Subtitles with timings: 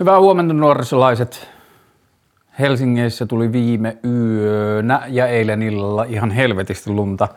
[0.00, 1.48] Hyvää huomenta nuorisolaiset.
[2.58, 7.28] Helsingissä tuli viime yönä ja eilen illalla ihan helvetisti lunta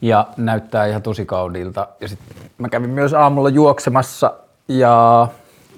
[0.00, 1.88] ja näyttää ihan tosi kaudilta.
[2.00, 2.18] Ja sit
[2.58, 4.34] mä kävin myös aamulla juoksemassa
[4.68, 5.28] ja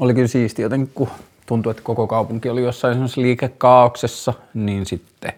[0.01, 1.09] oli kyllä siisti jotenkin, kun
[1.47, 5.33] tuntui, että koko kaupunki oli jossain semmoisessa liikekaauksessa, niin sitten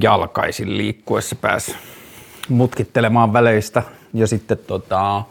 [0.00, 1.76] jalkaisin liikkuessa pääsi
[2.48, 3.82] mutkittelemaan väleistä.
[4.14, 5.22] Ja sitten tota,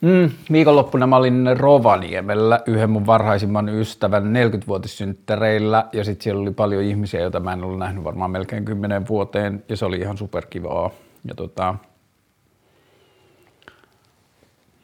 [0.00, 6.82] Mm, viikonloppuna mä olin Rovaniemellä yhden mun varhaisimman ystävän 40-vuotissynttäreillä ja sitten siellä oli paljon
[6.82, 10.90] ihmisiä, joita mä en ollut nähnyt varmaan melkein 10 vuoteen ja se oli ihan superkivaa.
[11.24, 11.74] Ja tota,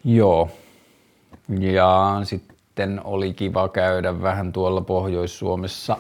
[0.04, 0.50] joo.
[1.48, 5.96] Ja sitten oli kiva käydä vähän tuolla Pohjois-Suomessa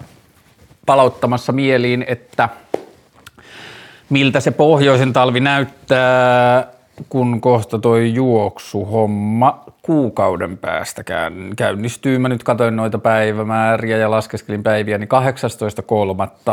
[0.86, 2.48] palauttamassa mieliin, että
[4.10, 6.75] miltä se pohjoisen talvi näyttää
[7.08, 11.04] kun kohta toi juoksuhomma kuukauden päästä
[11.56, 12.18] käynnistyy.
[12.18, 15.08] Mä nyt katsoin noita päivämääriä ja laskeskelin päiviä, niin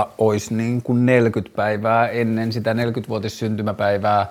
[0.04, 0.08] 18.3.
[0.18, 4.26] olisi niin kuin 40 päivää ennen sitä 40-vuotissyntymäpäivää.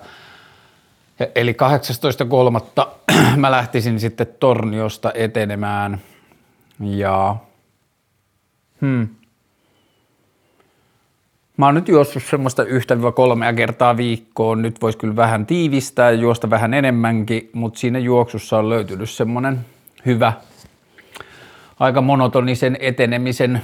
[1.35, 1.55] Eli
[2.81, 2.87] 18.3.
[3.37, 6.01] mä lähtisin sitten Torniosta etenemään
[6.79, 7.35] ja
[8.81, 9.07] hmm,
[11.57, 14.61] Mä oon nyt juossut semmoista yhtä kolmea kertaa viikkoon.
[14.61, 19.59] Nyt voisi kyllä vähän tiivistää ja juosta vähän enemmänkin, mutta siinä juoksussa on löytynyt semmoinen
[20.05, 20.33] hyvä,
[21.79, 23.61] aika monotonisen etenemisen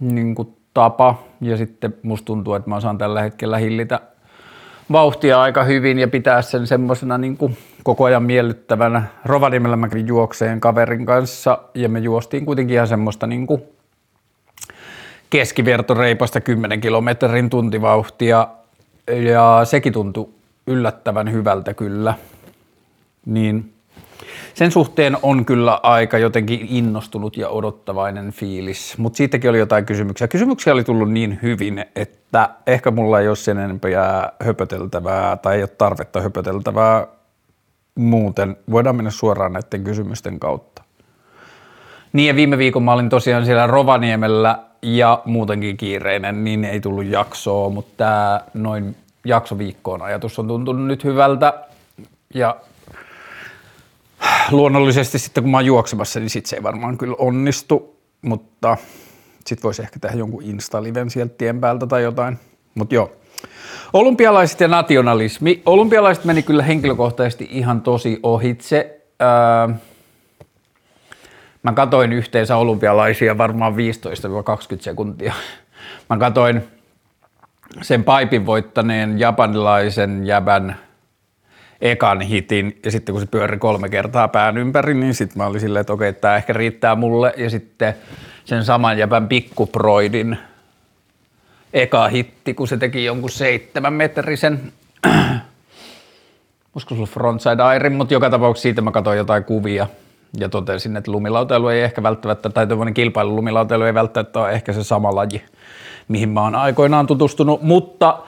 [0.00, 1.22] niin kuin tapa.
[1.40, 4.00] Ja sitten musta tuntuu, että mä saan tällä hetkellä hillitä
[4.92, 9.02] vauhtia aika hyvin ja pitää sen semmoisena niin kuin koko ajan miellyttävänä.
[9.24, 13.62] Rovaniemellä mä juokseen kaverin kanssa ja me juostiin kuitenkin ihan semmoista niin kuin
[15.30, 18.48] keskivertoreipasta 10 kilometrin tuntivauhtia
[19.06, 20.28] ja sekin tuntui
[20.66, 22.14] yllättävän hyvältä kyllä.
[23.26, 23.72] Niin
[24.54, 30.28] sen suhteen on kyllä aika jotenkin innostunut ja odottavainen fiilis, mutta siitäkin oli jotain kysymyksiä.
[30.28, 35.62] Kysymyksiä oli tullut niin hyvin, että ehkä mulla ei ole sen enempää höpöteltävää tai ei
[35.62, 37.06] ole tarvetta höpöteltävää
[37.94, 38.56] muuten.
[38.70, 40.82] Voidaan mennä suoraan näiden kysymysten kautta.
[42.12, 47.04] Niin ja viime viikon mä olin tosiaan siellä Rovaniemellä ja muutenkin kiireinen, niin ei tullut
[47.04, 51.54] jaksoa, mutta tämä noin jaksoviikkoon ajatus on tuntunut nyt hyvältä
[52.34, 52.56] ja
[54.50, 58.76] luonnollisesti sitten kun mä oon juoksemassa, niin sit se ei varmaan kyllä onnistu, mutta
[59.46, 62.38] sit voisi ehkä tehdä jonkun Insta-liven sieltä tien päältä tai jotain,
[62.74, 63.12] mutta joo.
[63.92, 65.62] Olympialaiset ja nationalismi.
[65.66, 69.00] Olympialaiset meni kyllä henkilökohtaisesti ihan tosi ohitse.
[69.22, 69.76] Öö,
[71.68, 73.76] Mä katoin yhteensä olympialaisia varmaan 15-20
[74.80, 75.34] sekuntia.
[76.10, 76.62] Mä katoin
[77.82, 80.76] sen paipin voittaneen japanilaisen jäbän
[81.80, 85.60] ekan hitin ja sitten kun se pyöri kolme kertaa pään ympäri, niin sitten mä olin
[85.60, 87.34] silleen, että okei, tämä ehkä riittää mulle.
[87.36, 87.94] Ja sitten
[88.44, 90.38] sen saman jäbän pikkuproidin
[91.72, 94.72] eka hitti, kun se teki jonkun seitsemän metrisen
[96.74, 99.86] olisiko sulla frontside airin, mutta joka tapauksessa siitä mä katsoin jotain kuvia–
[100.36, 104.72] ja totesin, että lumilautailu ei ehkä välttämättä, tai tämmöinen kilpailu lumilautailu ei välttämättä ole ehkä
[104.72, 105.42] se sama laji,
[106.08, 108.18] mihin mä oon aikoinaan tutustunut, mutta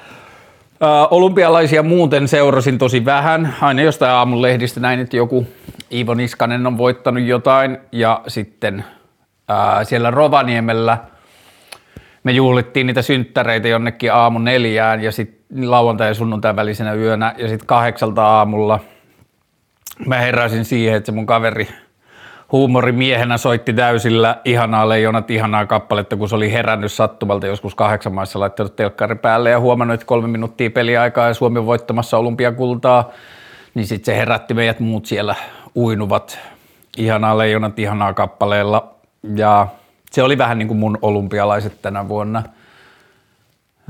[0.81, 3.55] ää, olympialaisia muuten seurasin tosi vähän.
[3.61, 5.47] Aina jostain aamun lehdistä näin, että joku
[5.93, 8.85] Iivo Niskanen on voittanut jotain ja sitten
[9.49, 10.99] ää, siellä Rovaniemellä
[12.25, 17.49] me juhlittiin niitä synttäreitä jonnekin aamun neljään ja sitten lauantai ja sunnuntai välisenä yönä ja
[17.49, 18.81] sitten kahdeksalta aamulla
[20.07, 21.69] mä heräsin siihen, että se mun kaveri–
[22.53, 27.47] huumorimiehenä soitti täysillä ihanaa leijonat, ihanaa kappaletta, kun se oli herännyt sattumalta.
[27.47, 31.67] Joskus kahdeksan maissa laittanut telkkari päälle ja huomannut, että kolme minuuttia peliaikaa ja Suomi on
[31.67, 33.11] voittamassa olympiakultaa,
[33.75, 35.35] niin sitten se herätti meidät muut siellä
[35.77, 36.39] uinuvat.
[36.97, 38.95] Ihanaa leijonat, ihanaa kappaleella.
[39.37, 39.67] Ja
[40.11, 42.43] se oli vähän niin kuin mun olympialaiset tänä vuonna.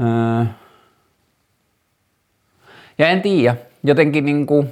[0.00, 0.44] Öö.
[2.98, 4.70] Ja en tiedä, jotenkin niin kuin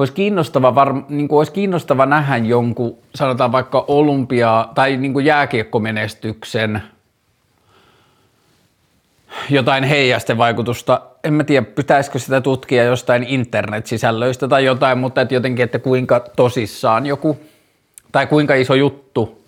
[0.00, 5.24] olisi kiinnostava, var, niin kuin olisi kiinnostava nähdä jonkun, sanotaan vaikka olympia- tai niin kuin
[5.24, 6.82] jääkiekkomenestyksen
[9.50, 11.00] jotain heijastevaikutusta.
[11.24, 16.20] En mä tiedä, pitäisikö sitä tutkia jostain internet-sisällöistä tai jotain, mutta että jotenkin, että kuinka
[16.36, 17.38] tosissaan joku,
[18.12, 19.42] tai kuinka iso juttu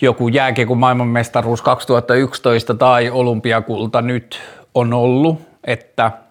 [0.00, 4.40] joku jääkiekon maailmanmestaruus 2011 tai olympiakulta nyt
[4.74, 6.10] on ollut, että–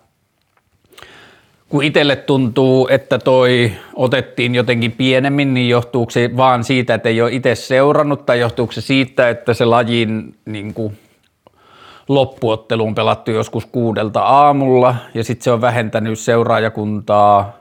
[1.74, 7.22] kun itselle tuntuu, että toi otettiin jotenkin pienemmin, niin johtuuko se vaan siitä, että ei
[7.22, 10.98] ole itse seurannut, tai johtuuko se siitä, että se lajin niin kuin,
[12.08, 17.58] loppuottelu on pelattu joskus kuudelta aamulla, ja sitten se on vähentänyt seuraajakuntaa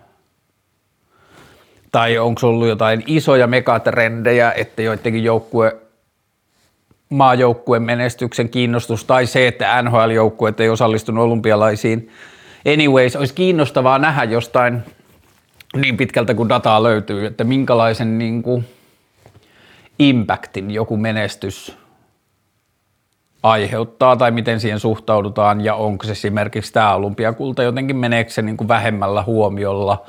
[1.93, 5.77] tai onko ollut jotain isoja megatrendejä, että joidenkin joukkue
[7.09, 12.11] maajoukkueen menestyksen kiinnostus tai se, että NHL-joukkueet ei osallistunut olympialaisiin.
[12.67, 14.83] Anyways, olisi kiinnostavaa nähdä jostain
[15.77, 18.65] niin pitkältä kuin dataa löytyy, että minkälaisen niin kuin,
[19.99, 21.77] impactin joku menestys
[23.43, 28.57] aiheuttaa tai miten siihen suhtaudutaan ja onko se esimerkiksi tämä olympiakulta jotenkin meneekö se niin
[28.57, 30.07] kuin vähemmällä huomiolla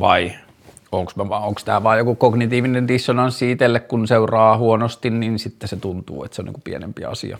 [0.00, 0.32] vai
[0.92, 1.12] onko
[1.64, 6.42] tämä vain joku kognitiivinen dissonanssi itselle, kun seuraa huonosti, niin sitten se tuntuu, että se
[6.42, 7.38] on niin kuin pienempi asia.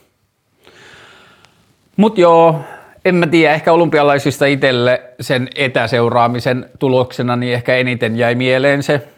[1.96, 2.60] Mutta joo,
[3.06, 9.08] en mä tiedä, ehkä olympialaisista itselle sen etäseuraamisen tuloksena, niin ehkä eniten jäi mieleen se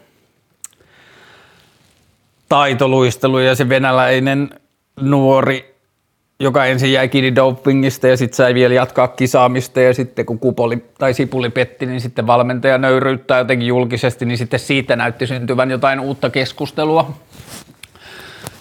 [2.49, 4.49] taitoluistelu ja se venäläinen
[5.01, 5.75] nuori,
[6.39, 10.83] joka ensin jäi kiinni dopingista ja sitten sai vielä jatkaa kisaamista ja sitten kun kupoli
[10.97, 15.99] tai sipuli petti, niin sitten valmentaja nöyryyttää jotenkin julkisesti, niin sitten siitä näytti syntyvän jotain
[15.99, 17.13] uutta keskustelua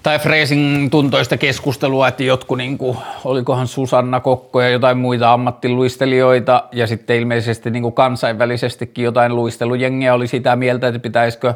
[0.08, 6.64] tai Freesing tuntoista keskustelua, että jotkut, niin kuin, olikohan Susanna Kokko ja jotain muita ammattiluistelijoita
[6.72, 11.55] ja sitten ilmeisesti niin kuin kansainvälisestikin jotain luistelujengiä oli sitä mieltä, että pitäisikö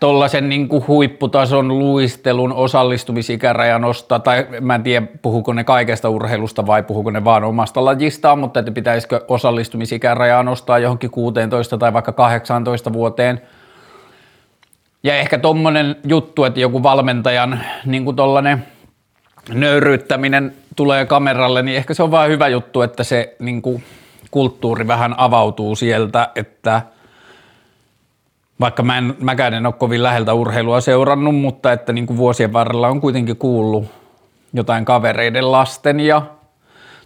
[0.00, 6.82] tuollaisen niin huipputason luistelun osallistumisikäraja nostaa, tai mä en tiedä puhuko ne kaikesta urheilusta vai
[6.82, 12.92] puhuko ne vaan omasta lajistaan, mutta että pitäisikö osallistumisikärajaa nostaa johonkin 16 tai vaikka 18
[12.92, 13.40] vuoteen–
[15.06, 18.16] ja ehkä tommonen juttu, että joku valmentajan niin kuin
[19.54, 23.84] nöyryyttäminen tulee kameralle, niin ehkä se on vaan hyvä juttu, että se niin kuin,
[24.30, 26.82] kulttuuri vähän avautuu sieltä, että
[28.60, 32.52] vaikka mä en, mäkään en ole kovin läheltä urheilua seurannut, mutta että niin kuin vuosien
[32.52, 33.86] varrella on kuitenkin kuullut
[34.52, 36.22] jotain kavereiden lasten ja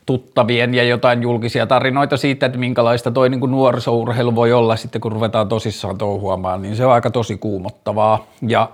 [0.07, 5.01] tuttavien ja jotain julkisia tarinoita siitä, että minkälaista toi niin kuin nuorisourheilu voi olla sitten,
[5.01, 8.27] kun ruvetaan tosissaan touhuamaan, niin se on aika tosi kuumottavaa.
[8.47, 8.69] Ja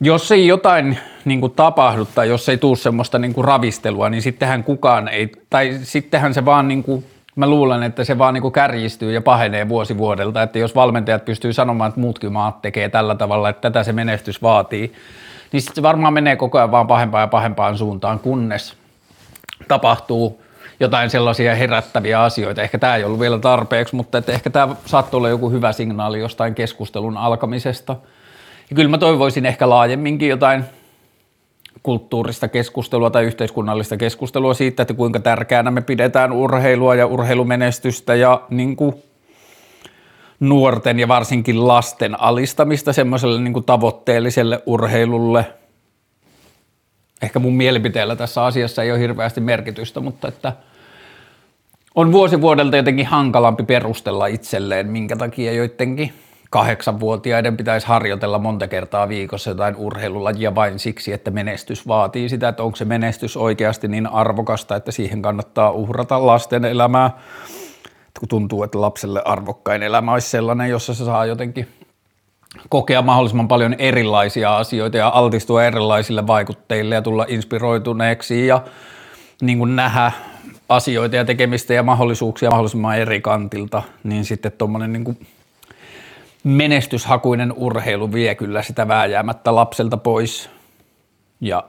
[0.00, 4.22] jos ei jotain niin kuin tapahdu tai jos ei tule semmoista niin kuin ravistelua, niin
[4.22, 7.04] sittenhän kukaan ei, tai sittenhän se vaan niin kuin,
[7.36, 11.52] mä luulen, että se vaan niin kärjistyy ja pahenee vuosi vuodelta, että jos valmentajat pystyy
[11.52, 14.92] sanomaan, että muutkin maat tekee tällä tavalla, että tätä se menestys vaatii,
[15.52, 18.76] niin sitten se varmaan menee koko ajan vaan pahempaan ja pahempaan suuntaan, kunnes
[19.68, 20.42] tapahtuu
[20.80, 22.62] jotain sellaisia herättäviä asioita.
[22.62, 26.20] Ehkä tämä ei ollut vielä tarpeeksi, mutta että ehkä tämä saattoi olla joku hyvä signaali
[26.20, 27.96] jostain keskustelun alkamisesta.
[28.70, 30.64] Ja kyllä mä toivoisin ehkä laajemminkin jotain
[31.82, 38.42] kulttuurista keskustelua tai yhteiskunnallista keskustelua siitä, että kuinka tärkeänä me pidetään urheilua ja urheilumenestystä ja
[38.50, 38.94] niin kuin
[40.40, 45.46] nuorten ja varsinkin lasten alistamista semmoiselle niin kuin tavoitteelliselle urheilulle–
[47.22, 50.52] ehkä mun mielipiteellä tässä asiassa ei ole hirveästi merkitystä, mutta että
[51.94, 56.12] on vuosi vuodelta jotenkin hankalampi perustella itselleen, minkä takia joidenkin
[56.50, 62.62] kahdeksanvuotiaiden pitäisi harjoitella monta kertaa viikossa jotain urheilulajia vain siksi, että menestys vaatii sitä, että
[62.62, 67.10] onko se menestys oikeasti niin arvokasta, että siihen kannattaa uhrata lasten elämää.
[68.20, 71.68] Kun tuntuu, että lapselle arvokkain elämä olisi sellainen, jossa se saa jotenkin
[72.68, 78.62] kokea mahdollisimman paljon erilaisia asioita ja altistua erilaisille vaikutteille ja tulla inspiroituneeksi ja
[79.40, 80.12] niin kuin nähdä
[80.68, 85.26] asioita ja tekemistä ja mahdollisuuksia mahdollisimman eri kantilta, niin sitten tuommoinen niin kuin
[86.44, 90.50] menestyshakuinen urheilu vie kyllä sitä vääjäämättä lapselta pois
[91.40, 91.64] ja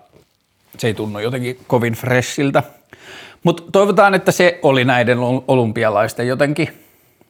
[0.77, 2.63] se ei tunnu jotenkin kovin freshiltä.
[3.43, 6.87] Mutta toivotaan, että se oli näiden olympialaisten jotenkin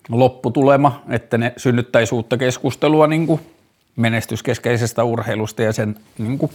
[0.09, 3.41] lopputulema, että ne synnyttäisi uutta keskustelua niin kuin
[3.95, 6.51] menestyskeskeisestä urheilusta ja sen niin kuin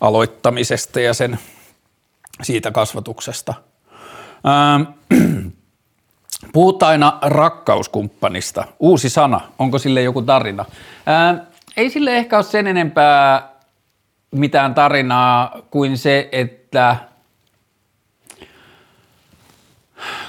[0.00, 1.38] aloittamisesta ja sen
[2.42, 3.54] siitä kasvatuksesta.
[4.46, 5.52] Ähm,
[6.52, 8.64] puhutaan aina rakkauskumppanista.
[8.80, 9.40] Uusi sana.
[9.58, 10.64] Onko sille joku tarina?
[11.08, 13.50] Ähm, ei sille ehkä ole sen enempää
[14.30, 16.96] mitään tarinaa kuin se, että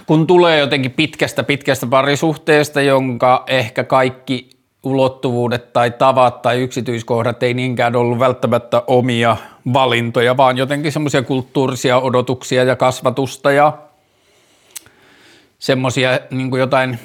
[0.08, 4.50] kun tulee jotenkin pitkästä pitkästä parisuhteesta, jonka ehkä kaikki
[4.84, 9.38] ulottuvuudet tai tavat tai yksityiskohdat ei niinkään ollut välttämättä omia
[9.74, 13.78] valintoja, vaan jotenkin semmoisia kulttuurisia odotuksia ja kasvatusta ja
[15.60, 17.00] semmoisia niin jotain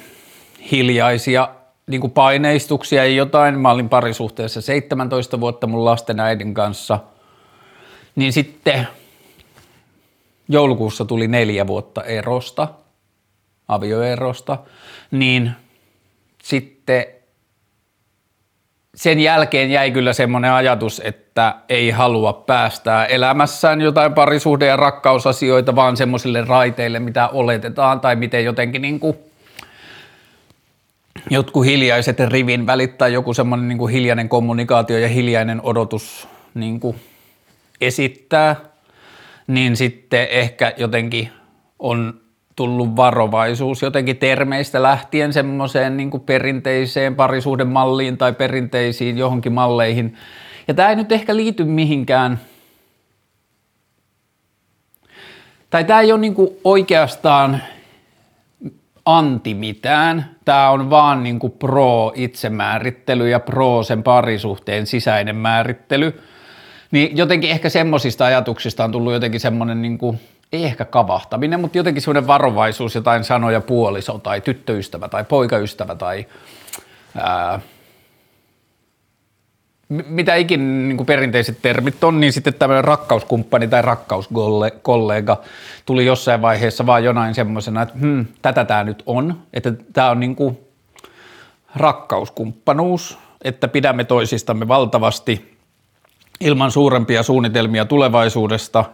[0.71, 1.49] hiljaisia
[1.87, 3.59] niin kuin paineistuksia ja jotain.
[3.59, 6.99] Mä olin parisuhteessa 17 vuotta mun lasten äidin kanssa,
[8.15, 8.87] niin sitten
[10.49, 12.67] joulukuussa tuli neljä vuotta erosta,
[13.67, 14.57] avioerosta,
[15.11, 15.51] niin
[16.43, 17.05] sitten
[18.95, 25.75] sen jälkeen jäi kyllä semmoinen ajatus, että ei halua päästää elämässään jotain parisuhde- ja rakkausasioita,
[25.75, 29.17] vaan semmoisille raiteille, mitä oletetaan tai miten jotenkin niin kuin
[31.29, 36.95] jotkut hiljaiset rivin välit tai joku semmoinen niin hiljainen kommunikaatio ja hiljainen odotus niin kuin
[37.81, 38.55] esittää,
[39.47, 41.29] niin sitten ehkä jotenkin
[41.79, 42.22] on
[42.55, 50.17] tullut varovaisuus jotenkin termeistä lähtien semmoiseen niin perinteiseen parisuuden malliin tai perinteisiin johonkin malleihin.
[50.67, 52.39] Ja tämä ei nyt ehkä liity mihinkään,
[55.69, 57.61] tai tämä ei ole niin oikeastaan
[59.05, 60.35] anti mitään.
[60.45, 66.21] Tämä on vaan niin kuin pro itsemäärittely ja pro sen parisuhteen sisäinen määrittely.
[66.91, 70.19] Niin jotenkin ehkä semmoisista ajatuksista on tullut jotenkin semmoinen niin kuin,
[70.53, 76.25] ei ehkä kavahtaminen, mutta jotenkin semmoinen varovaisuus, jotain sanoja puoliso tai tyttöystävä tai poikaystävä tai
[77.17, 77.59] ää,
[79.89, 85.41] mitä ikin niin kuin perinteiset termit on, niin sitten tämmöinen rakkauskumppani tai rakkauskollega
[85.85, 90.19] tuli jossain vaiheessa vaan jonain semmoisena, että hmm, tätä tämä nyt on, että tämä on
[90.19, 90.57] niin kuin
[91.75, 95.57] rakkauskumppanuus, että pidämme toisistamme valtavasti
[96.39, 98.85] ilman suurempia suunnitelmia tulevaisuudesta,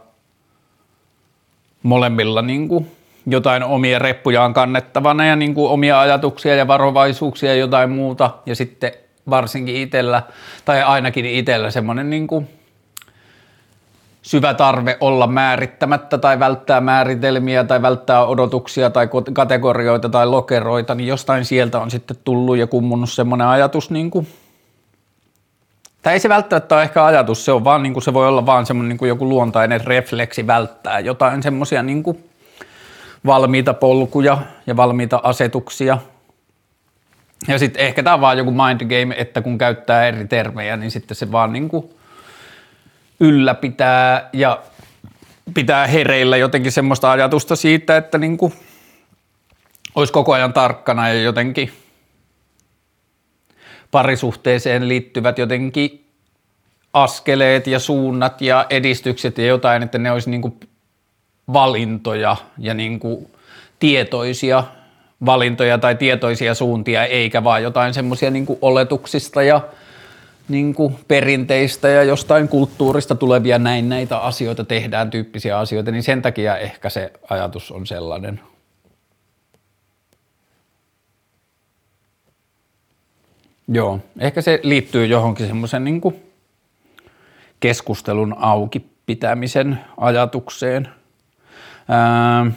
[1.83, 2.91] molemmilla niin kuin
[3.25, 8.31] jotain omia reppujaan kannettavana ja niin kuin omia ajatuksia ja varovaisuuksia ja jotain muuta.
[8.45, 8.91] Ja sitten
[9.29, 10.23] varsinkin itsellä,
[10.65, 12.47] tai ainakin itsellä semmoinen niin kuin
[14.21, 21.07] syvä tarve olla määrittämättä tai välttää määritelmiä tai välttää odotuksia tai kategorioita tai lokeroita, niin
[21.07, 24.27] jostain sieltä on sitten tullut ja kummunut semmoinen ajatus, niin kuin,
[26.01, 28.45] tai ei se välttämättä ole ehkä ajatus, se on vaan niin kuin, se voi olla
[28.45, 32.03] vaan semmoinen niin kuin joku luontainen refleksi välttää jotain semmoisia niin
[33.25, 34.37] valmiita polkuja
[34.67, 35.97] ja valmiita asetuksia–
[37.47, 40.91] ja sitten ehkä tämä on vaan joku mind game, että kun käyttää eri termejä, niin
[40.91, 41.89] sitten se vaan niin kuin
[43.19, 44.59] ylläpitää ja
[45.53, 48.53] pitää hereillä jotenkin semmoista ajatusta siitä, että niin kuin
[49.95, 51.71] olisi koko ajan tarkkana ja jotenkin
[53.91, 56.05] parisuhteeseen liittyvät jotenkin
[56.93, 60.59] askeleet ja suunnat ja edistykset ja jotain, että ne olisi niin kuin
[61.53, 63.27] valintoja ja niin kuin
[63.79, 64.63] tietoisia
[65.25, 69.61] valintoja tai tietoisia suuntia, eikä vaan jotain semmoisia niin oletuksista ja
[70.49, 76.21] niin kuin perinteistä ja jostain kulttuurista tulevia näin näitä asioita tehdään, tyyppisiä asioita, niin sen
[76.21, 78.39] takia ehkä se ajatus on sellainen.
[83.71, 86.01] Joo, ehkä se liittyy johonkin semmoisen niin
[87.59, 90.89] keskustelun auki pitämisen ajatukseen.
[91.89, 92.51] Ää,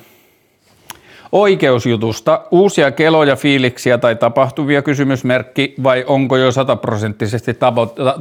[1.32, 7.56] Oikeusjutusta uusia keloja, fiiliksiä tai tapahtuvia kysymysmerkki vai onko jo sataprosenttisesti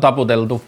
[0.01, 0.61] taputeltu?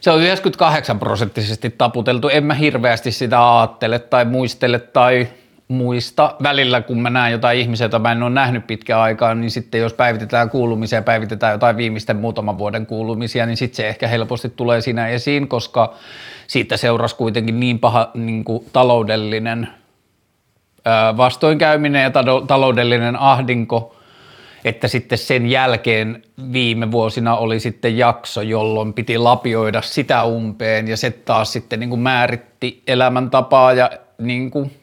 [0.00, 2.28] Se on 98 prosenttisesti taputeltu.
[2.28, 5.28] En mä hirveästi sitä ajattele tai muistele tai
[5.68, 6.34] muista.
[6.42, 9.80] Välillä kun mä näen jotain ihmisiä, joita mä en ole nähnyt pitkään aikaa, niin sitten
[9.80, 14.80] jos päivitetään kuulumisia, päivitetään jotain viimeisten muutaman vuoden kuulumisia, niin sitten se ehkä helposti tulee
[14.80, 15.94] siinä esiin, koska
[16.46, 19.68] siitä seurasi kuitenkin niin paha niin kuin taloudellinen
[21.16, 22.10] vastoinkäyminen ja
[22.46, 23.96] taloudellinen ahdinko,
[24.64, 26.22] että sitten sen jälkeen
[26.52, 31.90] viime vuosina oli sitten jakso, jolloin piti lapioida sitä umpeen ja se taas sitten niin
[31.90, 34.77] kuin määritti elämäntapaa ja niin kuin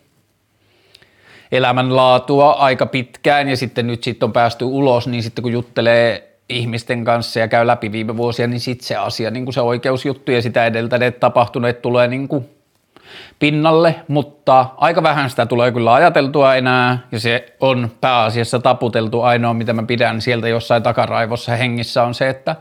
[1.55, 7.05] elämänlaatua aika pitkään ja sitten nyt sitten on päästy ulos, niin sitten kun juttelee ihmisten
[7.05, 10.41] kanssa ja käy läpi viime vuosia, niin sitten se asia, niin kuin se oikeusjuttu ja
[10.41, 12.49] sitä edeltäneet tapahtuneet tulee niin kuin
[13.39, 19.21] pinnalle, mutta aika vähän sitä tulee kyllä ajateltua enää ja se on pääasiassa taputeltu.
[19.21, 22.55] Ainoa mitä mä pidän sieltä jossain takaraivossa hengissä on se, että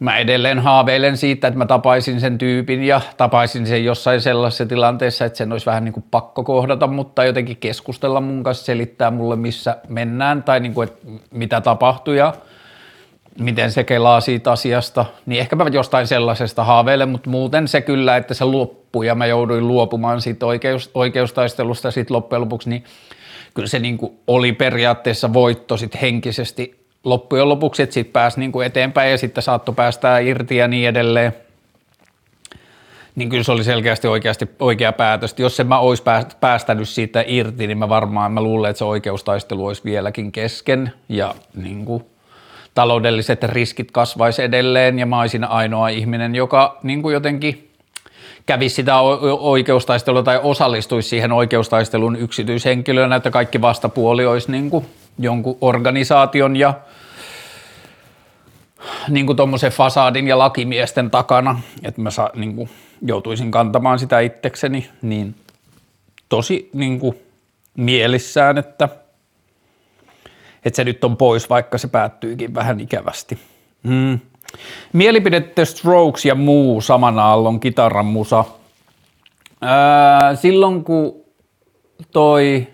[0.00, 5.24] mä edelleen haaveilen siitä, että mä tapaisin sen tyypin ja tapaisin sen jossain sellaisessa tilanteessa,
[5.24, 9.36] että sen olisi vähän niin kuin pakko kohdata, mutta jotenkin keskustella mun kanssa, selittää mulle
[9.36, 12.34] missä mennään tai niin kuin, että mitä tapahtui ja
[13.38, 18.16] miten se kelaa siitä asiasta, niin ehkä mä jostain sellaisesta haaveilen, mutta muuten se kyllä,
[18.16, 22.84] että se loppui ja mä jouduin luopumaan siitä oikeus, oikeustaistelusta sitten loppujen lopuksi, niin
[23.54, 28.52] kyllä se niin kuin oli periaatteessa voitto sitten henkisesti loppujen lopuksi, että sitten pääsi niin
[28.52, 31.32] kuin eteenpäin ja sitten saattoi päästää irti ja niin edelleen.
[33.14, 35.34] Niin kyllä se oli selkeästi oikeasti oikea päätös.
[35.38, 36.02] Jos en mä olisi
[36.40, 41.34] päästänyt siitä irti, niin mä varmaan mä luulen, että se oikeustaistelu olisi vieläkin kesken ja
[41.54, 42.04] niin kuin–
[42.76, 47.70] taloudelliset riskit kasvaisi edelleen ja mä olisin ainoa ihminen, joka niin kuin jotenkin
[48.46, 49.00] kävisi sitä
[49.40, 54.86] oikeustaistelua tai osallistuisi siihen oikeustaistelun yksityishenkilönä, että kaikki vastapuoli olisi niin kuin
[55.18, 56.74] jonkun organisaation ja
[59.08, 62.70] niin kuin tuommoisen fasadin ja lakimiesten takana, että mä sa, niin kuin
[63.02, 65.34] joutuisin kantamaan sitä itsekseni, niin
[66.28, 67.18] tosi niin kuin
[67.76, 68.88] mielissään, että–
[70.66, 73.38] että se nyt on pois, vaikka se päättyykin vähän ikävästi.
[73.82, 74.18] Mm.
[74.92, 78.44] Mielipide The Strokes ja muu saman aallon kitaran musa.
[79.60, 81.24] Ää, silloin kun
[82.12, 82.66] toi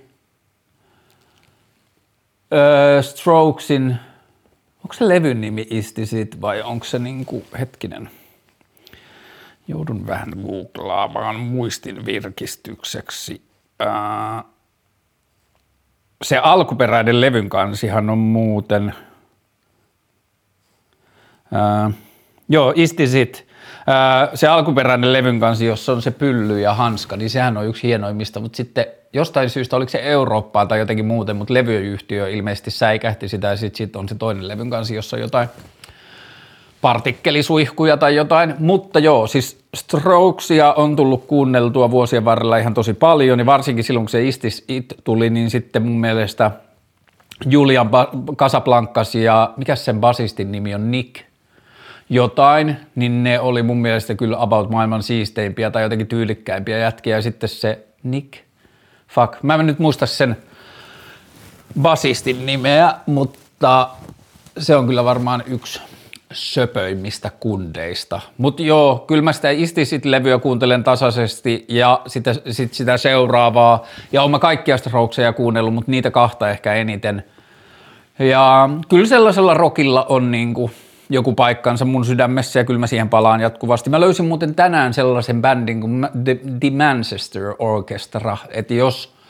[2.50, 3.96] ää, Strokesin,
[4.92, 8.10] onko se levyn nimi Isti Sit vai onko se niinku, hetkinen,
[9.68, 13.42] joudun vähän googlaamaan muistin virkistykseksi.
[13.78, 14.44] Ää,
[16.22, 18.94] se alkuperäinen levyn kansihan on muuten,
[21.52, 21.90] ää,
[22.48, 23.46] joo, Istisit,
[24.34, 28.40] se alkuperäinen levyn kansi, jossa on se pylly ja hanska, niin sehän on yksi hienoimmista,
[28.40, 33.46] mutta sitten jostain syystä, oliko se Eurooppaa tai jotenkin muuten, mutta levyyhtiö ilmeisesti säikähti sitä
[33.46, 35.48] ja sitten sit on se toinen levyn kansi, jossa on jotain
[36.80, 43.38] partikkelisuihkuja tai jotain, mutta joo, siis Strokesia on tullut kuunneltua vuosien varrella ihan tosi paljon,
[43.38, 46.50] ja varsinkin silloin, kun se Istis It tuli, niin sitten mun mielestä
[47.46, 47.90] Julian
[48.36, 51.31] Casablancas ja mikä sen basistin nimi on, Nick,
[52.10, 57.22] jotain, niin ne oli mun mielestä kyllä about maailman siisteimpiä tai jotenkin tyylikkäimpiä jätkiä, ja
[57.22, 58.38] sitten se Nick,
[59.08, 60.36] fuck, mä en nyt muista sen
[61.80, 63.88] basistin nimeä, mutta
[64.58, 65.80] se on kyllä varmaan yksi
[66.32, 68.20] söpöimmistä kundeista.
[68.38, 73.82] Mutta joo, kyllä mä sitä Istisit-levyä kuuntelen tasaisesti ja sitä, sit sitä seuraavaa.
[74.12, 77.24] Ja olen kaikkia Strokesia kuunnellut, mutta niitä kahta ehkä eniten.
[78.18, 80.70] Ja kyllä sellaisella rockilla on niinku
[81.12, 83.90] joku paikkansa mun sydämessä ja kyllä mä siihen palaan jatkuvasti.
[83.90, 89.12] Mä löysin muuten tänään sellaisen bändin kuin The, The Manchester Orchestra, että jos–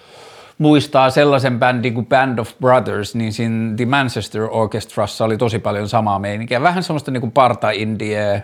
[0.63, 5.89] muistaa sellaisen bändin kuin Band of Brothers, niin siinä The Manchester Orchestrassa oli tosi paljon
[5.89, 6.63] samaa meininkiä.
[6.63, 8.43] Vähän semmoista niin kuin parta-indie.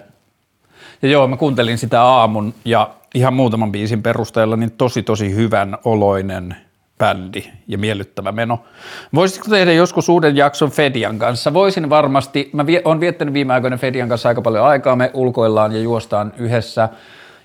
[1.02, 5.78] Ja joo, mä kuuntelin sitä aamun ja ihan muutaman biisin perusteella niin tosi tosi hyvän
[5.85, 6.57] oloinen
[6.98, 8.58] bändi ja miellyttävä meno.
[9.14, 11.54] Voisitko tehdä joskus uuden jakson Fedian kanssa?
[11.54, 12.50] Voisin varmasti.
[12.52, 14.96] Mä oon viettänyt viime aikoina Fedian kanssa aika paljon aikaa.
[14.96, 16.88] Me ulkoillaan ja juostaan yhdessä–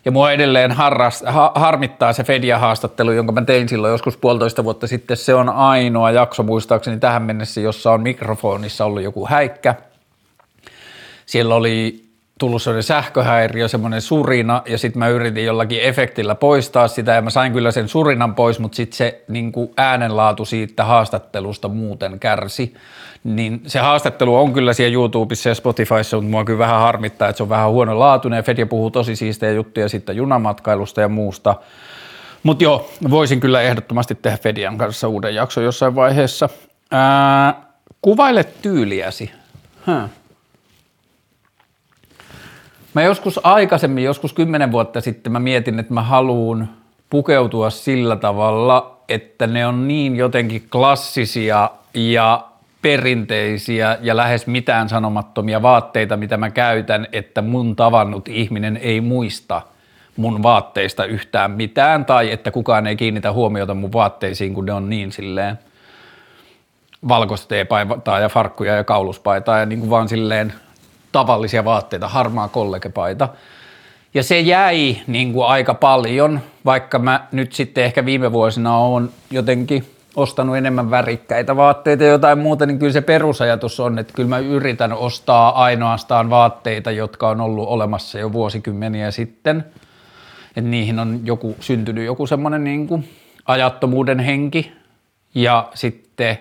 [0.06, 4.88] ja mua edelleen harras, ha, harmittaa se Fedia-haastattelu, jonka mä tein silloin joskus puolitoista vuotta
[4.88, 5.18] sitten.
[5.18, 9.76] Se on ainoa jakso muistaakseni tähän mennessä, jossa on mikrofonissa ollut joku häikkä.
[11.26, 12.03] Siellä oli
[12.40, 17.30] tullut sellainen sähköhäiriö, semmoinen surina, ja sitten mä yritin jollakin efektillä poistaa sitä, ja mä
[17.30, 22.74] sain kyllä sen surinan pois, mutta sitten se niin äänenlaatu siitä haastattelusta muuten kärsi
[23.24, 27.38] niin se haastattelu on kyllä siellä YouTubessa ja Spotifyssa, mutta mua kyllä vähän harmittaa, että
[27.38, 31.56] se on vähän huonolaatuinen ja Fedja puhuu tosi siistejä juttuja sitten junamatkailusta ja muusta.
[32.44, 36.50] Mutta joo, voisin kyllä ehdottomasti tehdä Fedian kanssa uuden jakson jossain vaiheessa.
[36.92, 37.64] Ää,
[38.02, 39.32] kuvaile tyyliäsi.
[39.88, 40.10] Huh.
[42.94, 46.70] Mä joskus aikaisemmin, joskus kymmenen vuotta sitten mä mietin, että mä haluan
[47.10, 52.48] pukeutua sillä tavalla, että ne on niin jotenkin klassisia ja
[52.82, 59.62] perinteisiä ja lähes mitään sanomattomia vaatteita, mitä mä käytän, että mun tavannut ihminen ei muista
[60.18, 64.90] mun vaatteista yhtään mitään tai että kukaan ei kiinnitä huomiota mun vaatteisiin, kun ne on
[64.90, 65.60] niin silleen
[67.08, 70.54] valkoista ja farkkuja ja kauluspaitaa ja niin kuin vaan silleen
[71.14, 73.30] tavallisia vaatteita, harmaa kollegepaita.
[74.14, 79.10] Ja se jäi niin kuin aika paljon, vaikka mä nyt sitten ehkä viime vuosina on
[79.32, 84.30] jotenkin ostanut enemmän värikkäitä vaatteita ja jotain muuta, niin kyllä se perusajatus on, että kyllä
[84.30, 89.66] mä yritän ostaa ainoastaan vaatteita, jotka on ollut olemassa jo vuosikymmeniä sitten.
[90.48, 93.10] Että niihin on joku, syntynyt joku semmoinen niin
[93.46, 94.72] ajattomuuden henki
[95.36, 96.38] ja sitten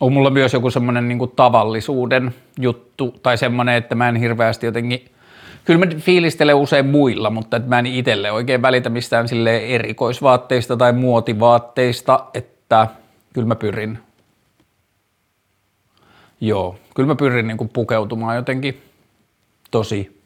[0.00, 5.04] on mulla myös joku semmoinen niin tavallisuuden juttu tai semmoinen, että mä en hirveästi jotenkin
[5.64, 10.76] kyllä mä fiilistelen usein muilla, mutta että mä en itselle oikein välitä mistään sille erikoisvaatteista
[10.76, 12.88] tai muotivaatteista, että
[13.32, 13.98] kyllä mä pyrin,
[16.40, 18.82] joo, kyllä mä pyrin niin pukeutumaan jotenkin
[19.70, 20.20] tosi,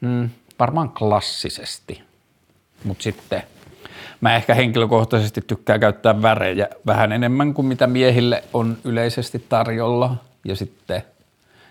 [0.00, 2.02] mm, varmaan klassisesti,
[2.84, 3.42] mutta sitten
[4.20, 10.56] mä ehkä henkilökohtaisesti tykkään käyttää värejä vähän enemmän kuin mitä miehille on yleisesti tarjolla ja
[10.56, 11.02] sitten–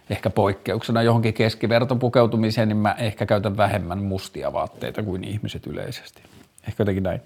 [0.10, 6.22] ehkä poikkeuksena johonkin keskivertopukeutumiseen, niin mä ehkä käytän vähemmän mustia vaatteita kuin ihmiset yleisesti.
[6.68, 7.22] Ehkä jotenkin näin.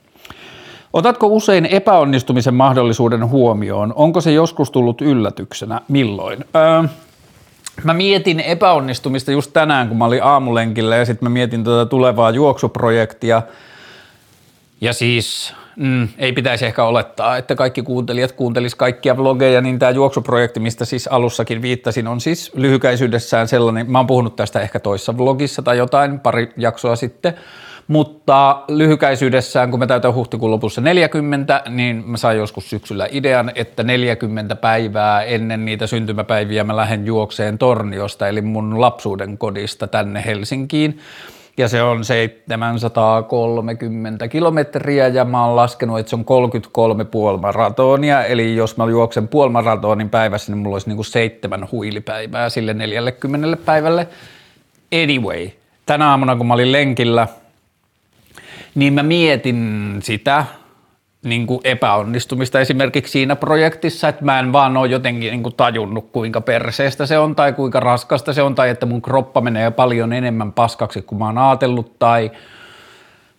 [0.94, 3.94] Otatko usein epäonnistumisen mahdollisuuden huomioon?
[3.96, 5.82] Onko se joskus tullut yllätyksenä?
[5.88, 6.46] Milloin?
[6.56, 6.84] Öö,
[7.84, 12.32] mä mietin epäonnistumista just tänään, kun mä olin aamulenkillä ja sitten mä mietin tätä tulevaa
[12.32, 13.42] juoksuprojektia.
[14.82, 19.92] Ja siis Mm, ei pitäisi ehkä olettaa, että kaikki kuuntelijat kuuntelis kaikkia vlogeja, niin tämä
[19.92, 25.18] juoksuprojekti, mistä siis alussakin viittasin, on siis lyhykäisyydessään sellainen, mä oon puhunut tästä ehkä toissa
[25.18, 27.34] vlogissa tai jotain pari jaksoa sitten,
[27.88, 33.84] Mutta lyhykäisyydessään, kun mä täytän huhtikuun lopussa 40, niin mä sain joskus syksyllä idean, että
[33.84, 41.00] 40 päivää ennen niitä syntymäpäiviä mä lähden juokseen Torniosta, eli mun lapsuuden kodista tänne Helsinkiin.
[41.60, 48.26] Ja se on 730 kilometriä ja mä oon laskenut, että se on 33 puolimaratonia.
[48.26, 54.08] Eli jos mä juoksen puolimaratonin päivässä, niin mulla olisi niinku seitsemän huilipäivää sille 40 päivälle.
[55.04, 55.50] Anyway,
[55.86, 57.28] tänä aamuna kun mä olin lenkillä–
[58.76, 60.46] niin mä mietin sitä
[61.24, 66.10] niin kuin epäonnistumista esimerkiksi siinä projektissa, että mä en vaan ole jotenkin niin kuin tajunnut,
[66.12, 70.14] kuinka perseestä se on tai kuinka raskasta se on tai että mun kroppa menee paljon
[70.14, 72.32] enemmän paskaksi kuin mä oon ajatellut tai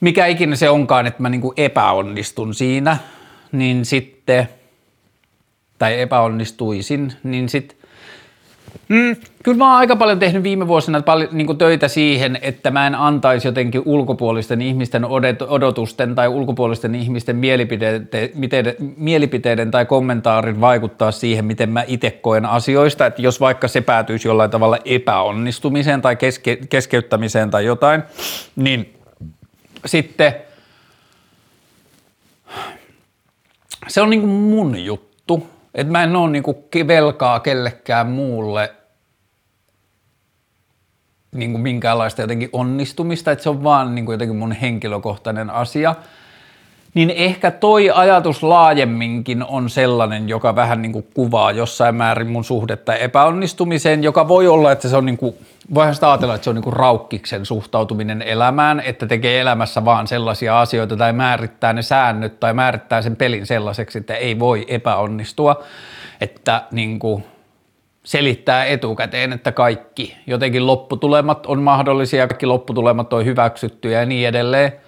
[0.00, 2.96] mikä ikinä se onkaan, että mä niin kuin epäonnistun siinä,
[3.52, 4.48] niin sitten,
[5.78, 7.79] tai epäonnistuisin, niin sitten
[8.88, 12.86] Mm, kyllä mä oon aika paljon tehnyt viime vuosina paljon, niin töitä siihen, että mä
[12.86, 15.04] en antaisi jotenkin ulkopuolisten ihmisten
[15.48, 18.08] odotusten tai ulkopuolisten ihmisten mielipiteiden,
[18.96, 23.06] mielipiteiden tai kommentaarin vaikuttaa siihen, miten mä itse koen asioista.
[23.06, 28.02] Että jos vaikka se päätyisi jollain tavalla epäonnistumiseen tai keske, keskeyttämiseen tai jotain,
[28.56, 28.94] niin
[29.86, 30.34] sitten
[33.88, 38.74] se on niin kuin mun juttu et mä en ole niinku velkaa kellekään muulle
[41.32, 45.94] niinku minkäänlaista jotenkin onnistumista, että se on vaan niinku jotenkin mun henkilökohtainen asia–
[46.94, 52.44] niin ehkä toi ajatus laajemminkin on sellainen, joka vähän niin kuin kuvaa jossain määrin mun
[52.44, 55.34] suhdetta epäonnistumiseen, joka voi olla, että se on niin kuin,
[55.74, 60.06] voihan sitä ajatella, että se on niin kuin raukkiksen suhtautuminen elämään, että tekee elämässä vaan
[60.06, 65.62] sellaisia asioita tai määrittää ne säännöt tai määrittää sen pelin sellaiseksi, että ei voi epäonnistua,
[66.20, 67.24] että niin kuin
[68.04, 74.72] selittää etukäteen, että kaikki jotenkin lopputulemat on mahdollisia, kaikki lopputulemat on hyväksyttyjä ja niin edelleen–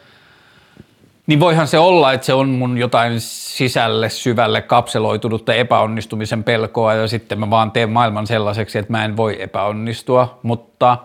[1.26, 7.08] niin voihan se olla, että se on mun jotain sisälle syvälle kapseloitunutta epäonnistumisen pelkoa ja
[7.08, 10.98] sitten mä vaan teen maailman sellaiseksi, että mä en voi epäonnistua, mutta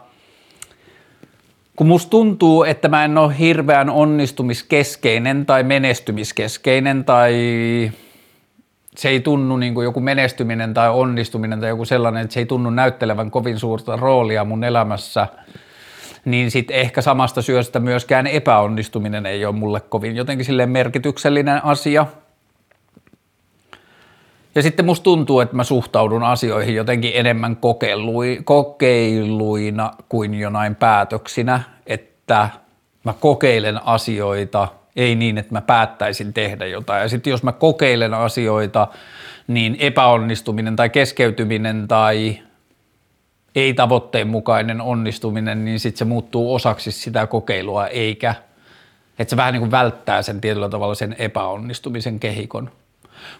[1.75, 7.33] kun musta tuntuu, että mä en ole hirveän onnistumiskeskeinen tai menestymiskeskeinen tai
[8.95, 12.45] se ei tunnu niin kuin joku menestyminen tai onnistuminen tai joku sellainen, että se ei
[12.45, 15.27] tunnu näyttelevän kovin suurta roolia mun elämässä–
[16.25, 22.05] niin sitten ehkä samasta syöstä myöskään epäonnistuminen ei ole mulle kovin jotenkin silleen merkityksellinen asia.
[24.55, 31.61] Ja sitten musta tuntuu, että mä suhtaudun asioihin jotenkin enemmän kokeilui, kokeiluina kuin jonain päätöksinä,
[31.87, 32.49] että
[33.03, 37.01] mä kokeilen asioita, ei niin, että mä päättäisin tehdä jotain.
[37.01, 38.87] Ja sitten jos mä kokeilen asioita,
[39.47, 42.39] niin epäonnistuminen tai keskeytyminen tai
[43.61, 48.35] ei tavoitteen mukainen onnistuminen, niin sitten se muuttuu osaksi sitä kokeilua, eikä,
[49.19, 52.69] että se vähän niin kuin välttää sen tietyllä tavalla sen epäonnistumisen kehikon.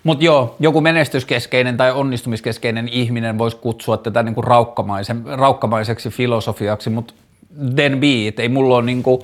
[0.04, 4.48] Mutta joo, joku menestyskeskeinen tai onnistumiskeskeinen ihminen voisi kutsua tätä niin kuin
[5.38, 7.14] raukkamaiseksi filosofiaksi, mutta
[7.76, 8.40] then be it.
[8.40, 9.22] Ei mulla ole niin kuin,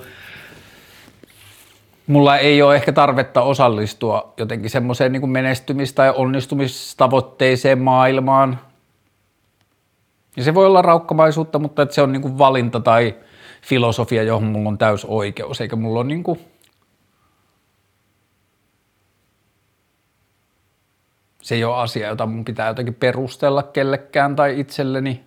[2.07, 8.59] mulla ei ole ehkä tarvetta osallistua jotenkin semmoiseen niin menestymis- tai onnistumistavoitteiseen maailmaan,
[10.37, 13.15] ja se voi olla raukkamaisuutta, mutta että se on niin kuin valinta tai
[13.61, 16.39] filosofia, johon mulla on täys oikeus, eikä mulla ole niin kuin
[21.43, 25.23] se ei ole asia, jota mun pitää jotenkin perustella kellekään tai itselleni.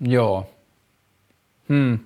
[0.00, 0.50] Joo.
[1.68, 1.98] Hmm.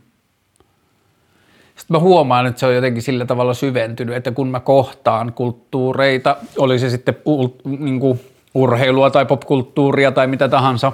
[1.76, 6.36] Sitten mä huomaan, että se on jotenkin sillä tavalla syventynyt, että kun mä kohtaan kulttuureita,
[6.58, 7.16] oli se sitten
[7.78, 8.20] niin kuin
[8.54, 10.92] urheilua tai popkulttuuria tai mitä tahansa,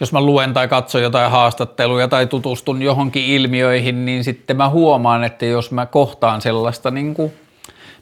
[0.00, 5.24] jos mä luen tai katson jotain haastatteluja tai tutustun johonkin ilmiöihin, niin sitten mä huomaan,
[5.24, 7.32] että jos mä kohtaan sellaista niin kuin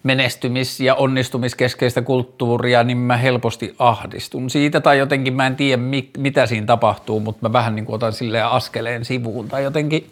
[0.03, 4.81] menestymis- ja onnistumiskeskeistä kulttuuria, niin mä helposti ahdistun siitä.
[4.81, 5.83] Tai jotenkin mä en tiedä
[6.19, 10.11] mitä siinä tapahtuu, mutta mä vähän niin kuin otan silleen askeleen sivuun tai jotenkin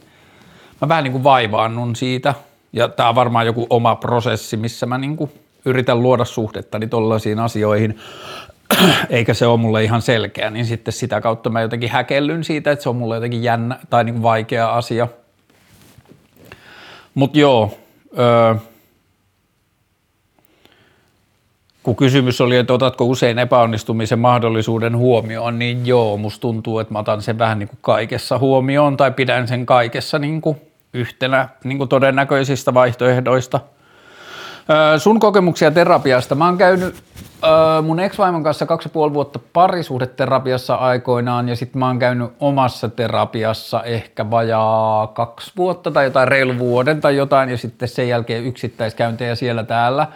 [0.80, 2.34] mä vähän niin kuin vaivaannun siitä.
[2.72, 5.32] Ja tää on varmaan joku oma prosessi, missä mä niin kuin
[5.64, 7.98] yritän luoda suhdettani tollaisiin asioihin,
[9.10, 12.82] eikä se ole mulle ihan selkeä, niin sitten sitä kautta mä jotenkin häkellyn siitä, että
[12.82, 15.08] se on mulle jotenkin jännä tai niin vaikea asia.
[17.14, 17.78] Mutta joo,
[18.18, 18.54] öö,
[21.82, 26.98] kun kysymys oli, että otatko usein epäonnistumisen mahdollisuuden huomioon, niin joo, musta tuntuu, että mä
[26.98, 30.56] otan sen vähän niin kuin kaikessa huomioon tai pidän sen kaikessa niin kuin
[30.94, 33.60] yhtenä niin kuin todennäköisistä vaihtoehdoista–
[34.98, 36.34] Sun kokemuksia terapiasta.
[36.34, 36.94] Mä oon käynyt
[37.82, 42.88] mun ex-vaimon kanssa kaksi ja puoli vuotta parisuhdeterapiassa aikoinaan ja sitten mä oon käynyt omassa
[42.88, 48.44] terapiassa ehkä vajaa kaksi vuotta tai jotain reilu vuoden tai jotain ja sitten sen jälkeen
[48.44, 50.06] yksittäiskäyntejä siellä täällä.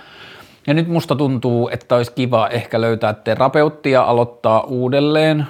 [0.67, 5.47] Ja nyt musta tuntuu, että olisi kiva ehkä löytää terapeuttia, aloittaa uudelleen.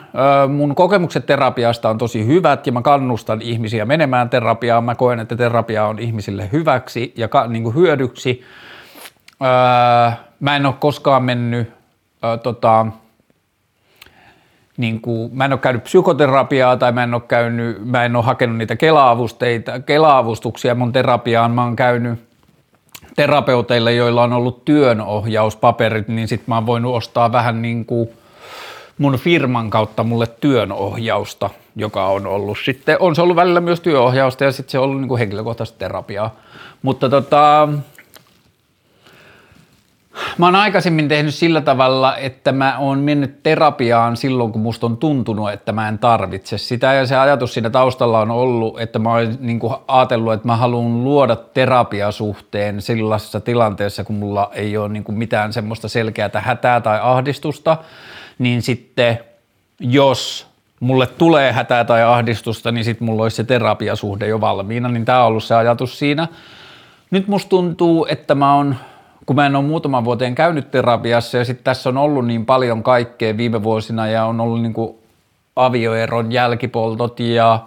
[0.49, 4.85] Mun kokemukset terapiasta on tosi hyvät ja mä kannustan ihmisiä menemään terapiaan.
[4.85, 8.43] Mä koen, että terapia on ihmisille hyväksi ja ka, niin kuin hyödyksi.
[9.43, 11.73] Öö, mä en ole koskaan mennyt,
[12.25, 12.87] öö, tota,
[14.77, 18.25] niin kuin, mä en ole käynyt psykoterapiaa tai mä en ole, käynyt, mä en ole
[18.25, 21.51] hakenut niitä kela-avusteita, kela-avustuksia mun terapiaan.
[21.51, 22.27] Mä oon käynyt
[23.17, 28.09] terapeuteille, joilla on ollut työnohjauspaperit, niin sitten mä oon voinut ostaa vähän niin kuin
[28.99, 34.45] mun firman kautta mulle työnohjausta, joka on ollut sitten, on se ollut välillä myös työohjausta
[34.45, 36.35] ja sitten se on ollut niin kuin henkilökohtaista terapiaa.
[36.83, 37.69] Mutta tota,
[40.39, 44.97] Mä oon aikaisemmin tehnyt sillä tavalla, että mä oon mennyt terapiaan silloin, kun musta on
[44.97, 46.93] tuntunut, että mä en tarvitse sitä.
[46.93, 51.05] Ja se ajatus siinä taustalla on ollut, että mä oon niin ajatellut, että mä haluan
[51.05, 56.99] luoda terapiasuhteen sellaisessa tilanteessa, kun mulla ei ole niin kuin mitään semmoista selkeää hätää tai
[57.03, 57.77] ahdistusta.
[58.39, 59.19] Niin sitten,
[59.81, 60.47] jos
[60.81, 64.89] mulle tulee hätää tai ahdistusta, niin sitten mulla olisi se terapiasuhde jo valmiina.
[64.89, 66.29] Niin tämä on ollut se ajatus siinä.
[67.11, 68.77] Nyt musta tuntuu, että mä oon
[69.27, 72.83] kun mä en ole muutaman vuoteen käynyt terapiassa ja sitten tässä on ollut niin paljon
[72.83, 74.95] kaikkea viime vuosina ja on ollut niin kuin
[75.57, 77.61] avioeron jälkipoltot ja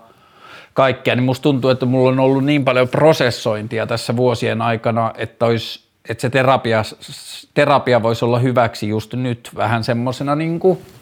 [0.73, 5.45] kaikkea, niin musta tuntuu, että mulla on ollut niin paljon prosessointia tässä vuosien aikana, että,
[5.45, 6.83] olisi, että se terapia,
[7.53, 10.79] terapia voisi olla hyväksi just nyt vähän semmoisena niin kuin–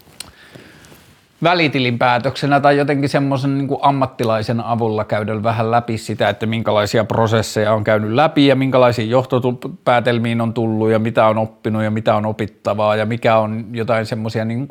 [1.44, 7.84] välitilinpäätöksenä tai jotenkin semmoisen niin ammattilaisen avulla käydä vähän läpi sitä, että minkälaisia prosesseja on
[7.84, 12.96] käynyt läpi ja minkälaisiin johtopäätelmiin on tullut ja mitä on oppinut ja mitä on opittavaa
[12.96, 14.68] ja mikä on jotain semmoisia niin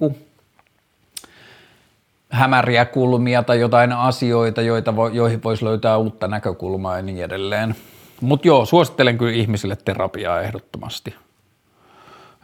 [2.30, 7.74] hämäriä kulmia tai jotain asioita, joita vo, joihin voisi löytää uutta näkökulmaa ja niin edelleen.
[8.20, 11.14] Mutta joo, suosittelen kyllä ihmisille terapiaa ehdottomasti.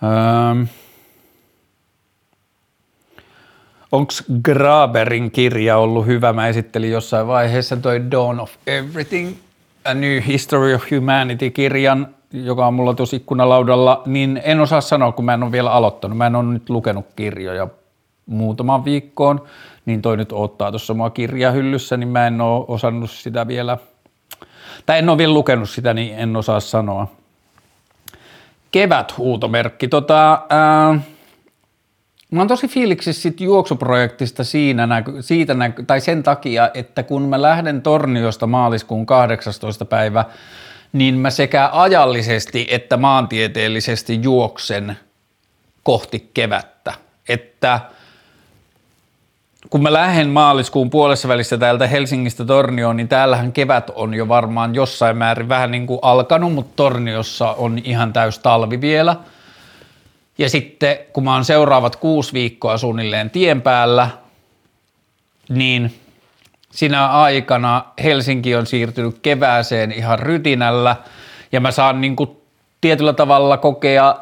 [0.02, 0.64] Öö,
[3.92, 6.32] Onko Graberin kirja ollut hyvä?
[6.32, 9.34] Mä esittelin jossain vaiheessa toi Dawn of Everything,
[9.84, 15.24] A New History of Humanity-kirjan, joka on mulla tuossa ikkunalaudalla, niin en osaa sanoa, kun
[15.24, 16.18] mä en ole vielä aloittanut.
[16.18, 17.68] Mä en ole nyt lukenut kirjoja
[18.26, 19.42] muutaman viikkoon,
[19.86, 23.78] niin toi nyt ottaa tuossa mua kirjahyllyssä, niin mä en ole osannut sitä vielä,
[24.86, 27.06] tai en ole vielä lukenut sitä, niin en osaa sanoa.
[28.70, 29.88] Kevät huutomerkki.
[29.88, 31.00] Tota, ää,
[32.32, 37.82] Mä oon tosi fiiliksissä sit juoksuprojektista siinä, siitä, tai sen takia, että kun mä lähden
[37.82, 39.84] Torniosta maaliskuun 18.
[39.84, 40.24] päivä,
[40.92, 44.96] niin mä sekä ajallisesti että maantieteellisesti juoksen
[45.82, 46.94] kohti kevättä.
[47.28, 47.80] Että
[49.70, 54.74] kun mä lähden maaliskuun puolessa välissä täältä Helsingistä Tornioon, niin täällähän kevät on jo varmaan
[54.74, 59.16] jossain määrin vähän niin kuin alkanut, mutta Torniossa on ihan täys talvi vielä–
[60.38, 64.08] ja sitten kun mä oon seuraavat kuusi viikkoa suunnilleen tien päällä,
[65.48, 65.94] niin
[66.70, 70.96] sinä aikana Helsinki on siirtynyt kevääseen ihan rytinällä.
[71.52, 72.30] Ja mä saan niin kuin
[72.80, 74.16] tietyllä tavalla kokea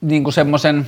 [0.00, 0.86] niin kuin semmoisen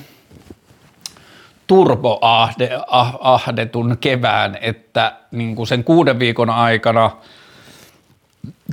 [1.67, 7.11] turboahdetun kevään, että niin kuin sen kuuden viikon aikana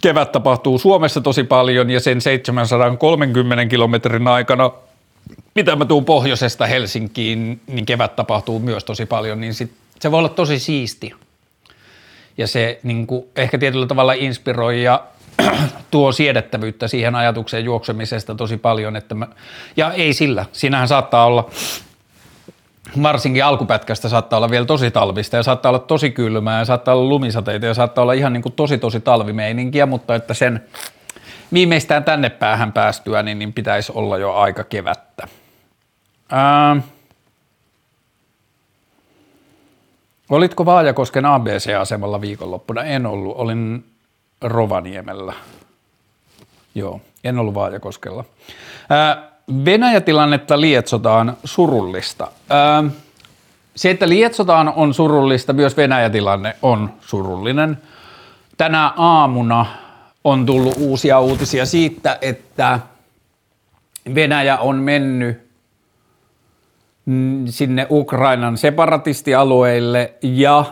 [0.01, 4.71] kevät tapahtuu Suomessa tosi paljon ja sen 730 kilometrin aikana–
[5.55, 10.19] mitä mä tuun pohjoisesta Helsinkiin, niin kevät tapahtuu myös tosi paljon, niin sit se voi
[10.19, 11.13] olla tosi siisti.
[12.37, 15.03] Ja se niin kuin, ehkä tietyllä tavalla inspiroi ja
[15.91, 18.95] tuo siedettävyyttä siihen ajatukseen juoksemisesta tosi paljon.
[18.95, 19.27] Että mä,
[19.77, 21.49] ja ei sillä, siinähän saattaa olla,
[23.03, 27.09] varsinkin alkupätkästä saattaa olla vielä tosi talvista ja saattaa olla tosi kylmää ja saattaa olla
[27.09, 30.63] lumisateita ja saattaa olla ihan niin kuin tosi tosi talvimeininkiä, mutta että sen
[31.53, 35.10] viimeistään tänne päähän päästyä, niin, niin pitäisi olla jo aika kevättä.
[36.31, 36.81] Ää,
[40.29, 42.83] olitko Vaajakosken ABC-asemalla viikonloppuna?
[42.83, 43.85] En ollut, olin
[44.41, 45.33] Rovaniemellä.
[46.75, 48.25] Joo, en ollut Vaajakoskella.
[48.89, 49.31] Ää,
[49.65, 52.27] Venäjä-tilannetta lietsotaan surullista.
[52.49, 52.83] Ää,
[53.75, 57.77] se, että lietsotaan on surullista, myös Venäjä-tilanne on surullinen.
[58.57, 59.65] Tänä aamuna
[60.23, 62.79] on tullut uusia uutisia siitä, että
[64.15, 65.50] Venäjä on mennyt
[67.45, 70.65] sinne Ukrainan separatistialueille ja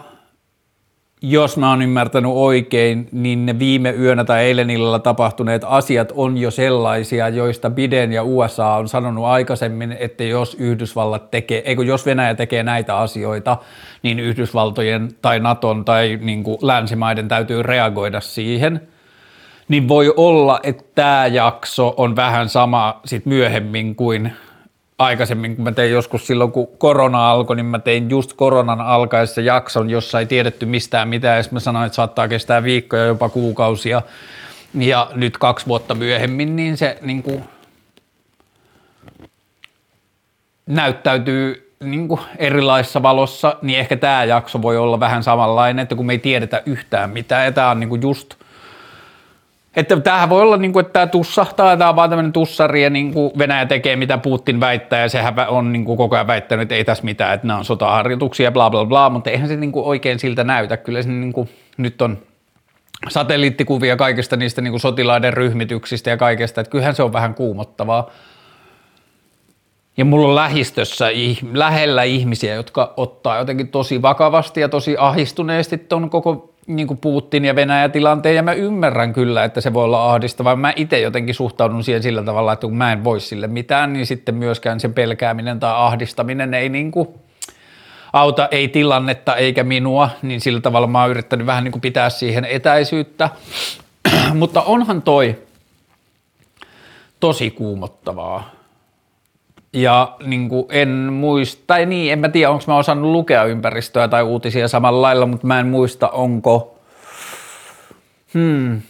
[1.21, 6.37] jos mä oon ymmärtänyt oikein, niin ne viime yönä tai eilen illalla tapahtuneet asiat on
[6.37, 12.05] jo sellaisia, joista Biden ja USA on sanonut aikaisemmin, että jos Yhdysvallat tekee, eikö jos
[12.05, 13.57] Venäjä tekee näitä asioita,
[14.03, 18.81] niin Yhdysvaltojen tai Naton tai niin kuin länsimaiden täytyy reagoida siihen.
[19.67, 24.33] Niin voi olla, että tämä jakso on vähän sama sit myöhemmin kuin
[24.99, 29.41] aikaisemmin, kun mä tein joskus silloin, kun korona alkoi, niin mä tein just koronan alkaessa
[29.41, 34.01] jakson, jossa ei tiedetty mistään mitään, ja mä sanoin, että saattaa kestää viikkoja, jopa kuukausia,
[34.73, 37.43] ja nyt kaksi vuotta myöhemmin, niin se niin kuin,
[40.65, 46.05] näyttäytyy niin kuin erilaisessa valossa, niin ehkä tämä jakso voi olla vähän samanlainen, että kun
[46.05, 48.35] me ei tiedetä yhtään mitään, ja tämä on niin kuin just–
[49.75, 52.89] että tämähän voi olla, niin kuin, että tämä tussahtaa, tämä on vaan tämmöinen tussari ja
[52.89, 56.63] niin kuin Venäjä tekee mitä Putin väittää ja sehän on niin kuin koko ajan väittänyt,
[56.63, 59.71] että ei tässä mitään, että nämä on sotaharjoituksia bla bla bla, mutta eihän se niin
[59.71, 60.77] kuin oikein siltä näytä.
[60.77, 62.17] Kyllä se niin kuin, nyt on
[63.10, 68.10] satelliittikuvia kaikista niistä niin kuin sotilaiden ryhmityksistä ja kaikesta, että kyllähän se on vähän kuumottavaa.
[69.97, 71.05] Ja mulla on lähistössä
[71.53, 77.45] lähellä ihmisiä, jotka ottaa jotenkin tosi vakavasti ja tosi ahistuneesti ton koko niin kuin Putin
[77.45, 80.55] ja Venäjä tilanteen ja mä ymmärrän kyllä, että se voi olla ahdistavaa.
[80.55, 84.05] Mä itse jotenkin suhtaudun siihen sillä tavalla, että kun mä en voi sille mitään, niin
[84.05, 87.10] sitten myöskään se pelkääminen tai ahdistaminen ei niin kuin
[88.13, 92.10] auta ei tilannetta eikä minua, niin sillä tavalla mä oon yrittänyt vähän niin kuin pitää
[92.10, 93.29] siihen etäisyyttä.
[94.34, 95.36] Mutta onhan toi
[97.19, 98.59] tosi kuumottavaa
[99.73, 104.08] ja niin kuin en muista, tai niin, en mä tiedä, onko mä osannut lukea ympäristöä
[104.08, 106.79] tai uutisia samalla lailla, mutta mä en muista, onko,
[108.34, 108.82] hmm,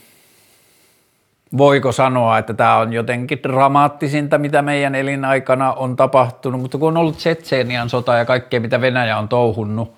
[1.57, 6.97] voiko sanoa, että tämä on jotenkin dramaattisinta, mitä meidän elinaikana on tapahtunut, mutta kun on
[6.97, 9.93] ollut Tsetseenian sota ja kaikkea, mitä Venäjä on touhunnut,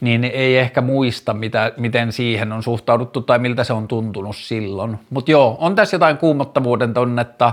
[0.00, 4.98] niin ei ehkä muista, mitä, miten siihen on suhtauduttu tai miltä se on tuntunut silloin.
[5.10, 7.52] Mutta joo, on tässä jotain kuumottavuuden tonnetta,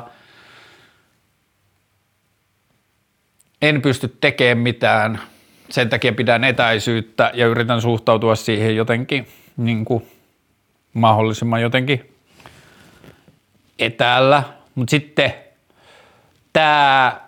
[3.61, 5.19] en pysty tekemään mitään,
[5.69, 10.07] sen takia pidän etäisyyttä ja yritän suhtautua siihen jotenkin niin kuin
[10.93, 12.13] mahdollisimman jotenkin
[13.79, 14.43] etäällä.
[14.75, 15.33] Mutta sitten
[16.53, 17.21] tämä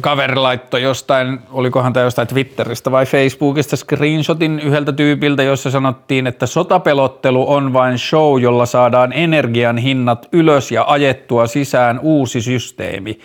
[0.00, 6.46] kaveri laittoi jostain, olikohan tämä jostain Twitteristä vai Facebookista screenshotin yhdeltä tyypiltä, jossa sanottiin, että
[6.46, 13.20] sotapelottelu on vain show, jolla saadaan energian hinnat ylös ja ajettua sisään uusi systeemi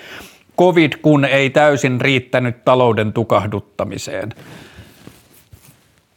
[0.60, 4.30] covid kun ei täysin riittänyt talouden tukahduttamiseen.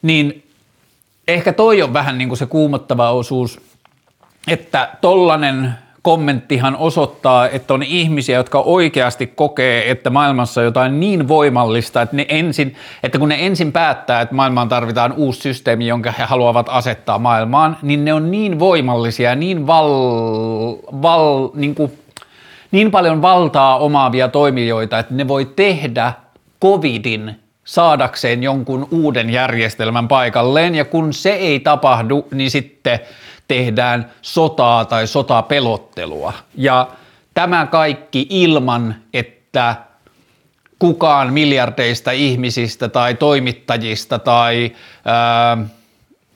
[0.02, 0.42] Niin
[1.28, 3.60] ehkä toi on vähän niin kuin se kuumottava osuus,
[4.48, 11.28] että tollanen kommenttihan osoittaa, että on ihmisiä, jotka oikeasti kokee, että maailmassa on jotain niin
[11.28, 16.12] voimallista, että, ne ensin, että kun ne ensin päättää, että maailmaan tarvitaan uusi systeemi, jonka
[16.18, 19.90] he haluavat asettaa maailmaan, niin ne on niin voimallisia niin val,
[21.02, 22.01] val niin kuin
[22.72, 26.12] niin paljon valtaa omaavia toimijoita, että ne voi tehdä
[26.62, 33.00] covidin saadakseen jonkun uuden järjestelmän paikalleen, ja kun se ei tapahdu, niin sitten
[33.48, 36.32] tehdään sotaa tai sotapelottelua.
[36.54, 36.88] Ja
[37.34, 39.76] tämä kaikki ilman, että
[40.78, 44.72] kukaan miljardeista ihmisistä tai toimittajista tai
[45.04, 45.58] ää,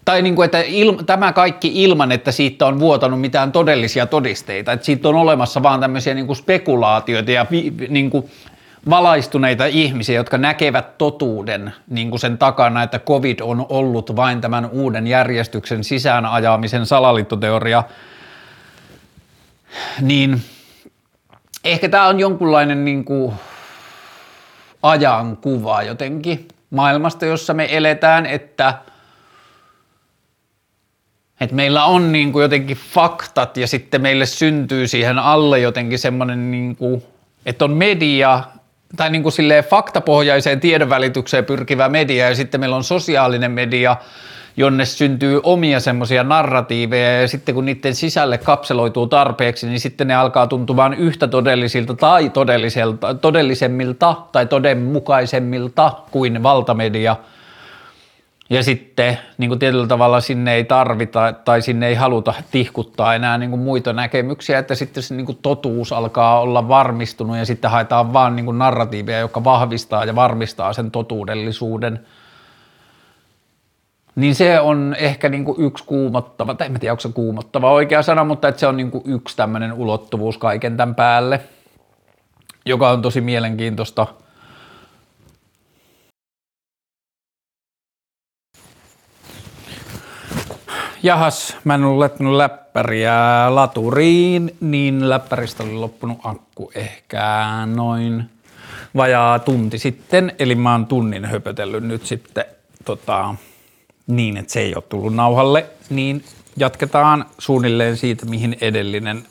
[0.06, 4.72] tai niin kuin, että il, tämä kaikki ilman, että siitä on vuotanut mitään todellisia todisteita,
[4.72, 8.30] että siitä on olemassa vaan tämmöisiä niin kuin spekulaatioita ja vi, niin kuin
[8.90, 14.70] valaistuneita ihmisiä, jotka näkevät totuuden niin kuin sen takana, että COVID on ollut vain tämän
[14.70, 17.82] uuden järjestyksen sisään ajamisen salaliittoteoria,
[20.00, 20.42] niin
[21.64, 23.34] ehkä tämä on jonkunlainen niin kuin
[24.82, 28.74] ajankuva jotenkin maailmasta, jossa me eletään, että–
[31.40, 36.50] et meillä on niin kuin jotenkin faktat ja sitten meille syntyy siihen alle jotenkin semmoinen,
[36.50, 37.02] niin kuin,
[37.46, 38.42] että on media
[38.96, 43.96] tai niin kuin silleen faktapohjaiseen tiedonvälitykseen pyrkivä media ja sitten meillä on sosiaalinen media,
[44.56, 50.14] jonne syntyy omia semmoisia narratiiveja ja sitten kun niiden sisälle kapseloituu tarpeeksi, niin sitten ne
[50.14, 57.16] alkaa tuntumaan yhtä todellisilta tai todelliselta, todellisemmilta tai todenmukaisemmilta kuin valtamedia–
[58.50, 63.38] ja sitten niin kuin tietyllä tavalla sinne ei tarvita tai sinne ei haluta tihkuttaa enää
[63.38, 67.70] niin kuin muita näkemyksiä, että sitten se niin kuin totuus alkaa olla varmistunut ja sitten
[67.70, 72.06] haetaan vaan niin kuin narratiiveja, joka vahvistaa ja varmistaa sen totuudellisuuden.
[74.16, 78.02] Niin se on ehkä niin kuin yksi kuumottava, tai en tiedä onko se kuumottava oikea
[78.02, 81.40] sana, mutta että se on niin kuin yksi tämmöinen ulottuvuus kaiken tämän päälle,
[82.66, 84.06] joka on tosi mielenkiintoista–
[91.06, 93.14] Jahas, mä en ollut laittanut läppäriä
[93.48, 98.24] laturiin, niin läppäristä oli loppunut akku ehkä noin
[98.96, 102.44] vajaa tunti sitten, eli mä oon tunnin höpötellyt nyt sitten
[102.84, 103.34] tota,
[104.06, 106.24] niin, että se ei ole tullut nauhalle, niin
[106.56, 109.26] jatketaan suunnilleen siitä, mihin edellinen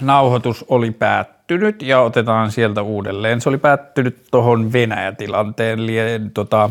[0.00, 3.40] nauhoitus oli päättynyt ja otetaan sieltä uudelleen.
[3.40, 6.70] Se oli päättynyt tuohon Venäjä-tilanteen tota,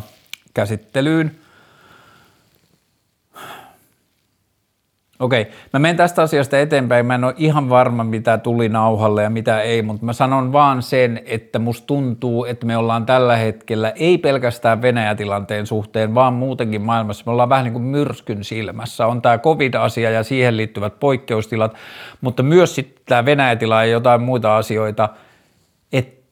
[0.54, 1.40] käsittelyyn.
[5.20, 7.06] Okei, mä menen tästä asiasta eteenpäin.
[7.06, 10.82] Mä en ole ihan varma, mitä tuli nauhalle ja mitä ei, mutta mä sanon vaan
[10.82, 16.82] sen, että musta tuntuu, että me ollaan tällä hetkellä ei pelkästään Venäjä-tilanteen suhteen, vaan muutenkin
[16.82, 17.24] maailmassa.
[17.26, 19.08] Me ollaan vähän niin kuin myrskyn silmässä.
[19.08, 21.76] On tämä covid-asia ja siihen liittyvät poikkeustilat,
[22.22, 25.10] mutta myös sitten tämä Venäjä-tila ja jotain muita asioita,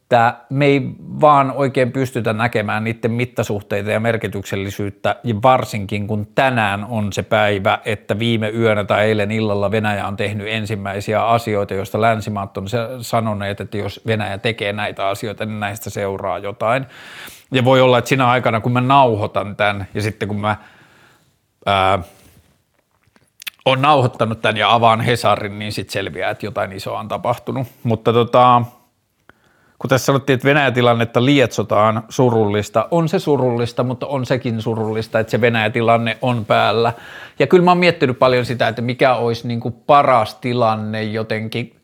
[0.07, 0.81] että me ei
[1.21, 7.79] vaan oikein pystytä näkemään niiden mittasuhteita ja merkityksellisyyttä, ja varsinkin kun tänään on se päivä,
[7.85, 12.65] että viime yönä tai eilen illalla Venäjä on tehnyt ensimmäisiä asioita, joista länsimaat on
[13.01, 16.85] sanoneet, että jos Venäjä tekee näitä asioita, niin näistä seuraa jotain.
[17.51, 20.55] Ja voi olla, että siinä aikana, kun mä nauhoitan tämän, ja sitten kun mä
[21.65, 21.99] ää,
[23.65, 27.67] on nauhoittanut tämän ja avaan Hesarin, niin sitten selviää, että jotain isoa on tapahtunut.
[27.83, 28.61] Mutta tota,
[29.79, 35.31] kun tässä sanottiin, että Venäjä-tilannetta lietsotaan surullista, on se surullista, mutta on sekin surullista, että
[35.31, 36.93] se Venäjä-tilanne on päällä.
[37.39, 41.75] Ja kyllä mä oon miettinyt paljon sitä, että mikä olisi niin kuin paras tilanne jotenkin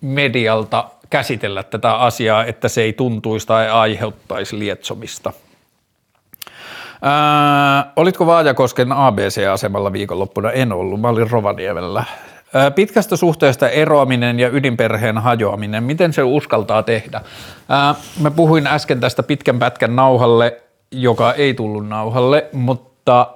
[0.00, 5.32] medialta käsitellä tätä asiaa, että se ei tuntuisi tai aiheuttaisi lietsomista.
[7.02, 10.50] Ää, olitko Vaajakosken ABC-asemalla viikonloppuna?
[10.50, 12.04] En ollut, mä olin Rovaniemellä.
[12.74, 17.20] Pitkästä suhteesta eroaminen ja ydinperheen hajoaminen, miten se uskaltaa tehdä?
[18.20, 23.34] Mä puhuin äsken tästä pitkän pätkän nauhalle, joka ei tullut nauhalle, mutta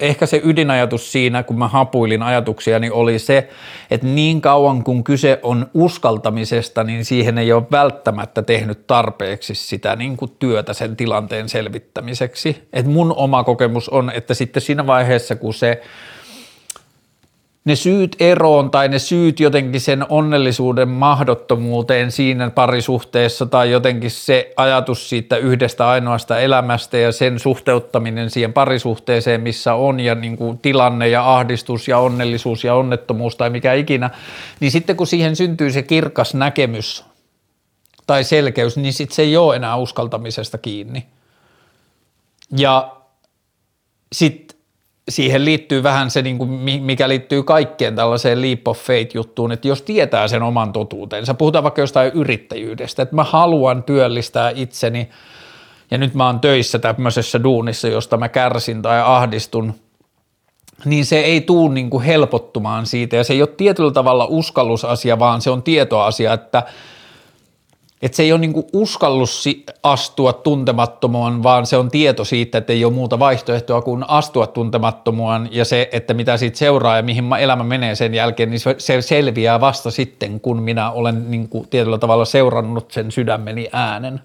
[0.00, 3.48] ehkä se ydinajatus siinä, kun mä hapuilin ajatuksia, niin oli se,
[3.90, 9.96] että niin kauan kun kyse on uskaltamisesta, niin siihen ei ole välttämättä tehnyt tarpeeksi sitä
[9.96, 12.68] niin kuin työtä sen tilanteen selvittämiseksi.
[12.72, 15.82] Et mun oma kokemus on, että sitten siinä vaiheessa, kun se
[17.66, 24.52] ne syyt eroon tai ne syyt jotenkin sen onnellisuuden mahdottomuuteen siinä parisuhteessa tai jotenkin se
[24.56, 30.58] ajatus siitä yhdestä ainoasta elämästä ja sen suhteuttaminen siihen parisuhteeseen, missä on ja niin kuin
[30.58, 34.10] tilanne ja ahdistus ja onnellisuus ja onnettomuus tai mikä ikinä,
[34.60, 37.04] niin sitten kun siihen syntyy se kirkas näkemys
[38.06, 41.06] tai selkeys, niin sitten se ei ole enää uskaltamisesta kiinni.
[42.56, 42.96] Ja
[44.12, 44.45] sitten
[45.08, 46.50] siihen liittyy vähän se, niin kuin,
[46.82, 51.80] mikä liittyy kaikkeen tällaiseen leap of faith-juttuun, että jos tietää sen oman totuutensa, puhutaan vaikka
[51.80, 55.08] jostain yrittäjyydestä, että mä haluan työllistää itseni
[55.90, 59.74] ja nyt mä oon töissä tämmöisessä duunissa, josta mä kärsin tai ahdistun,
[60.84, 63.16] niin se ei tuu niin kuin helpottumaan siitä.
[63.16, 66.62] Ja se ei ole tietyllä tavalla uskallusasia, vaan se on tietoasia, että–
[68.02, 69.44] että se ei ole niinku uskallus
[69.82, 75.48] astua tuntemattomuun, vaan se on tieto siitä, että ei ole muuta vaihtoehtoa kuin astua tuntemattomuun
[75.50, 79.60] ja se, että mitä siitä seuraa ja mihin elämä menee sen jälkeen, niin se selviää
[79.60, 84.20] vasta sitten, kun minä olen niinku tietyllä tavalla seurannut sen sydämeni äänen.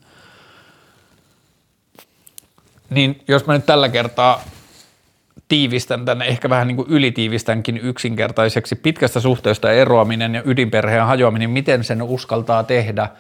[2.90, 4.42] Niin jos mä nyt tällä kertaa
[5.48, 11.84] tiivistän tänne, ehkä vähän niin kuin ylitiivistänkin yksinkertaiseksi pitkästä suhteesta eroaminen ja ydinperheen hajoaminen, miten
[11.84, 13.10] sen uskaltaa tehdä–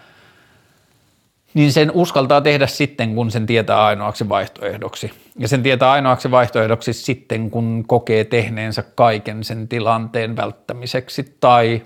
[1.53, 5.11] niin sen uskaltaa tehdä sitten, kun sen tietää ainoaksi vaihtoehdoksi.
[5.39, 11.81] Ja sen tietää ainoaksi vaihtoehdoksi sitten, kun kokee tehneensä kaiken sen tilanteen välttämiseksi tai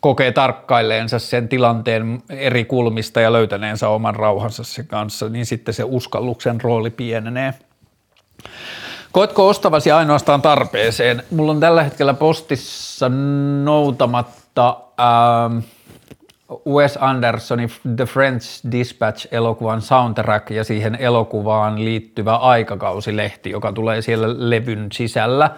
[0.00, 5.84] kokee tarkkailleensa sen tilanteen eri kulmista ja löytäneensä oman rauhansa sen kanssa, niin sitten se
[5.84, 7.54] uskalluksen rooli pienenee.
[9.12, 11.22] Koetko ostavasi ainoastaan tarpeeseen?
[11.30, 13.10] Mulla on tällä hetkellä postissa
[13.64, 14.76] noutamatta...
[14.98, 15.50] Ää,
[16.68, 24.88] Wes Andersonin The French Dispatch-elokuvan soundtrack ja siihen elokuvaan liittyvä aikakausilehti, joka tulee siellä levyn
[24.92, 25.50] sisällä,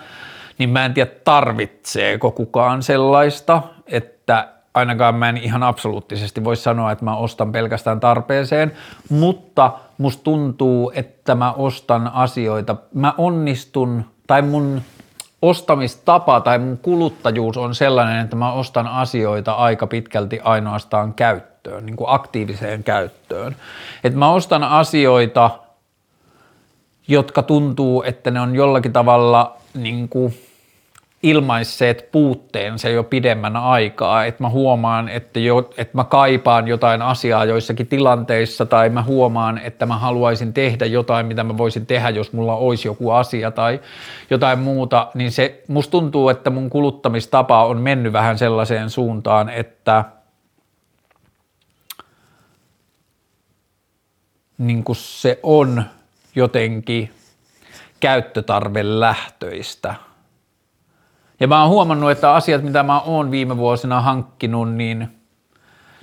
[0.59, 6.93] niin mä en tiedä tarvitseeko kukaan sellaista, että ainakaan mä en ihan absoluuttisesti voi sanoa,
[6.93, 8.73] että mä ostan pelkästään tarpeeseen,
[9.11, 14.83] mutta musta tuntuu, että mä ostan asioita, mä onnistun tai mun
[15.43, 21.97] ostamistapa tai mun kuluttajuus on sellainen, että mä ostan asioita aika pitkälti ainoastaan käyttöön, niin
[21.97, 23.57] kuin aktiiviseen käyttöön.
[24.05, 25.51] Että mä ostan asioita,
[27.09, 30.35] jotka tuntuu, että ne on jollakin tavalla niin kuin
[31.23, 37.45] ilmaisseet puutteensa jo pidemmän aikaa, että mä huomaan, että, jo, että mä kaipaan jotain asiaa
[37.45, 42.33] joissakin tilanteissa tai mä huomaan, että mä haluaisin tehdä jotain, mitä mä voisin tehdä, jos
[42.33, 43.81] mulla olisi joku asia tai
[44.31, 50.05] jotain muuta, niin se musta tuntuu, että mun kuluttamistapa on mennyt vähän sellaiseen suuntaan, että
[54.59, 55.85] niin se on
[56.35, 57.11] jotenkin
[58.01, 59.95] käyttötarvelähtöistä–
[61.41, 65.09] ja mä oon huomannut, että asiat, mitä mä oon viime vuosina hankkinut, niin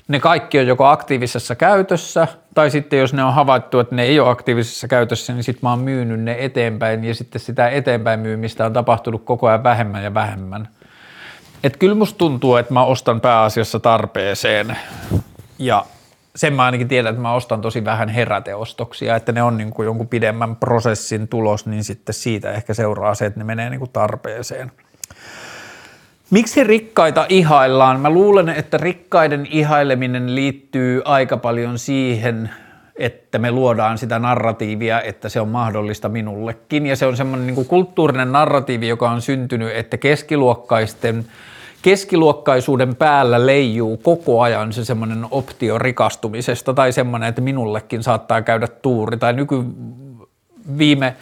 [0.07, 4.19] ne kaikki on joko aktiivisessa käytössä, tai sitten jos ne on havaittu, että ne ei
[4.19, 8.65] ole aktiivisessa käytössä, niin sitten mä oon myynyt ne eteenpäin, ja sitten sitä eteenpäin myymistä
[8.65, 10.67] on tapahtunut koko ajan vähemmän ja vähemmän.
[11.63, 14.77] Et kyllä musta tuntuu, että mä ostan pääasiassa tarpeeseen,
[15.59, 15.85] ja
[16.35, 19.85] sen mä ainakin tiedän, että mä ostan tosi vähän heräteostoksia, että ne on niin kuin
[19.85, 23.91] jonkun pidemmän prosessin tulos, niin sitten siitä ehkä seuraa se, että ne menee niin kuin
[23.91, 24.71] tarpeeseen–
[26.29, 27.99] Miksi rikkaita ihaillaan?
[27.99, 32.49] Mä luulen, että rikkaiden ihaileminen liittyy aika paljon siihen,
[32.95, 36.85] että me luodaan sitä narratiivia, että se on mahdollista minullekin.
[36.85, 41.25] Ja se on semmoinen niin kulttuurinen narratiivi, joka on syntynyt, että keskiluokkaisten
[41.81, 48.67] keskiluokkaisuuden päällä leijuu koko ajan se semmoinen optio rikastumisesta tai semmoinen, että minullekin saattaa käydä
[48.67, 49.63] tuuri tai nyky
[50.77, 51.15] viime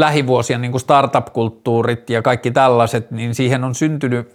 [0.00, 4.32] lähivuosien niin startup-kulttuurit ja kaikki tällaiset, niin siihen on syntynyt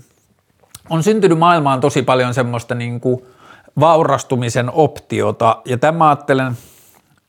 [0.89, 3.26] on syntynyt maailmaan tosi paljon semmoista niin kuin
[3.80, 6.57] vaurastumisen optiota, ja tämä ajattelen,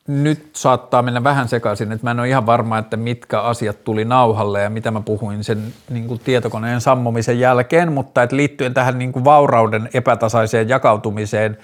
[0.07, 4.05] nyt saattaa mennä vähän sekaisin, että mä en ole ihan varma, että mitkä asiat tuli
[4.05, 8.99] nauhalle ja mitä mä puhuin sen niin kuin tietokoneen sammumisen jälkeen, mutta että liittyen tähän
[8.99, 11.59] niin kuin vaurauden epätasaiseen jakautumiseen,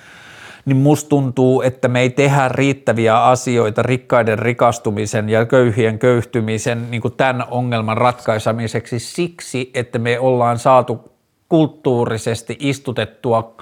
[0.64, 7.00] niin musta tuntuu, että me ei tehdä riittäviä asioita rikkaiden rikastumisen ja köyhien köyhtymisen niin
[7.00, 11.12] kuin tämän ongelman ratkaisemiseksi siksi, että me ollaan saatu
[11.48, 13.54] kulttuurisesti istutettua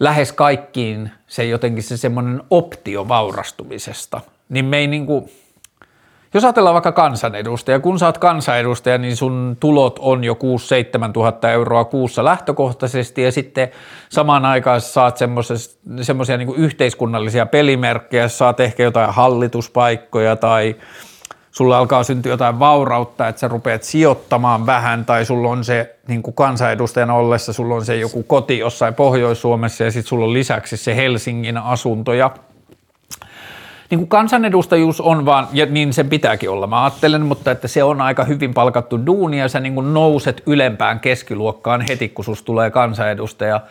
[0.00, 5.30] lähes kaikkiin se jotenkin se semmoinen optio vaurastumisesta, niin me ei niin kuin,
[6.34, 10.34] jos ajatellaan vaikka kansanedustaja, kun saat kansanedustaja, niin sun tulot on jo
[11.08, 13.68] 6-7 tuhatta euroa kuussa lähtökohtaisesti ja sitten
[14.08, 15.18] samaan aikaan saat
[16.02, 20.76] semmoisia niin yhteiskunnallisia pelimerkkejä, saat ehkä jotain hallituspaikkoja tai
[21.50, 26.22] sulla alkaa syntyä jotain vaurautta, että sä rupeat sijoittamaan vähän tai sulla on se niin
[26.22, 30.76] kuin kansanedustajana ollessa, sulla on se joku koti jossain Pohjois-Suomessa ja sitten sulla on lisäksi
[30.76, 32.30] se Helsingin asunto ja
[33.90, 37.84] niin kuin kansanedustajuus on vaan, ja niin sen pitääkin olla, mä ajattelen, mutta että se
[37.84, 42.46] on aika hyvin palkattu duuni ja sä niin kuin nouset ylempään keskiluokkaan heti, kun susta
[42.46, 43.60] tulee kansanedustaja–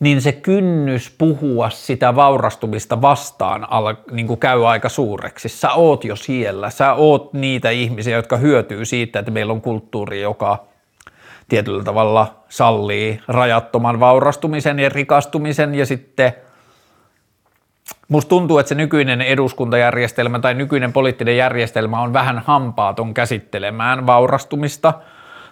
[0.00, 5.48] niin se kynnys puhua sitä vaurastumista vastaan al, niin kuin käy aika suureksi.
[5.48, 10.20] Sä oot jo siellä, sä oot niitä ihmisiä, jotka hyötyy siitä, että meillä on kulttuuri,
[10.20, 10.64] joka
[11.48, 16.32] tietyllä tavalla sallii rajattoman vaurastumisen ja rikastumisen ja sitten
[18.08, 24.94] Musta tuntuu, että se nykyinen eduskuntajärjestelmä tai nykyinen poliittinen järjestelmä on vähän hampaaton käsittelemään vaurastumista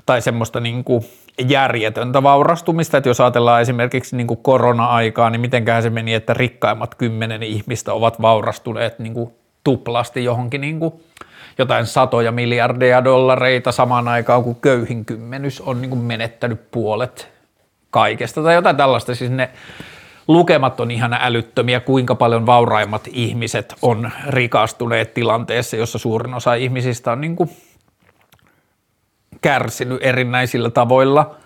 [0.06, 1.04] tai semmoista niin kuin
[1.48, 6.94] järjetöntä vaurastumista, että jos ajatellaan esimerkiksi niin kuin korona-aikaa, niin mitenköhän se meni, että rikkaimmat
[6.94, 9.32] kymmenen ihmistä ovat vaurastuneet niin kuin
[9.64, 10.94] tuplasti johonkin niin kuin
[11.58, 17.32] jotain satoja miljardeja dollareita samaan aikaan, kun köyhin kymmenys on niin kuin menettänyt puolet
[17.90, 19.14] kaikesta tai jotain tällaista.
[19.14, 19.50] Siis ne
[20.32, 27.12] lukemat on ihan älyttömiä, kuinka paljon vauraimmat ihmiset on rikastuneet tilanteessa, jossa suurin osa ihmisistä
[27.12, 27.50] on niin kuin
[29.40, 31.36] kärsinyt erinäisillä tavoilla.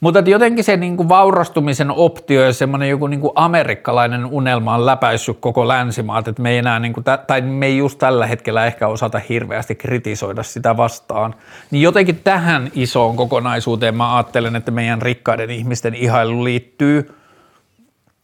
[0.00, 4.86] Mutta jotenkin se niin kuin vaurastumisen optio ja semmoinen joku niin kuin amerikkalainen unelma on
[4.86, 8.66] läpäissyt koko länsimaat, että me ei enää, niin kuin, tai me ei just tällä hetkellä
[8.66, 11.34] ehkä osata hirveästi kritisoida sitä vastaan.
[11.70, 17.21] Niin jotenkin tähän isoon kokonaisuuteen mä ajattelen, että meidän rikkaiden ihmisten ihailu liittyy,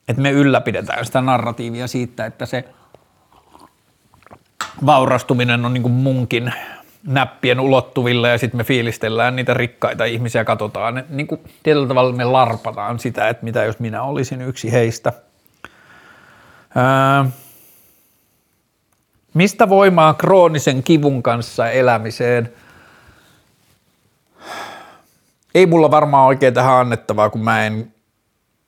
[0.08, 2.64] että me ylläpidetään sitä narratiivia siitä, että se
[4.86, 6.52] vaurastuminen on niin kuin munkin
[7.06, 12.24] näppien ulottuvilla ja sitten me fiilistellään niitä rikkaita ihmisiä, katsotaan, niin kuin tietyllä tavalla me
[12.24, 15.12] larpataan sitä, että mitä jos minä olisin yksi heistä.
[16.74, 17.30] Ää,
[19.34, 22.52] mistä voimaa kroonisen kivun kanssa elämiseen?
[25.54, 27.92] Ei mulla varmaan oikein tähän annettavaa, kun mä en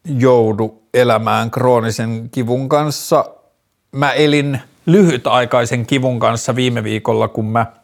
[0.04, 3.24] joudu elämään kroonisen kivun kanssa.
[3.92, 7.66] Mä elin lyhytaikaisen kivun kanssa viime viikolla, kun mä–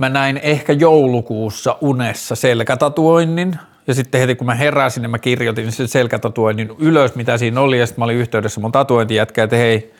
[0.00, 5.72] mä näin ehkä joulukuussa unessa selkätatuoinnin, ja sitten heti kun mä heräsin, niin mä kirjoitin
[5.72, 9.94] sen selkätatuoinnin ylös, mitä siinä oli, ja sitten mä olin yhteydessä mun tatuointijätkä, että hei,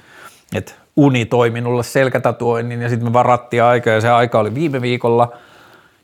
[0.54, 4.80] että uni toi minulle selkätatuoinnin, ja sitten me varattiin aikaa, ja se aika oli viime
[4.80, 5.32] viikolla,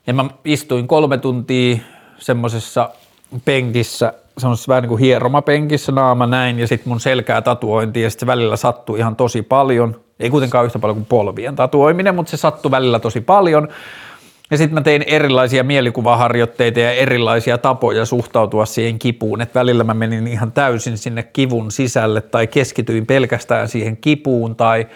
[0.07, 1.77] Ja mä istuin kolme tuntia
[2.17, 2.89] semmoisessa
[3.45, 8.25] penkissä, semmoisessa vähän niin kuin hieromapenkissä naama näin ja sitten mun selkää tatuointiin ja sitten
[8.25, 10.01] se välillä sattui ihan tosi paljon.
[10.19, 13.67] Ei kuitenkaan yhtä paljon kuin polvien tatuoiminen, mutta se sattui välillä tosi paljon.
[14.51, 19.93] Ja sitten mä tein erilaisia mielikuvaharjoitteita ja erilaisia tapoja suhtautua siihen kipuun, että välillä mä
[19.93, 24.87] menin ihan täysin sinne kivun sisälle tai keskityin pelkästään siihen kipuun tai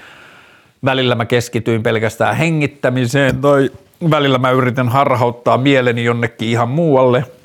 [0.86, 3.70] välillä mä keskityin pelkästään hengittämiseen tai
[4.10, 7.26] välillä mä yritän harhauttaa mieleni jonnekin ihan muualle–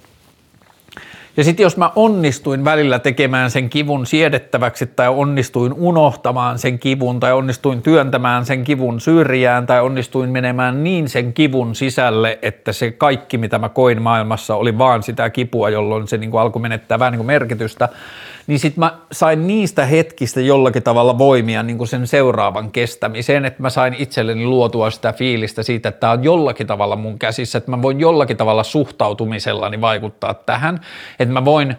[1.37, 7.21] ja sitten jos mä onnistuin välillä tekemään sen kivun siedettäväksi tai onnistuin unohtamaan sen kivun
[7.21, 12.91] tai onnistuin työntämään sen kivun syrjään tai onnistuin menemään niin sen kivun sisälle, että se
[12.91, 16.99] kaikki mitä mä koin maailmassa oli vaan sitä kipua, jolloin se niin kuin alkoi menettää
[16.99, 17.89] vähän niin kuin merkitystä,
[18.47, 23.63] niin sitten mä sain niistä hetkistä jollakin tavalla voimia niin kuin sen seuraavan kestämiseen, että
[23.63, 27.71] mä sain itselleni luotua sitä fiilistä siitä, että tämä on jollakin tavalla mun käsissä, että
[27.71, 30.81] mä voin jollakin tavalla suhtautumisellani vaikuttaa tähän,
[31.19, 31.77] että mä voin,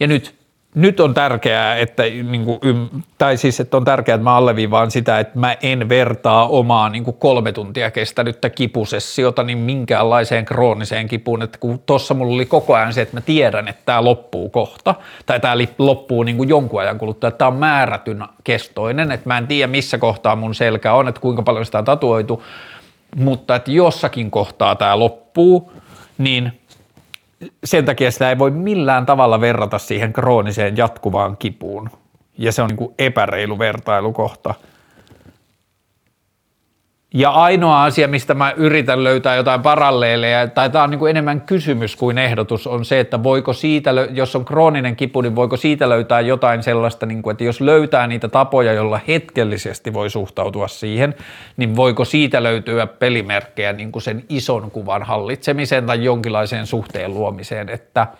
[0.00, 0.39] ja nyt
[0.74, 2.60] nyt on tärkeää, että, niin kuin,
[3.18, 7.04] tai siis, että on tärkeää, että mä alleviivaan sitä, että mä en vertaa omaa niin
[7.04, 12.74] kuin kolme tuntia kestänyttä kipusessiota niin minkäänlaiseen krooniseen kipuun, että kun tuossa mulla oli koko
[12.74, 14.94] ajan se, että mä tiedän, että tämä loppuu kohta,
[15.26, 19.38] tai tämä loppuu niin kuin jonkun ajan kuluttua, että tämä on määrätyn kestoinen, että mä
[19.38, 22.42] en tiedä missä kohtaa mun selkä on, että kuinka paljon sitä on tatuoitu,
[23.16, 25.72] mutta että jossakin kohtaa tämä loppuu,
[26.18, 26.59] niin
[27.64, 31.90] sen takia sitä ei voi millään tavalla verrata siihen krooniseen jatkuvaan kipuun.
[32.38, 34.54] Ja se on niin kuin epäreilu vertailukohta–
[37.14, 41.40] ja ainoa asia, mistä mä yritän löytää jotain paralleeleja, tai tämä on niin kuin enemmän
[41.40, 45.88] kysymys kuin ehdotus, on se, että voiko siitä, jos on krooninen kipu, niin voiko siitä
[45.88, 51.14] löytää jotain sellaista, niin kuin, että jos löytää niitä tapoja, joilla hetkellisesti voi suhtautua siihen,
[51.56, 57.68] niin voiko siitä löytyä pelimerkkejä niin kuin sen ison kuvan hallitsemiseen tai jonkinlaiseen suhteen luomiseen,
[57.68, 58.06] että–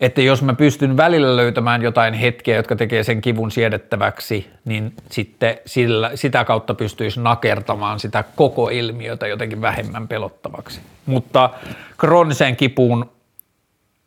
[0.00, 5.58] että jos mä pystyn välillä löytämään jotain hetkeä, jotka tekee sen kivun siedettäväksi, niin sitten
[5.66, 10.80] sillä, sitä kautta pystyisi nakertamaan sitä koko ilmiötä jotenkin vähemmän pelottavaksi.
[11.06, 11.50] Mutta
[11.98, 13.10] krooniseen kipuun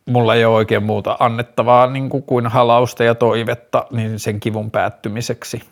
[0.05, 4.71] mulla ei ole oikein muuta annettavaa niin kuin, kuin halausta ja toivetta niin sen kivun
[4.71, 5.63] päättymiseksi.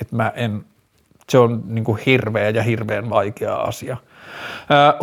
[0.00, 0.64] Et mä en,
[1.28, 3.96] se on niin kuin hirveä ja hirveän vaikea asia–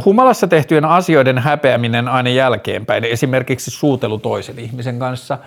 [0.05, 5.37] Humalassa tehtyjen asioiden häpeäminen aina jälkeenpäin, esimerkiksi suutelu toisen ihmisen kanssa.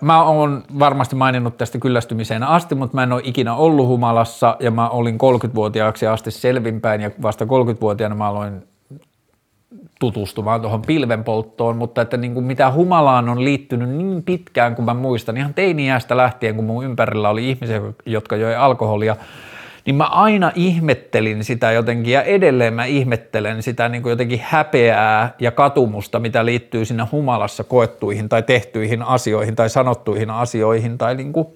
[0.00, 4.70] Mä oon varmasti maininnut tästä kyllästymiseen asti, mutta mä en ole ikinä ollut humalassa ja
[4.70, 8.62] mä olin 30-vuotiaaksi asti selvinpäin ja vasta 30-vuotiaana mä aloin
[10.00, 14.94] tutustumaan tuohon pilvenpolttoon, mutta että niin kuin mitä humalaan on liittynyt niin pitkään kuin mä
[14.94, 19.16] muistan, ihan teini-iästä lähtien, kun mun ympärillä oli ihmisiä, jotka joi alkoholia,
[19.88, 25.34] niin mä aina ihmettelin sitä jotenkin ja edelleen mä ihmettelen sitä niin kuin jotenkin häpeää
[25.38, 31.32] ja katumusta, mitä liittyy sinne humalassa koettuihin tai tehtyihin asioihin tai sanottuihin asioihin tai niin
[31.32, 31.46] kuin,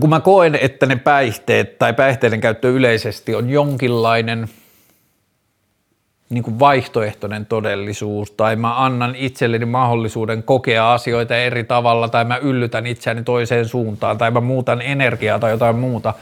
[0.00, 4.48] kun mä koen, että ne päihteet tai päihteiden käyttö yleisesti on jonkinlainen–
[6.30, 12.36] niin kuin vaihtoehtoinen todellisuus, tai mä annan itselleni mahdollisuuden kokea asioita eri tavalla, tai mä
[12.36, 16.14] yllytän itseäni toiseen suuntaan, tai mä muutan energiaa tai jotain muuta,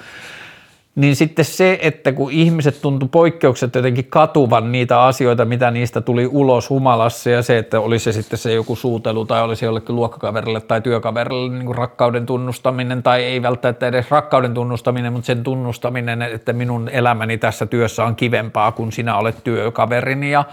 [0.94, 6.26] niin sitten se, että kun ihmiset tuntu poikkeukset jotenkin katuvan niitä asioita, mitä niistä tuli
[6.26, 10.60] ulos humalassa ja se, että olisi se sitten se joku suutelu tai olisi jollekin luokkakaverille
[10.60, 16.22] tai työkaverille niin kuin rakkauden tunnustaminen tai ei välttämättä edes rakkauden tunnustaminen, mutta sen tunnustaminen,
[16.22, 20.44] että minun elämäni tässä työssä on kivempaa kuin sinä olet työkaverini ja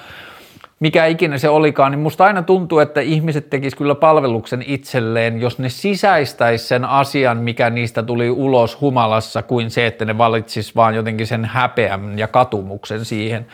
[0.82, 5.60] mikä ikinä se olikaan, niin musta aina tuntuu, että ihmiset tekis kyllä palveluksen itselleen, jos
[5.60, 10.96] ne sisäistäisi sen asian, mikä niistä tuli ulos humalassa, kuin se, että ne valitsis vaan
[10.96, 13.46] jotenkin sen häpeän ja katumuksen siihen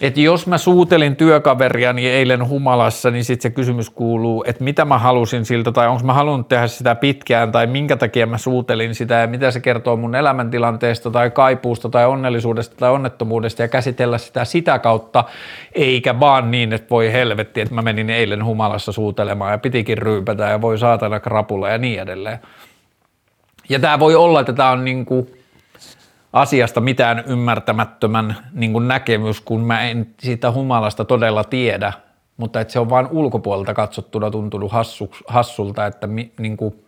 [0.00, 4.98] että jos mä suutelin työkaveriani eilen humalassa, niin sitten se kysymys kuuluu, että mitä mä
[4.98, 9.14] halusin siltä tai onko mä halunnut tehdä sitä pitkään tai minkä takia mä suutelin sitä
[9.14, 14.44] ja mitä se kertoo mun elämäntilanteesta tai kaipuusta tai onnellisuudesta tai onnettomuudesta ja käsitellä sitä
[14.44, 15.24] sitä kautta,
[15.72, 20.44] eikä vaan niin, että voi helvetti, että mä menin eilen humalassa suutelemaan ja pitikin ryypätä
[20.44, 22.38] ja voi saatana krapula ja niin edelleen.
[23.68, 25.37] Ja tämä voi olla, että tämä on niin kuin
[26.32, 31.92] asiasta mitään ymmärtämättömän niin kuin näkemys, kun mä en siitä humalasta todella tiedä,
[32.36, 36.84] mutta että se on vain ulkopuolelta katsottuna tuntunut hassu, hassulta, että mi, niin kuin,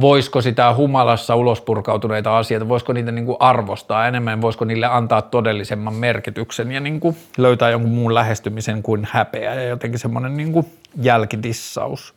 [0.00, 5.94] voisiko sitä humalassa ulospurkautuneita asioita, voisiko niitä niin kuin arvostaa enemmän, voisiko niille antaa todellisemman
[5.94, 10.66] merkityksen ja niin kuin löytää jonkun muun lähestymisen kuin häpeä ja jotenkin semmoinen niin kuin
[10.96, 12.14] jälkidissaus.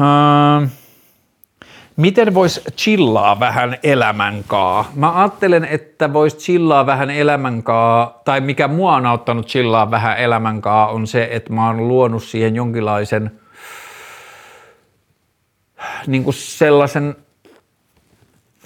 [0.00, 0.68] Öö,
[1.96, 4.90] Miten voisi chillaa vähän elämänkaa?
[4.94, 10.88] Mä ajattelen, että voisi chillaa vähän elämänkaa, tai mikä mua on auttanut chillaa vähän elämänkaa,
[10.88, 13.30] on se, että mä oon luonut siihen jonkinlaisen
[16.06, 17.16] niin kuin sellaisen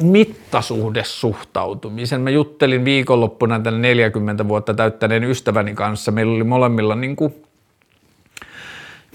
[0.03, 2.21] mittasuhdesuhtautumisen.
[2.21, 6.13] Mä juttelin viikonloppuna tämän 40 vuotta täyttäneen ystäväni kanssa.
[6.13, 7.35] Meillä oli molemmilla niin kuin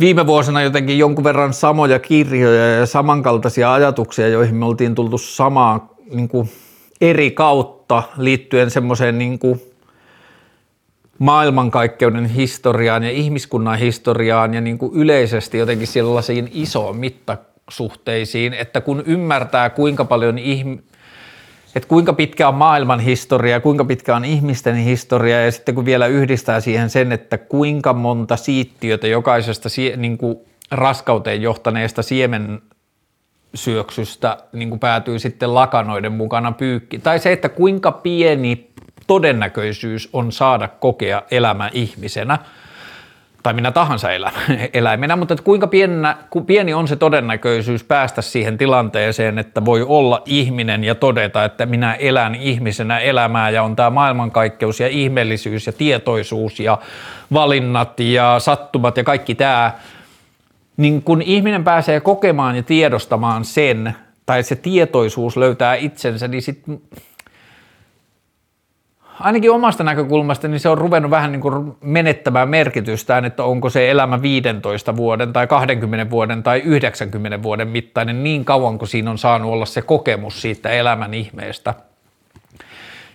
[0.01, 5.93] viime vuosina jotenkin jonkun verran samoja kirjoja ja samankaltaisia ajatuksia, joihin me oltiin tultu samaa
[6.13, 6.49] niin kuin
[7.01, 9.61] eri kautta liittyen semmoiseen niin kuin
[11.19, 19.03] maailmankaikkeuden historiaan ja ihmiskunnan historiaan ja niin kuin yleisesti jotenkin sellaisiin isoon mittasuhteisiin, että kun
[19.05, 20.91] ymmärtää kuinka paljon ihmisiä
[21.75, 26.07] että kuinka pitkä on maailman historia, kuinka pitkä on ihmisten historia ja sitten kun vielä
[26.07, 30.37] yhdistää siihen sen, että kuinka monta siittiötä jokaisesta niin kuin
[30.71, 32.61] raskauteen johtaneesta siemen
[33.55, 36.99] syöksystä niin kuin päätyy sitten lakanoiden mukana pyykki.
[36.99, 38.71] Tai se, että kuinka pieni
[39.07, 42.37] todennäköisyys on saada kokea elämä ihmisenä–
[43.43, 44.07] tai minä tahansa
[44.73, 50.21] eläimenä, mutta että kuinka pienä, pieni on se todennäköisyys päästä siihen tilanteeseen, että voi olla
[50.25, 55.73] ihminen ja todeta, että minä elän ihmisenä elämää ja on tämä maailmankaikkeus ja ihmeellisyys ja
[55.73, 56.77] tietoisuus ja
[57.33, 59.71] valinnat ja sattumat ja kaikki tämä,
[60.77, 66.81] niin kun ihminen pääsee kokemaan ja tiedostamaan sen, tai se tietoisuus löytää itsensä, niin sitten
[69.21, 73.91] ainakin omasta näkökulmasta, niin se on ruvennut vähän niin kuin menettämään merkitystään, että onko se
[73.91, 79.17] elämä 15 vuoden tai 20 vuoden tai 90 vuoden mittainen niin kauan kuin siinä on
[79.17, 81.73] saanut olla se kokemus siitä elämän ihmeestä.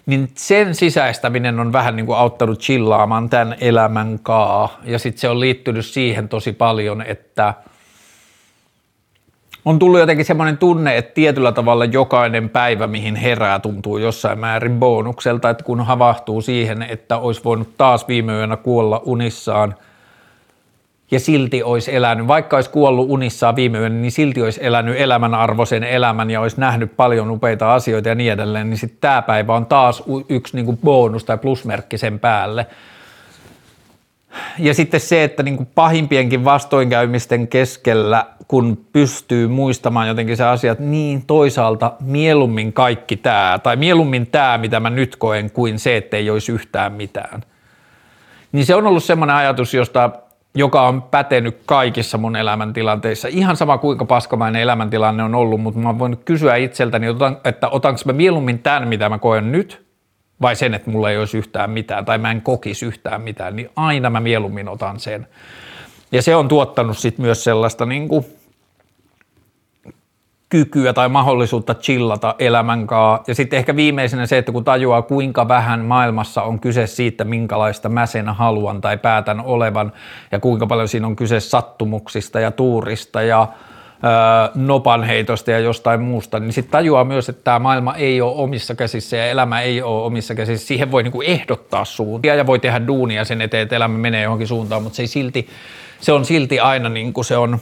[0.07, 5.29] Niin sen sisäistäminen on vähän niin kuin auttanut chillaamaan tämän elämän kaa ja sitten se
[5.29, 7.55] on liittynyt siihen tosi paljon, että–
[9.67, 14.79] on tullut jotenkin semmoinen tunne, että tietyllä tavalla jokainen päivä, mihin herää, tuntuu jossain määrin
[14.79, 19.75] bonukselta, että kun havahtuu siihen, että olisi voinut taas viime yönä kuolla unissaan
[21.11, 25.85] ja silti olisi elänyt, vaikka olisi kuollut unissaan viime yönä, niin silti olisi elänyt elämänarvoisen
[25.85, 29.67] elämän ja olisi nähnyt paljon upeita asioita ja niin edelleen, niin sitten tämä päivä on
[29.67, 32.67] taas yksi niin kuin bonus tai plusmerkki sen päälle–
[34.59, 40.79] ja sitten se, että niin kuin pahimpienkin vastoinkäymisten keskellä, kun pystyy muistamaan jotenkin se asiat,
[40.79, 46.17] niin toisaalta mieluummin kaikki tämä, tai mieluummin tämä, mitä mä nyt koen, kuin se, että
[46.17, 47.41] ei olisi yhtään mitään.
[48.53, 50.11] Niin se on ollut semmoinen ajatus, josta,
[50.55, 53.29] joka on pätenyt kaikissa mun elämäntilanteissa.
[53.29, 57.07] Ihan sama kuinka paskamainen elämäntilanne on ollut, mutta mä voin kysyä itseltäni,
[57.45, 59.86] että otanko mä mieluummin tämän, mitä mä koen nyt,
[60.41, 63.71] vai sen, että mulla ei olisi yhtään mitään tai mä en kokisi yhtään mitään, niin
[63.77, 65.27] aina mä mieluummin otan sen.
[66.13, 68.27] Ja se on tuottanut sitten myös sellaista niin kuin
[70.49, 73.23] kykyä tai mahdollisuutta chillata elämänkaa.
[73.27, 77.89] Ja sitten ehkä viimeisenä se, että kun tajuaa kuinka vähän maailmassa on kyse siitä, minkälaista
[77.89, 79.93] mä sen haluan tai päätän olevan
[80.33, 83.49] ja kuinka paljon siinä on kyse sattumuksista ja tuurista ja
[84.55, 89.17] nopanheitosta ja jostain muusta, niin sitten tajuaa myös, että tämä maailma ei ole omissa käsissä
[89.17, 90.67] ja elämä ei ole omissa käsissä.
[90.67, 94.49] Siihen voi niinku ehdottaa suuntia ja voi tehdä duunia sen eteen, että elämä menee johonkin
[94.49, 95.49] suuntaan, mutta se, ei silti,
[96.01, 97.59] se on silti aina niin kuin se on,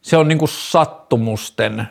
[0.00, 1.88] se on niin kuin sattumusten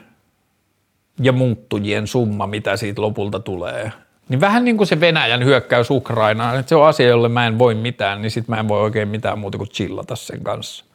[1.21, 3.91] ja muuttujien summa, mitä siitä lopulta tulee.
[4.29, 7.59] Niin vähän niin kuin se Venäjän hyökkäys Ukrainaan, että se on asia, jolle mä en
[7.59, 10.85] voi mitään, niin sitten mä en voi oikein mitään muuta kuin chillata sen kanssa.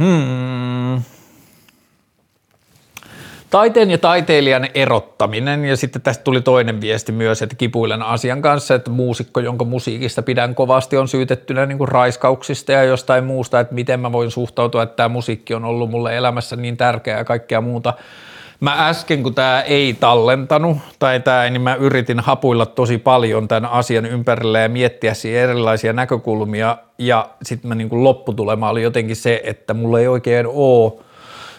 [0.00, 1.02] Hmm.
[3.50, 8.74] Taiteen ja taiteilijan erottaminen ja sitten tästä tuli toinen viesti myös, että kipuilen asian kanssa,
[8.74, 13.74] että muusikko, jonka musiikista pidän kovasti, on syytettynä niin kuin raiskauksista ja jostain muusta, että
[13.74, 17.60] miten mä voin suhtautua, että tämä musiikki on ollut mulle elämässä niin tärkeää ja kaikkea
[17.60, 17.94] muuta.
[18.60, 23.70] Mä äsken, kun tämä ei tallentanut tai tämä, niin mä yritin hapuilla tosi paljon tämän
[23.70, 29.40] asian ympärille ja miettiä siihen erilaisia näkökulmia ja sitten mä niin lopputulema oli jotenkin se,
[29.44, 30.92] että mulla ei oikein ole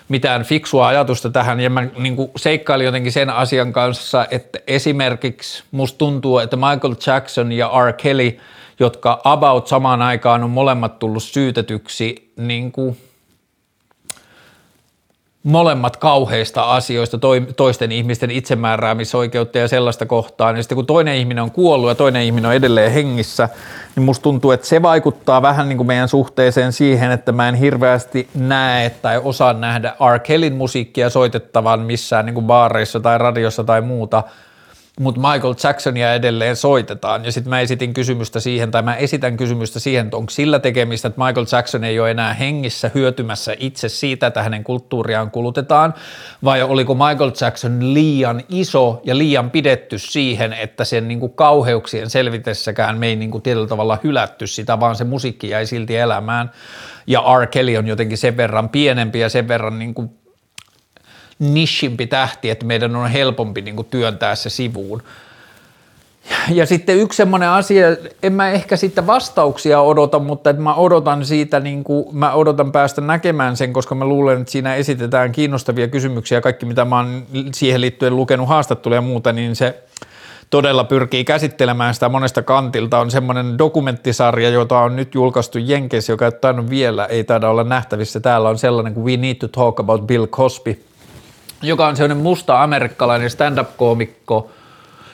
[0.09, 5.97] mitään fiksua ajatusta tähän ja mä niin seikkailin jotenkin sen asian kanssa, että esimerkiksi musta
[5.97, 7.93] tuntuu, että Michael Jackson ja R.
[7.93, 8.37] Kelly,
[8.79, 12.97] jotka about samaan aikaan on molemmat tullut syytetyksi niin kuin–
[15.43, 17.19] molemmat kauheista asioista,
[17.55, 20.57] toisten ihmisten itsemääräämisoikeutta ja sellaista kohtaan.
[20.57, 23.49] Ja sitten kun toinen ihminen on kuollut ja toinen ihminen on edelleen hengissä,
[23.95, 27.55] niin musta tuntuu, että se vaikuttaa vähän niin kuin meidän suhteeseen siihen, että mä en
[27.55, 30.19] hirveästi näe tai osaa nähdä R.
[30.19, 34.23] Kellyn musiikkia soitettavan missään niin kuin baareissa tai radiossa tai muuta.
[34.99, 37.25] Mutta Michael Jacksonia edelleen soitetaan.
[37.25, 41.07] Ja sitten mä esitin kysymystä siihen, tai mä esitän kysymystä siihen, että onko sillä tekemistä,
[41.07, 45.93] että Michael Jackson ei ole enää hengissä hyötymässä itse siitä, että hänen kulttuuriaan kulutetaan,
[46.43, 52.09] vai oliko Michael Jackson liian iso ja liian pidetty siihen, että sen niin kuin kauheuksien
[52.09, 56.51] selvitessäkään me ei niin kuin tietyllä tavalla hylätty sitä, vaan se musiikki jäi silti elämään.
[57.07, 57.47] Ja R.
[57.47, 60.20] Kelly on jotenkin sen verran pienempi ja sen verran niin kuin
[61.41, 65.03] nishimpi tähti, että meidän on helpompi niin kuin työntää se sivuun.
[66.49, 67.87] Ja sitten yksi semmoinen asia,
[68.23, 72.71] en mä ehkä sitten vastauksia odota, mutta että mä odotan siitä, niin kuin, mä odotan
[72.71, 77.23] päästä näkemään sen, koska mä luulen, että siinä esitetään kiinnostavia kysymyksiä, kaikki mitä mä oon
[77.53, 79.83] siihen liittyen lukenut haastatteluja ja muuta, niin se
[80.49, 82.99] todella pyrkii käsittelemään sitä monesta kantilta.
[82.99, 86.31] On semmoinen dokumenttisarja, jota on nyt julkaistu Jenkeissä, joka ei
[86.69, 88.19] vielä, ei taida olla nähtävissä.
[88.19, 90.83] Täällä on sellainen kuin We Need to Talk About Bill Cosby–
[91.61, 94.51] joka on sellainen musta amerikkalainen stand-up-koomikko,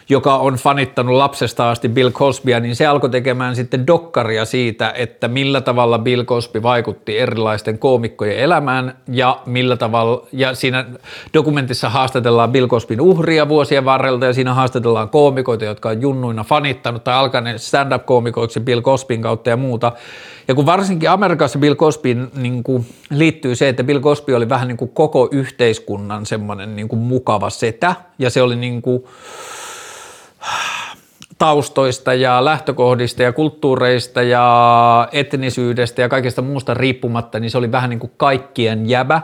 [0.09, 5.27] joka on fanittanut lapsesta asti Bill Cosbya, niin se alkoi tekemään sitten dokkaria siitä, että
[5.27, 10.85] millä tavalla Bill Cosby vaikutti erilaisten koomikkojen elämään ja millä tavalla, ja siinä
[11.33, 17.03] dokumentissa haastatellaan Bill Cosbyn uhria vuosien varrelta ja siinä haastatellaan koomikoita, jotka on junnuina fanittanut
[17.03, 19.91] tai alkaneet stand-up-koomikoiksi Bill Cosbyn kautta ja muuta.
[20.47, 24.67] Ja kun varsinkin Amerikassa Bill Cosby niin kuin, liittyy se, että Bill Cosby oli vähän
[24.67, 29.03] niin kuin koko yhteiskunnan semmoinen niin kuin mukava setä ja se oli niin kuin,
[31.37, 37.89] taustoista ja lähtökohdista ja kulttuureista ja etnisyydestä ja kaikesta muusta riippumatta, niin se oli vähän
[37.89, 39.21] niin kuin kaikkien jäbä.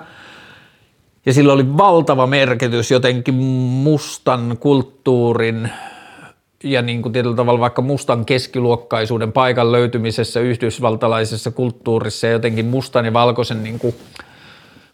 [1.26, 5.70] Ja sillä oli valtava merkitys jotenkin mustan kulttuurin
[6.64, 13.06] ja niin kuin tietyllä tavalla vaikka mustan keskiluokkaisuuden paikan löytymisessä yhdysvaltalaisessa kulttuurissa ja jotenkin mustan
[13.06, 13.96] ja valkoisen niin kuin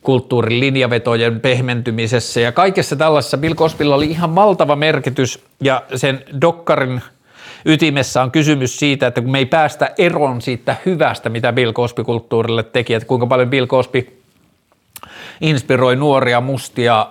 [0.01, 7.01] kulttuurin linjavetojen pehmentymisessä ja kaikessa tällaisessa Bill Cosbylla oli ihan valtava merkitys ja sen dokkarin
[7.65, 12.03] ytimessä on kysymys siitä, että kun me ei päästä eroon siitä hyvästä, mitä Bill Cosby
[12.03, 14.19] kulttuurille teki, että kuinka paljon Bill Cosby
[15.41, 17.07] inspiroi nuoria mustia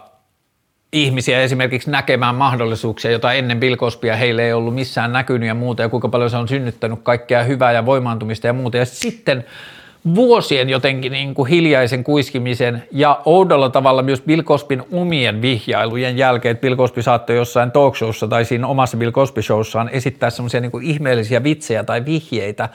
[0.93, 5.83] ihmisiä esimerkiksi näkemään mahdollisuuksia, jota ennen Bill Cosbya heille ei ollut missään näkynyt ja muuta,
[5.83, 8.77] ja kuinka paljon se on synnyttänyt kaikkea hyvää ja voimaantumista ja muuta.
[8.77, 9.45] Ja sitten
[10.15, 16.53] vuosien jotenkin niin kuin hiljaisen kuiskimisen ja oudolla tavalla myös Bill Cosbyn omien vihjailujen jälkeen,
[16.53, 20.83] että Bill Cosby saattoi jossain talkshowssa tai siinä omassa Bill Cosby showssaan esittää semmoisia niin
[20.83, 22.69] ihmeellisiä vitsejä tai vihjeitä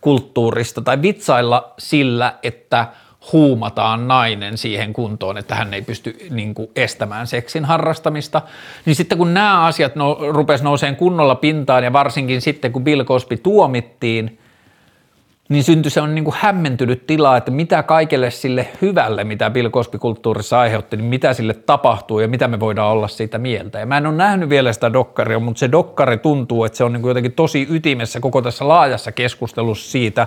[0.00, 2.86] kulttuurista tai vitsailla sillä, että–
[3.32, 8.42] huumataan nainen siihen kuntoon, että hän ei pysty niin kuin, estämään seksin harrastamista,
[8.84, 13.04] niin sitten kun nämä asiat no, rupesi nouseen kunnolla pintaan ja varsinkin sitten kun Bill
[13.04, 14.38] Cosby tuomittiin,
[15.50, 20.60] niin syntyi se on niin hämmentynyt tila, että mitä kaikelle sille hyvälle, mitä Bill Cosby-kulttuurissa
[20.60, 23.78] aiheutti, niin mitä sille tapahtuu ja mitä me voidaan olla siitä mieltä.
[23.78, 26.92] Ja mä en ole nähnyt vielä sitä dokkaria, mutta se dokkari tuntuu, että se on
[26.92, 30.26] niin kuin jotenkin tosi ytimessä koko tässä laajassa keskustelussa siitä,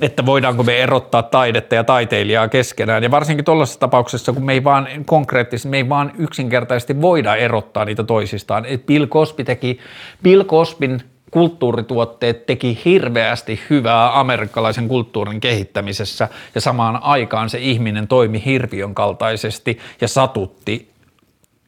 [0.00, 3.02] että voidaanko me erottaa taidetta ja taiteilijaa keskenään.
[3.02, 7.84] Ja varsinkin tuollaisessa tapauksessa, kun me ei vaan konkreettisesti, me ei vaan yksinkertaisesti voida erottaa
[7.84, 8.64] niitä toisistaan.
[8.64, 9.78] Et Bill Cosby teki,
[10.22, 18.42] Bill Cosbyn kulttuurituotteet teki hirveästi hyvää amerikkalaisen kulttuurin kehittämisessä ja samaan aikaan se ihminen toimi
[18.44, 20.90] hirviön kaltaisesti ja satutti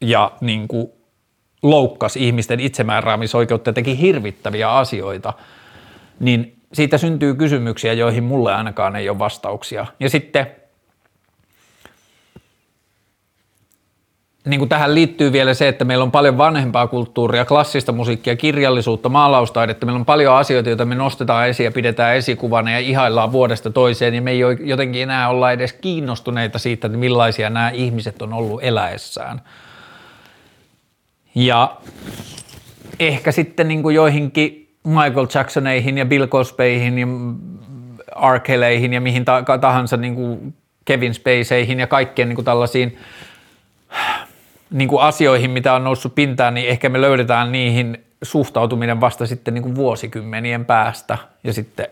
[0.01, 0.89] ja niin kuin
[1.63, 5.33] loukkasi ihmisten itsemääräämisoikeutta ja teki hirvittäviä asioita,
[6.21, 9.87] niin siitä syntyy kysymyksiä, joihin mulle ainakaan ei ole vastauksia.
[10.01, 10.47] Ja sitten
[14.45, 19.09] niin kuin tähän liittyy vielä se, että meillä on paljon vanhempaa kulttuuria, klassista musiikkia, kirjallisuutta,
[19.09, 19.87] maalaustaidetta.
[19.87, 24.15] Meillä on paljon asioita, joita me nostetaan esiin ja pidetään esikuvana ja ihaillaan vuodesta toiseen.
[24.15, 28.65] Ja me ei jotenkin enää olla edes kiinnostuneita siitä, että millaisia nämä ihmiset on ollut
[28.65, 29.41] eläessään.
[31.35, 31.77] Ja
[33.01, 37.07] ehkä sitten niin kuin joihinkin Michael Jacksoneihin ja Bill Cosbyihin ja
[38.33, 38.41] R.
[38.41, 39.25] Kelleihin ja mihin
[39.61, 42.99] tahansa niin kuin Kevin Spaceyhin ja kaikkien niin kuin tällaisiin
[44.71, 49.55] niin kuin asioihin, mitä on noussut pintaan, niin ehkä me löydetään niihin suhtautuminen vasta sitten
[49.55, 51.19] niin kuin vuosikymmenien päästä.
[51.45, 51.87] Ja sitten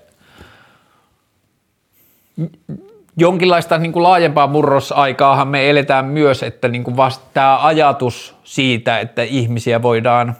[3.17, 9.01] jonkinlaista niin kuin laajempaa murrosaikaahan me eletään myös, että niin kuin vasta tämä ajatus siitä,
[9.01, 10.37] että ihmisiä voidaan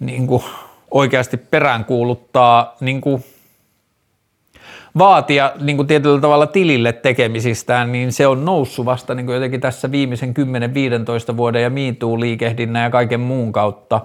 [0.00, 0.44] niin kuin
[0.90, 3.24] oikeasti peräänkuuluttaa niin kuin
[4.98, 9.60] vaatia niin kuin tietyllä tavalla tilille tekemisistään, niin se on noussut vasta niin kuin jotenkin
[9.60, 10.34] tässä viimeisen
[11.32, 14.00] 10-15 vuoden ja MeToo-liikehdinnän ja kaiken muun kautta,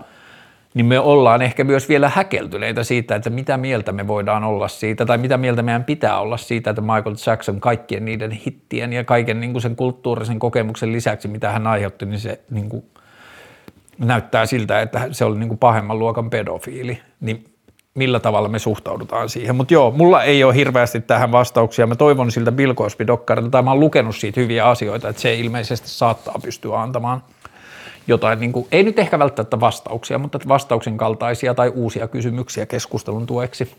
[0.74, 5.06] niin me ollaan ehkä myös vielä häkeltyneitä siitä, että mitä mieltä me voidaan olla siitä,
[5.06, 9.39] tai mitä mieltä meidän pitää olla siitä, että Michael Jackson kaikkien niiden hittien ja kaiken
[9.39, 12.84] niin kuin sen kulttuurisen kokemuksen lisäksi, mitä hän aiheutti, niin se niin kuin
[13.98, 17.51] näyttää siltä, että se oli niin kuin pahemman luokan pedofiili, niin
[17.96, 19.56] millä tavalla me suhtaudutaan siihen.
[19.56, 21.88] Mutta joo, mulla ei ole hirveästi tähän vastauksia.
[21.88, 25.89] Mä toivon siltä Bill Cosby-dokkarilta, tai mä oon lukenut siitä hyviä asioita, että se ilmeisesti
[25.89, 27.24] saattaa pystyä antamaan
[28.08, 33.28] jotain, niin kuin, ei nyt ehkä välttämättä vastauksia, mutta vastauksen kaltaisia tai uusia kysymyksiä keskustelun
[33.28, 33.72] tueksi.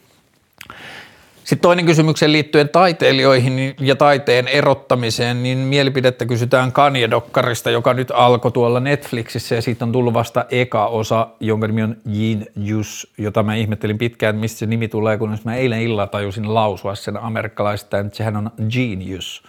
[1.45, 8.53] Sitten toinen kysymykseen liittyen taiteilijoihin ja taiteen erottamiseen, niin mielipidettä kysytään Kanye-dokkarista, joka nyt alkoi
[8.53, 13.55] tuolla Netflixissä ja siitä on tullut vasta eka osa, jonka nimi on Genius, jota mä
[13.55, 18.16] ihmettelin pitkään, mistä se nimi tulee, kun mä eilen illalla tajusin lausua sen amerikkalaista, että
[18.16, 19.43] sehän on Genius.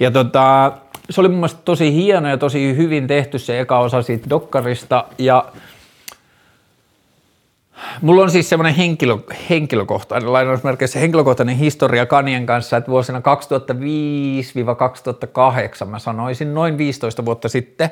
[0.00, 0.72] Ja tota,
[1.10, 5.04] se oli mun mielestä tosi hieno ja tosi hyvin tehty se eka osa siitä dokkarista
[5.18, 5.44] ja
[8.02, 9.18] Mulla on siis semmoinen henkilö,
[9.50, 13.22] henkilökohtainen, lainausmerkeissä henkilökohtainen historia Kanien kanssa, että vuosina
[15.84, 17.90] 2005-2008 mä sanoisin noin 15 vuotta sitten,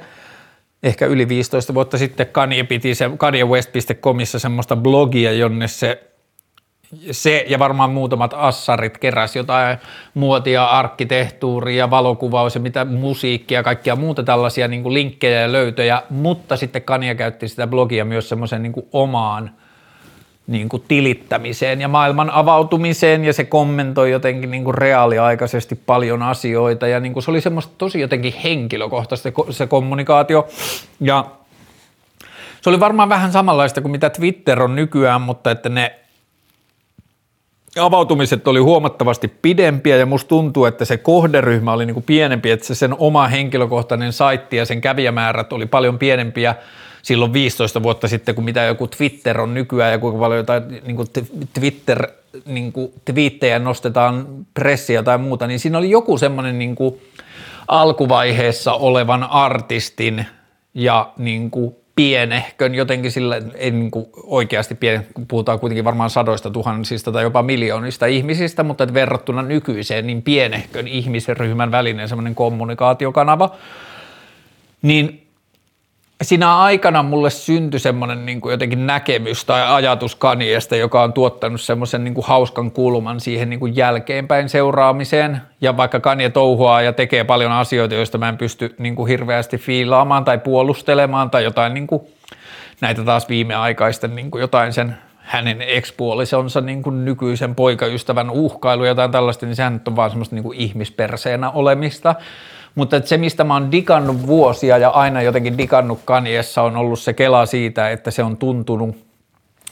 [0.83, 6.11] ehkä yli 15 vuotta sitten Kanye piti se KanyeWest.comissa semmoista blogia, jonne se
[7.11, 9.79] se ja varmaan muutamat assarit keräs jotain
[10.15, 16.83] muotia, arkkitehtuuria, valokuvaus ja mitä musiikkia, kaikkia muuta tällaisia niin linkkejä ja löytöjä, mutta sitten
[16.83, 19.51] Kania käytti sitä blogia myös semmoisen niin omaan–
[20.47, 26.87] niin kuin tilittämiseen ja maailman avautumiseen ja se kommentoi jotenkin niin kuin reaaliaikaisesti paljon asioita
[26.87, 30.49] ja niin kuin se oli semmoista tosi jotenkin henkilökohtaista se kommunikaatio.
[31.01, 31.25] Ja
[32.61, 35.95] se oli varmaan vähän samanlaista kuin mitä Twitter on nykyään, mutta että ne
[37.81, 42.67] avautumiset oli huomattavasti pidempiä ja musta tuntuu, että se kohderyhmä oli niin kuin pienempi, että
[42.67, 46.55] se sen oma henkilökohtainen saitti ja sen kävijämäärät oli paljon pienempiä
[47.05, 50.97] silloin 15 vuotta sitten, kun mitä joku Twitter on nykyään ja kuinka paljon jotain niin
[50.97, 51.09] kuin
[51.53, 52.09] Twitter
[52.47, 57.01] niin kuin twiittejä nostetaan pressiä tai muuta, niin siinä oli joku semmoinen niin kuin
[57.69, 60.27] alkuvaiheessa olevan artistin
[60.75, 66.51] ja niin kuin pienehkön jotenkin sillä, ei niin kuin oikeasti pieni, puhutaan kuitenkin varmaan sadoista
[66.51, 73.55] tuhansista tai jopa miljoonista ihmisistä, mutta verrattuna nykyiseen niin pienehkön ihmisryhmän välinen semmoinen kommunikaatiokanava,
[74.83, 75.24] niin
[76.23, 81.61] siinä aikana mulle syntyi semmoinen niin kuin jotenkin näkemys tai ajatus Kaniesta, joka on tuottanut
[81.61, 85.41] semmoisen niin kuin hauskan kulman siihen niin kuin jälkeenpäin seuraamiseen.
[85.61, 89.59] Ja vaikka Kanye touhuaa ja tekee paljon asioita, joista mä en pysty niin kuin hirveästi
[89.59, 92.03] fiilaamaan tai puolustelemaan tai jotain niin kuin,
[92.81, 98.91] näitä taas viimeaikaisten niin kuin jotain sen hänen ekspuolisonsa niin kuin nykyisen poikaystävän uhkailu ja
[98.91, 102.15] jotain tällaista, niin sehän nyt on vaan semmoista niin kuin ihmisperseenä olemista.
[102.75, 107.13] Mutta se, mistä mä oon digannut vuosia ja aina jotenkin digannut Kaniessa, on ollut se
[107.13, 108.97] kela siitä, että se on tuntunut,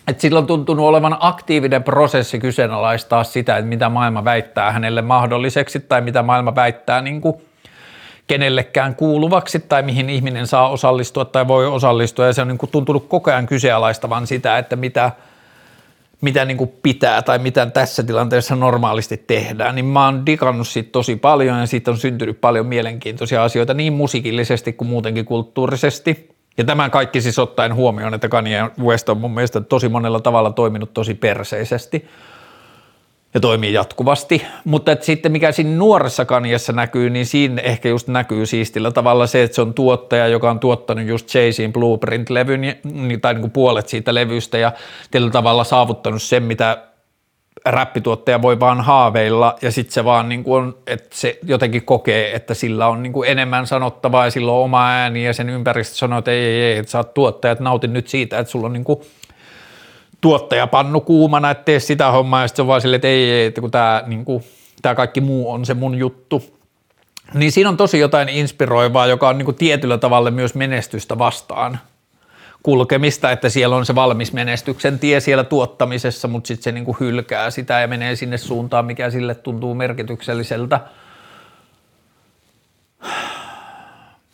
[0.08, 5.80] että sillä on tuntunut olevan aktiivinen prosessi kyseenalaistaa sitä, että mitä maailma väittää hänelle mahdolliseksi
[5.80, 7.34] tai mitä maailma väittää niin kuin
[8.26, 12.26] kenellekään kuuluvaksi tai mihin ihminen saa osallistua tai voi osallistua.
[12.26, 15.10] Ja se on niin kuin tuntunut koko ajan kyseenalaistavan sitä, että mitä–
[16.22, 20.92] mitä niin kuin pitää tai mitä tässä tilanteessa normaalisti tehdään, niin mä oon digannut siitä
[20.92, 26.32] tosi paljon ja siitä on syntynyt paljon mielenkiintoisia asioita niin musiikillisesti kuin muutenkin kulttuurisesti.
[26.58, 30.50] Ja tämän kaikki siis ottaen huomioon, että Kanye West on mun mielestä tosi monella tavalla
[30.50, 32.04] toiminut tosi perseisesti–
[33.34, 34.46] ja toimii jatkuvasti.
[34.64, 39.26] Mutta että sitten mikä siinä nuoressa kanjassa näkyy, niin siinä ehkä just näkyy siistillä tavalla
[39.26, 43.50] se, että se on tuottaja, joka on tuottanut just Jaysin Blueprint-levyn niin, tai niin kuin
[43.50, 44.72] puolet siitä levystä ja
[45.10, 46.78] tällä tavalla saavuttanut sen, mitä
[47.66, 52.34] räppituottaja voi vaan haaveilla ja sitten se vaan niin kuin on, että se jotenkin kokee,
[52.34, 55.96] että sillä on niin kuin enemmän sanottavaa ja sillä on oma ääni ja sen ympäristö
[55.96, 58.66] sanoo, että ei, ei, ei, että sä oot tuottaja, että nautin nyt siitä, että sulla
[58.66, 59.00] on niin kuin–
[60.22, 63.46] tuottajapannu kuumana, että tee sitä hommaa, ja sitten se on vaan silleen, että ei, ei
[63.46, 64.24] että kun tämä, niin
[64.82, 66.42] tämä kaikki muu on se mun juttu.
[67.34, 71.78] Niin siinä on tosi jotain inspiroivaa, joka on niin kuin tietyllä tavalla myös menestystä vastaan
[72.62, 76.96] kulkemista, että siellä on se valmis menestyksen tie siellä tuottamisessa, mutta sitten se niin kuin
[77.00, 80.80] hylkää sitä ja menee sinne suuntaan, mikä sille tuntuu merkitykselliseltä.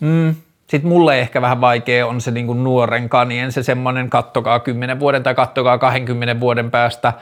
[0.00, 0.34] Mm.
[0.68, 5.00] Sitten mulle ehkä vähän vaikea on se niin kuin nuoren kanien se semmoinen kattokaa 10
[5.00, 7.12] vuoden tai kattokaa 20 vuoden päästä,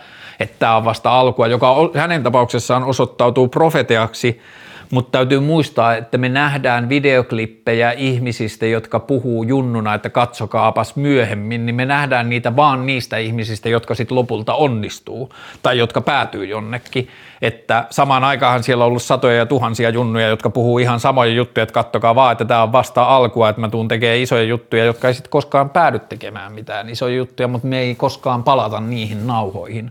[0.41, 4.41] että tämä on vasta alkua, joka hänen tapauksessaan osoittautuu profeteaksi–
[4.91, 11.77] mutta täytyy muistaa, että me nähdään videoklippejä ihmisistä, jotka puhuu junnuna, että katsokaapas myöhemmin, niin
[11.77, 15.33] me nähdään niitä vaan niistä ihmisistä, jotka sitten lopulta onnistuu
[15.63, 17.09] tai jotka päätyy jonnekin.
[17.43, 21.63] Että samaan aikaan siellä on ollut satoja ja tuhansia junnuja, jotka puhuu ihan samoja juttuja,
[21.63, 25.09] että kattokaa vaan, että tämä on vasta alkua, että mä tuun tekemään isoja juttuja, jotka
[25.09, 29.91] ei sitten koskaan päädy tekemään mitään isoja juttuja, mutta me ei koskaan palata niihin nauhoihin.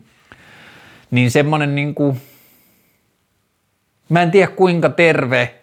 [1.11, 2.21] Niin semmoinen niin kuin
[4.10, 5.56] Mä en tiedä kuinka terve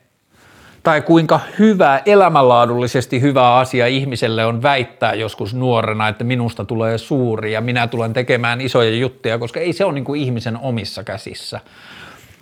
[0.82, 7.52] tai kuinka hyvä, elämänlaadullisesti hyvä asia ihmiselle on väittää joskus nuorena, että minusta tulee suuri
[7.52, 11.60] ja minä tulen tekemään isoja juttuja, koska ei se ole niin kuin ihmisen omissa käsissä.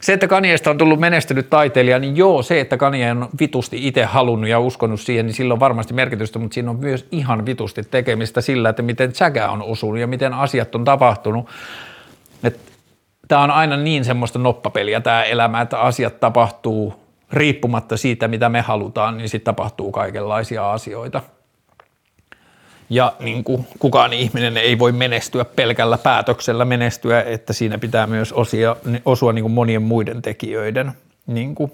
[0.00, 4.04] Se, että Kanyeesta on tullut menestynyt taiteilija, niin joo, se, että Kanye on vitusti itse
[4.04, 7.82] halunnut ja uskonut siihen, niin sillä on varmasti merkitystä, mutta siinä on myös ihan vitusti
[7.82, 11.48] tekemistä sillä, että miten säkä on osunut ja miten asiat on tapahtunut.
[13.30, 16.94] Tämä on aina niin semmoista noppapeliä tämä elämä, että asiat tapahtuu
[17.32, 21.22] riippumatta siitä, mitä me halutaan, niin sitten tapahtuu kaikenlaisia asioita.
[22.88, 28.32] Ja niin kuin kukaan ihminen ei voi menestyä pelkällä päätöksellä menestyä, että siinä pitää myös
[28.32, 30.92] osia, osua niin kuin monien muiden tekijöiden
[31.26, 31.72] niin kuin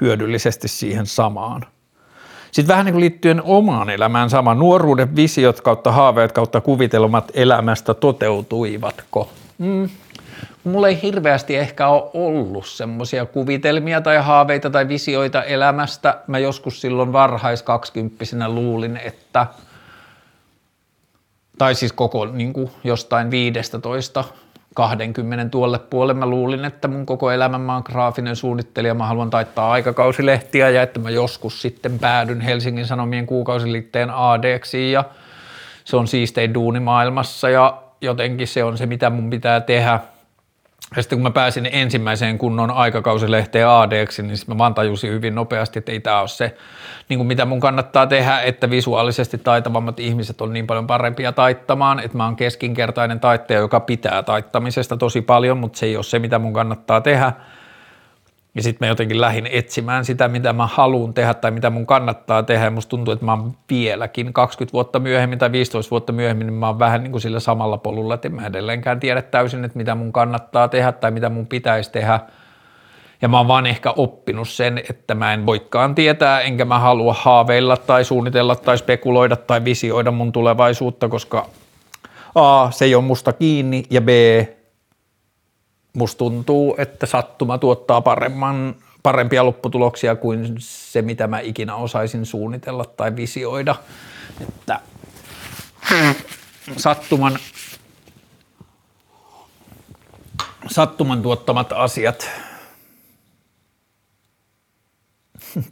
[0.00, 1.66] hyödyllisesti siihen samaan.
[2.52, 7.94] Sitten vähän niin kuin liittyen omaan elämään sama, nuoruuden visiot kautta haaveet kautta kuvitelmat elämästä
[7.94, 9.30] toteutuivatko?
[9.58, 9.88] Mm,
[10.66, 16.20] mulla ei hirveästi ehkä ole ollut semmoisia kuvitelmia tai haaveita tai visioita elämästä.
[16.26, 19.46] Mä joskus silloin varhais kaksikymppisenä luulin, että
[21.58, 24.24] tai siis koko niin kuin jostain 15
[24.74, 29.30] 20 tuolle puolelle mä luulin, että mun koko elämän mä oon graafinen suunnittelija, mä haluan
[29.30, 35.04] taittaa aikakausilehtiä ja että mä joskus sitten päädyn Helsingin Sanomien kuukausiliitteen ADksi ja
[35.84, 40.00] se on siistein duuni maailmassa ja jotenkin se on se, mitä mun pitää tehdä–
[40.96, 45.78] ja sitten kun mä pääsin ensimmäiseen kunnon aikakausilehteen ADksi, niin mä vaan tajusin hyvin nopeasti,
[45.78, 46.56] että ei tämä ole se,
[47.08, 52.00] niin kuin mitä mun kannattaa tehdä, että visuaalisesti taitavammat ihmiset on niin paljon parempia taittamaan,
[52.00, 56.18] että mä oon keskinkertainen taittaja, joka pitää taittamisesta tosi paljon, mutta se ei ole se,
[56.18, 57.32] mitä mun kannattaa tehdä–
[58.56, 62.42] ja sitten mä jotenkin lähdin etsimään sitä, mitä mä haluan tehdä tai mitä mun kannattaa
[62.42, 62.64] tehdä.
[62.64, 66.54] Ja musta tuntuu, että mä oon vieläkin 20 vuotta myöhemmin tai 15 vuotta myöhemmin, niin
[66.54, 69.78] mä oon vähän niin kuin sillä samalla polulla, että en mä edelleenkään tiedä täysin, että
[69.78, 72.20] mitä mun kannattaa tehdä tai mitä mun pitäisi tehdä.
[73.22, 77.14] Ja mä oon vaan ehkä oppinut sen, että mä en voikaan tietää, enkä mä halua
[77.18, 81.46] haaveilla tai suunnitella tai spekuloida tai visioida mun tulevaisuutta, koska
[82.34, 84.08] A, se ei ole musta kiinni ja B,
[85.96, 92.84] musta tuntuu, että sattuma tuottaa paremman, parempia lopputuloksia kuin se, mitä mä ikinä osaisin suunnitella
[92.84, 93.74] tai visioida.
[94.40, 94.80] Että
[96.76, 97.38] sattuman,
[100.66, 102.30] sattuman tuottamat asiat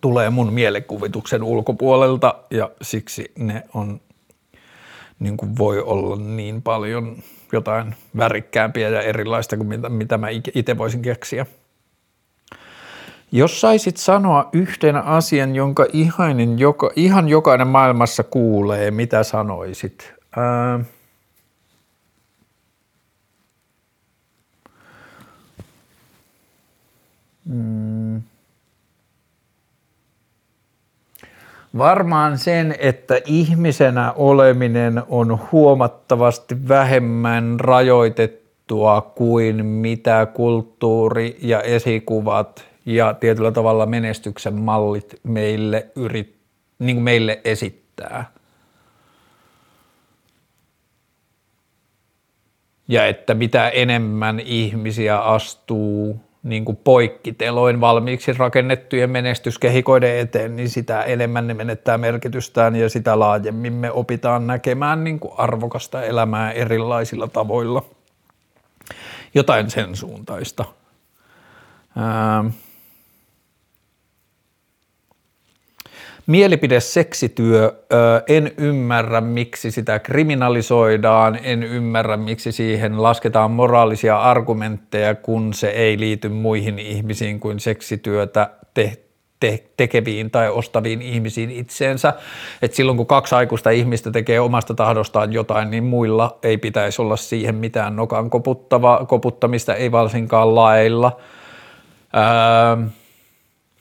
[0.01, 4.01] tulee mun mielikuvituksen ulkopuolelta ja siksi ne on,
[5.19, 7.23] niin kuin voi olla niin paljon
[7.55, 11.47] jotain värikkäämpiä ja erilaista kuin mitä, mitä mä itse voisin keksiä.
[13.33, 20.15] Jos saisit sanoa yhden asian, jonka ihainen, joka, ihan jokainen maailmassa kuulee, mitä sanoisit?
[20.37, 20.81] Ää,
[27.45, 28.23] mm.
[31.79, 43.15] Varmaan sen, että ihmisenä oleminen on huomattavasti vähemmän rajoitettua kuin mitä kulttuuri ja esikuvat ja
[43.15, 46.37] tietyllä tavalla menestyksen mallit meille, yrit,
[46.79, 48.31] niin kuin meille esittää.
[52.89, 61.03] Ja että mitä enemmän ihmisiä astuu niin kuin poikkiteloin valmiiksi rakennettujen menestyskehikoiden eteen, niin sitä
[61.03, 67.29] enemmän ne menettää merkitystään ja sitä laajemmin me opitaan näkemään niin kuin arvokasta elämää erilaisilla
[67.29, 67.85] tavoilla.
[69.35, 70.65] Jotain sen suuntaista.
[71.97, 72.45] Ää,
[76.27, 77.73] Mielipide seksityö,
[78.29, 85.99] en ymmärrä miksi sitä kriminalisoidaan, en ymmärrä miksi siihen lasketaan moraalisia argumentteja, kun se ei
[85.99, 88.97] liity muihin ihmisiin kuin seksityötä te-
[89.41, 92.15] te- tekeviin tai ostaviin ihmisiin itseensä.
[92.63, 97.17] Et silloin kun kaksi aikuista ihmistä tekee omasta tahdostaan jotain, niin muilla ei pitäisi olla
[97.17, 101.17] siihen mitään nokan koputtava, koputtamista, ei varsinkaan lailla.
[102.17, 102.87] Öö,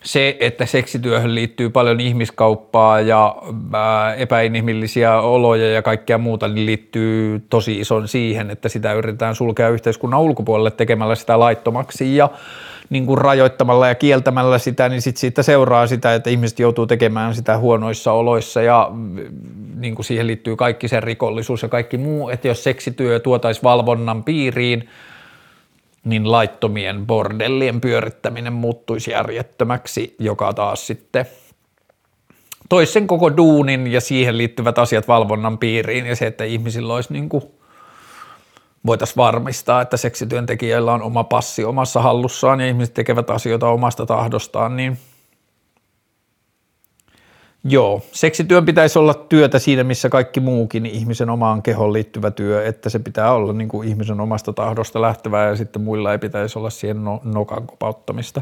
[0.04, 3.36] se, että seksityöhön liittyy paljon ihmiskauppaa ja
[4.18, 10.20] epäinhimillisiä oloja ja kaikkea muuta, niin liittyy tosi ison siihen, että sitä yritetään sulkea yhteiskunnan
[10.20, 12.30] ulkopuolelle tekemällä sitä laittomaksi ja
[12.90, 17.36] niin kuin rajoittamalla ja kieltämällä sitä, niin sit siitä seuraa sitä, että ihmiset joutuu tekemään
[17.36, 18.92] sitä huonoissa oloissa ja
[19.78, 24.24] niin kuin siihen liittyy kaikki se rikollisuus ja kaikki muu, että jos seksityö tuotaisi valvonnan
[24.24, 24.90] piiriin–
[26.06, 31.26] niin laittomien bordellien pyörittäminen muuttuisi järjettömäksi, joka taas sitten
[32.70, 37.14] toisi sen koko duunin ja siihen liittyvät asiat valvonnan piiriin ja se, että ihmisillä olisi
[37.14, 37.44] niin kuin
[38.86, 44.78] voitaisiin varmistaa, että seksityöntekijöillä on oma passi omassa hallussaan ja ihmiset tekevät asioita omasta tahdostaan,
[44.78, 44.98] niin
[47.66, 52.90] Joo, seksityön pitäisi olla työtä siinä, missä kaikki muukin ihmisen omaan kehoon liittyvä työ, että
[52.90, 56.70] se pitää olla niin kuin ihmisen omasta tahdosta lähtevää ja sitten muilla ei pitäisi olla
[56.70, 58.42] siihen no, nokan kopauttamista.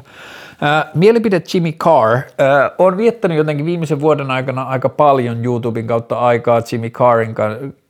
[0.62, 2.20] Ää, mielipide Jimmy Carr.
[2.38, 7.36] Ää, on viettänyt jotenkin viimeisen vuoden aikana aika paljon YouTuben kautta aikaa Jimmy Carrin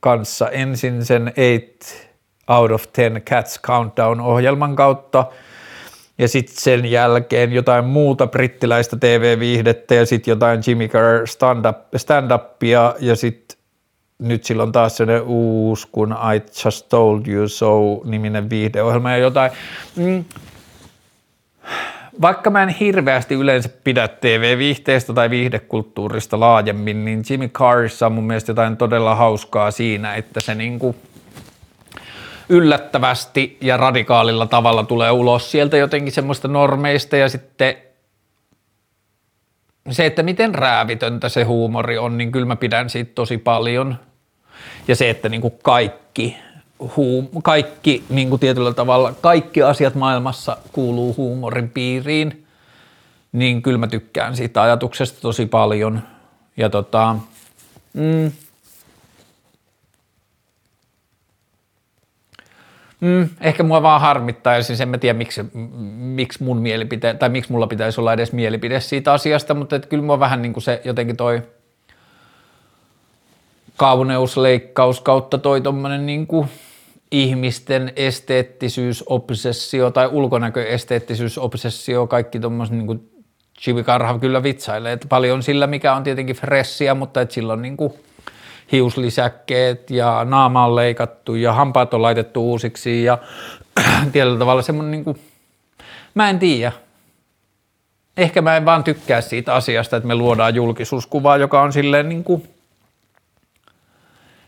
[0.00, 0.48] kanssa.
[0.48, 2.08] Ensin sen 8
[2.48, 5.24] out of 10 Cats Countdown-ohjelman kautta–
[6.22, 12.94] ja sitten sen jälkeen jotain muuta brittiläistä TV-viihdettä ja sitten jotain Jimmy Carr stand-up, stand-upia
[13.00, 13.58] ja sitten
[14.18, 19.52] nyt silloin taas sellainen uusi, kun I Just Told You So-niminen viihdeohjelma ja jotain.
[19.96, 20.24] Mm.
[22.20, 28.24] Vaikka mä en hirveästi yleensä pidä TV-viihteestä tai viihdekulttuurista laajemmin, niin Jimmy Carrissa on mun
[28.24, 30.96] mielestä jotain todella hauskaa siinä, että se niinku–
[32.52, 37.74] yllättävästi ja radikaalilla tavalla tulee ulos sieltä jotenkin semmoista normeista ja sitten
[39.90, 43.96] se, että miten räävitöntä se huumori on, niin kyllä mä pidän siitä tosi paljon.
[44.88, 46.36] Ja se, että niin kuin kaikki,
[46.96, 52.46] huum, kaikki niin kuin tietyllä tavalla, kaikki asiat maailmassa kuuluu huumorin piiriin,
[53.32, 56.02] niin kyllä mä tykkään siitä ajatuksesta tosi paljon.
[56.56, 57.16] Ja tota,
[57.92, 58.32] mm,
[63.02, 65.44] Mm, ehkä mua vaan harmittaa, ja siis en mä tiedä, miksi,
[65.98, 70.02] miksi mun mielipite, tai miksi mulla pitäisi olla edes mielipide siitä asiasta, mutta et kyllä
[70.02, 71.42] mua vähän niin kuin se jotenkin toi
[73.76, 76.48] kauneusleikkaus kautta toi tommonen niin kuin
[77.10, 83.10] ihmisten esteettisyysobsessio tai ulkonäköesteettisyysobsessio, kaikki tommoset niin kuin
[83.60, 87.76] Chibi Karha kyllä vitsailee, että paljon sillä, mikä on tietenkin fressiä, mutta että silloin niin
[87.76, 87.92] kuin–
[88.72, 93.18] hiuslisäkkeet ja naama on leikattu ja hampaat on laitettu uusiksi ja
[94.12, 95.20] tietyllä tavalla semmoinen niin kuin,
[96.14, 96.72] mä en tiedä.
[98.16, 102.24] Ehkä mä en vaan tykkää siitä asiasta, että me luodaan julkisuuskuvaa, joka on silleen niin
[102.24, 102.48] kuin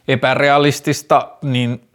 [0.08, 1.88] epärealistista, niin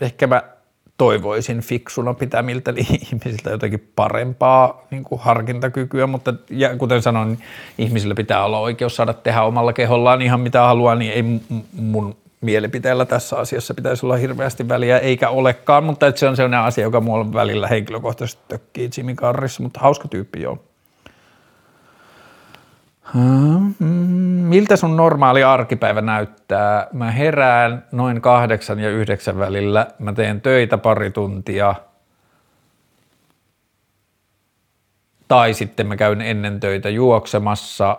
[0.00, 0.53] ehkä mä
[0.98, 2.74] toivoisin fiksuna pitämiltä
[3.10, 7.38] ihmisiltä jotenkin parempaa niin kuin harkintakykyä, mutta ja kuten sanoin, niin
[7.78, 11.24] ihmisillä pitää olla oikeus saada tehdä omalla kehollaan ihan mitä haluaa, niin ei
[11.72, 16.84] mun mielipiteellä tässä asiassa pitäisi olla hirveästi väliä, eikä olekaan, mutta se on sellainen asia,
[16.84, 20.58] joka mulla välillä henkilökohtaisesti tökkii Jimmy Carrissa, mutta hauska tyyppi joo.
[23.14, 23.74] Mm,
[24.48, 26.86] miltä sun normaali arkipäivä näyttää?
[26.92, 29.86] Mä herään noin kahdeksan ja yhdeksän välillä.
[29.98, 31.74] Mä teen töitä pari tuntia.
[35.28, 37.98] Tai sitten mä käyn ennen töitä juoksemassa.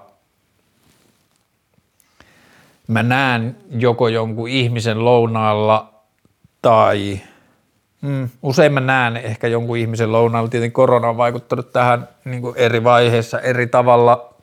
[2.88, 5.94] Mä näen joko jonkun ihmisen lounaalla
[6.62, 7.20] tai
[8.02, 10.50] mm, usein mä näen ehkä jonkun ihmisen lounaalla.
[10.50, 14.30] Tietenkin korona on vaikuttanut tähän niin eri vaiheissa eri tavalla–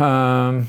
[0.00, 0.62] Ähm.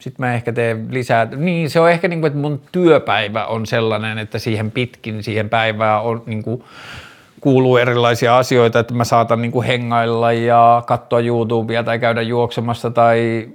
[0.00, 1.24] Sitten mä ehkä teen lisää.
[1.24, 5.48] Niin, se on ehkä niin kuin, että mun työpäivä on sellainen, että siihen pitkin siihen
[5.48, 6.64] päivään on niin kuin,
[7.40, 12.90] kuuluu erilaisia asioita, että mä saatan niin kuin hengailla ja katsoa YouTubea tai käydä juoksemassa
[12.90, 13.48] tai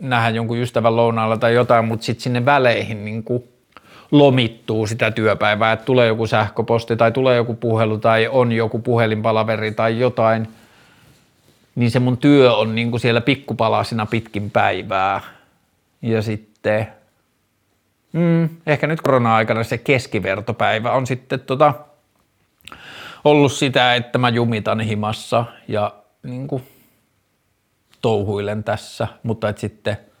[0.00, 3.51] nähdä jonkun ystävän lounaalla tai jotain, mutta sitten sinne väleihin niin kuin
[4.12, 9.72] lomittuu sitä työpäivää, että tulee joku sähköposti tai tulee joku puhelu tai on joku puhelinpalaveri
[9.72, 10.48] tai jotain,
[11.74, 15.20] niin se mun työ on niin kuin siellä pikkupalasina pitkin päivää.
[16.02, 16.86] Ja sitten
[18.12, 21.74] mm, ehkä nyt korona-aikana se keskivertopäivä on sitten tota,
[23.24, 26.62] ollut sitä, että mä jumitan himassa ja niin kuin,
[28.02, 29.96] touhuilen tässä, mutta että sitten–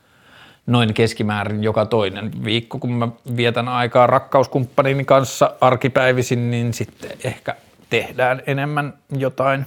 [0.66, 7.56] noin keskimäärin joka toinen viikko, kun mä vietän aikaa rakkauskumppanini kanssa arkipäivisin, niin sitten ehkä
[7.90, 9.66] tehdään enemmän jotain.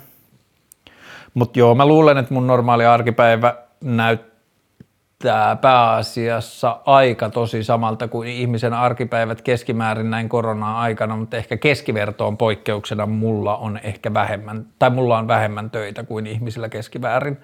[1.33, 8.73] Mutta joo, mä luulen, että mun normaali arkipäivä näyttää pääasiassa aika tosi samalta kuin ihmisen
[8.73, 15.27] arkipäivät keskimäärin näin korona-aikana, mutta ehkä keskivertoon poikkeuksena mulla on ehkä vähemmän, tai mulla on
[15.27, 17.37] vähemmän töitä kuin ihmisillä keskimäärin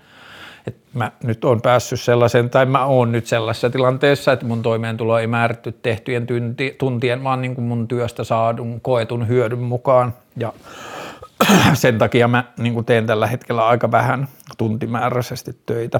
[0.67, 5.19] että mä nyt on päässyt sellaisen, tai mä oon nyt sellaisessa tilanteessa, että mun toimeentulo
[5.19, 6.27] ei määrätty tehtyjen
[6.77, 10.13] tuntien, vaan niin kuin mun työstä saadun koetun hyödyn mukaan.
[10.37, 10.53] Ja
[11.73, 14.27] sen takia mä niin kuin teen tällä hetkellä aika vähän
[14.57, 15.99] tuntimääräisesti töitä.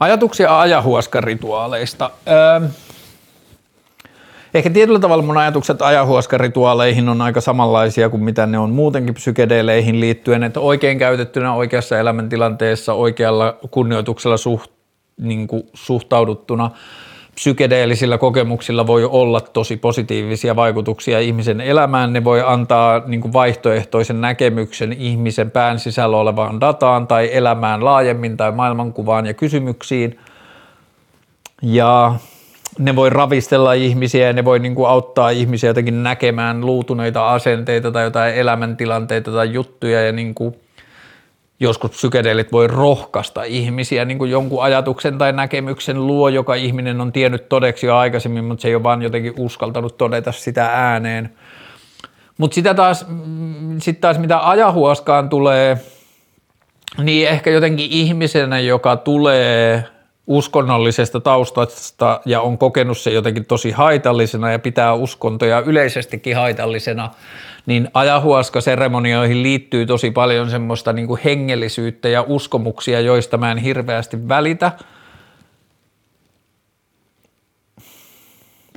[0.00, 2.10] Ajatuksia ajahuoskarituaaleista.
[2.28, 2.68] Öö,
[4.54, 10.00] Ehkä tietyllä tavalla mun ajatukset ajahuoskarituaaleihin on aika samanlaisia kuin mitä ne on muutenkin psykedeleihin
[10.00, 14.70] liittyen, että oikein käytettynä oikeassa elämäntilanteessa oikealla kunnioituksella suht,
[15.20, 16.70] niin kuin suhtauduttuna
[17.34, 22.12] psykedeellisillä kokemuksilla voi olla tosi positiivisia vaikutuksia ihmisen elämään.
[22.12, 28.36] Ne voi antaa niin kuin vaihtoehtoisen näkemyksen ihmisen pään sisällä olevaan dataan tai elämään laajemmin
[28.36, 30.18] tai maailmankuvaan ja kysymyksiin.
[31.62, 32.14] Ja
[32.78, 37.90] ne voi ravistella ihmisiä ja ne voi niin kuin auttaa ihmisiä jotenkin näkemään luutuneita asenteita
[37.90, 40.54] tai jotain elämäntilanteita tai juttuja ja niin kuin
[41.60, 47.12] joskus psykedeelit voi rohkaista ihmisiä niin kuin jonkun ajatuksen tai näkemyksen luo, joka ihminen on
[47.12, 51.30] tiennyt todeksi jo aikaisemmin, mutta se ei ole vaan jotenkin uskaltanut todeta sitä ääneen.
[52.38, 53.06] Mutta sitä taas,
[53.78, 55.78] sit taas mitä ajahuoskaan tulee,
[57.02, 59.84] niin ehkä jotenkin ihmisenä, joka tulee
[60.26, 67.10] uskonnollisesta taustasta ja on kokenut se jotenkin tosi haitallisena ja pitää uskontoja yleisestikin haitallisena,
[67.66, 74.28] niin ajahuaska-seremonioihin liittyy tosi paljon semmoista niin kuin hengellisyyttä ja uskomuksia, joista mä en hirveästi
[74.28, 74.72] välitä.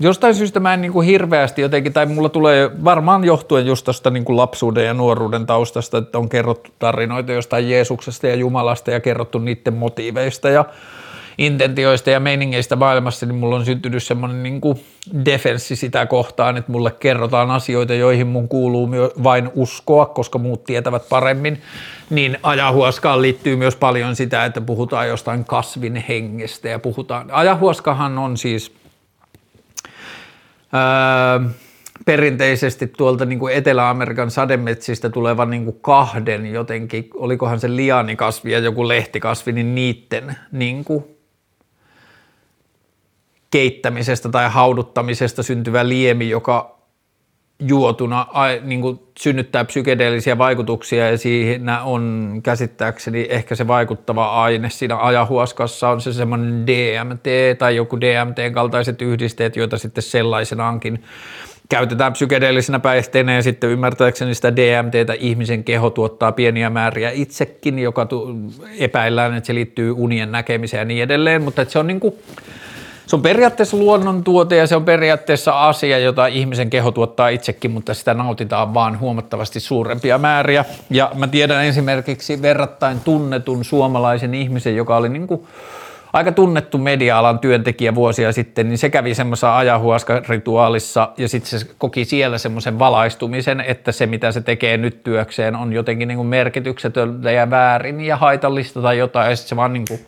[0.02, 4.10] Jostain syystä mä en niin kuin hirveästi jotenkin, tai mulla tulee varmaan johtuen just tuosta
[4.10, 8.99] niin kuin lapsuuden ja nuoruuden taustasta, että on kerrottu tarinoita jostain Jeesuksesta ja Jumalasta ja
[8.99, 10.65] kerrottu niiden motiiveista ja
[11.38, 14.61] intentioista ja meiningeistä maailmassa, niin mulla on syntynyt semmoinen niin
[15.26, 18.89] defenssi sitä kohtaan, että mulle kerrotaan asioita, joihin mun kuuluu
[19.23, 21.61] vain uskoa, koska muut tietävät paremmin,
[22.09, 28.38] niin ajahuoskaan liittyy myös paljon sitä, että puhutaan jostain kasvin hengestä ja puhutaan, ajahuoskahan on
[28.38, 28.72] siis
[30.73, 31.49] öö,
[32.05, 38.59] perinteisesti tuolta niin kuin Etelä-Amerikan sademetsistä tuleva niin kuin kahden jotenkin, olikohan se lianikasvi ja
[38.59, 41.16] joku lehtikasvi, niin niitten niin kuin
[43.52, 46.78] keittämisestä tai hauduttamisesta syntyvä liemi, joka
[47.60, 48.28] juotuna
[48.61, 55.90] niin kuin synnyttää psykedeellisiä vaikutuksia ja siinä on käsittääkseni ehkä se vaikuttava aine siinä ajahuaskassa.
[55.90, 61.03] On se semmoinen DMT tai joku DMT-kaltaiset yhdisteet, joita sitten sellaisenaankin
[61.69, 68.07] käytetään psykedeellisenä päihteenä ja sitten ymmärtääkseni sitä DMTtä ihmisen keho tuottaa pieniä määriä itsekin, joka
[68.80, 72.14] epäillään, että se liittyy unien näkemiseen ja niin edelleen, mutta se on niin kuin
[73.08, 77.94] se on periaatteessa luonnontuote ja se on periaatteessa asia, jota ihmisen keho tuottaa itsekin, mutta
[77.94, 80.66] sitä nautitaan vaan huomattavasti suurempia määriä.
[80.90, 85.48] Ja mä tiedän esimerkiksi verrattain tunnetun suomalaisen ihmisen, joka oli niin kuin
[86.14, 92.06] aika tunnettu media-alan työntekijä vuosia sitten, niin se kävi semmoisessa ajahuaska-rituaalissa ja sitten se koki
[92.06, 97.32] siellä semmoisen valaistumisen, että se mitä se tekee nyt työkseen on jotenkin niin kuin merkityksetöntä
[97.32, 100.00] ja väärin ja haitallista tai jotain ja sitten se vaan niin kuin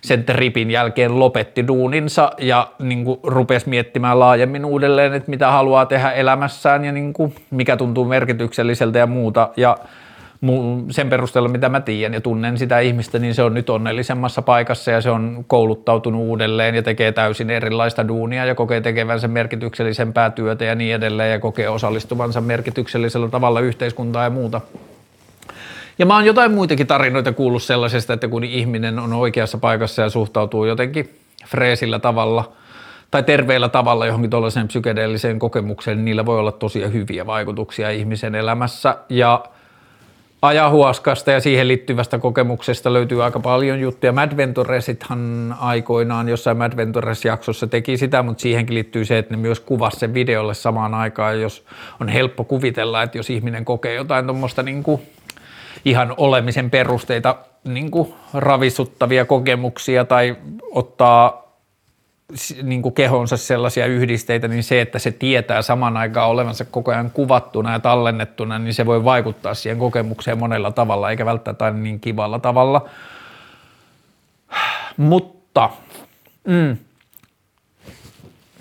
[0.00, 5.86] sen tripin jälkeen lopetti duuninsa ja niin kuin rupesi miettimään laajemmin uudelleen, että mitä haluaa
[5.86, 9.50] tehdä elämässään ja niin kuin mikä tuntuu merkitykselliseltä ja muuta.
[9.56, 9.78] Ja
[10.90, 14.90] sen perusteella, mitä mä tiedän ja tunnen sitä ihmistä, niin se on nyt onnellisemmassa paikassa
[14.90, 20.64] ja se on kouluttautunut uudelleen ja tekee täysin erilaista duunia ja kokee tekevänsä merkityksellisempää työtä
[20.64, 24.60] ja niin edelleen ja kokee osallistuvansa merkityksellisellä tavalla yhteiskuntaa ja muuta.
[25.98, 30.10] Ja mä oon jotain muitakin tarinoita kuullut sellaisesta, että kun ihminen on oikeassa paikassa ja
[30.10, 32.52] suhtautuu jotenkin freesillä tavalla
[33.10, 38.34] tai terveellä tavalla johonkin tuollaiseen psykedeelliseen kokemukseen, niin niillä voi olla tosi hyviä vaikutuksia ihmisen
[38.34, 38.96] elämässä.
[39.08, 39.44] Ja
[40.42, 44.12] ajahuaskasta ja siihen liittyvästä kokemuksesta löytyy aika paljon juttuja.
[44.12, 44.32] Mad
[45.58, 50.14] aikoinaan jossain Mad Ventures-jaksossa teki sitä, mutta siihenkin liittyy se, että ne myös kuvasi sen
[50.14, 51.64] videolle samaan aikaan, jos
[52.00, 55.02] on helppo kuvitella, että jos ihminen kokee jotain tuommoista niin kuin
[55.84, 60.36] ihan olemisen perusteita niin kuin ravisuttavia kokemuksia tai
[60.70, 61.48] ottaa
[62.62, 67.10] niin kuin kehonsa sellaisia yhdisteitä, niin se, että se tietää saman aikaan olevansa koko ajan
[67.10, 72.38] kuvattuna ja tallennettuna, niin se voi vaikuttaa siihen kokemukseen monella tavalla, eikä välttämättä niin kivalla
[72.38, 72.88] tavalla.
[74.96, 75.70] Mutta,
[76.44, 76.76] mm,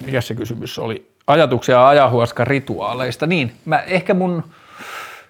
[0.06, 1.12] mikä se kysymys oli?
[1.28, 3.28] Ajatuksia ajahuoska rituaaleista.
[3.28, 4.44] Niin, mä ehkä mun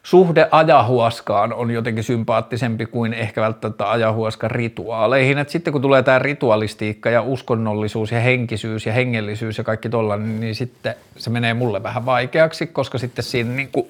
[0.08, 5.38] suhde ajahuoskaan on jotenkin sympaattisempi kuin ehkä välttämättä ajahuoskan rituaaleihin.
[5.38, 10.40] Et sitten kun tulee tämä ritualistiikka ja uskonnollisuus ja henkisyys ja hengellisyys ja kaikki tollainen,
[10.40, 13.88] niin sitten se menee mulle vähän vaikeaksi, koska sitten siinä niin kuin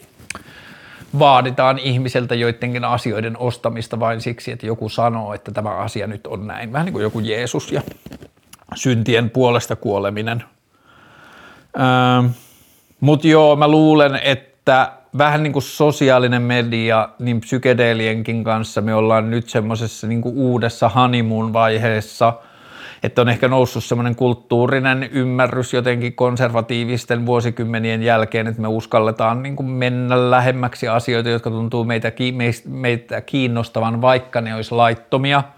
[1.19, 6.47] vaaditaan ihmiseltä joidenkin asioiden ostamista vain siksi, että joku sanoo, että tämä asia nyt on
[6.47, 6.73] näin.
[6.73, 7.81] Vähän niin kuin joku Jeesus ja
[8.75, 10.43] syntien puolesta kuoleminen.
[11.79, 12.29] Öö,
[12.99, 19.31] Mutta joo, mä luulen, että vähän niin kuin sosiaalinen media, niin psykedeelienkin kanssa me ollaan
[19.31, 22.33] nyt semmoisessa niin uudessa honeymoon vaiheessa,
[23.03, 29.55] että on ehkä noussut semmoinen kulttuurinen ymmärrys jotenkin konservatiivisten vuosikymmenien jälkeen, että me uskalletaan niin
[29.55, 32.11] kuin mennä lähemmäksi asioita, jotka tuntuu meitä,
[32.67, 35.43] meitä kiinnostavan, vaikka ne olisi laittomia–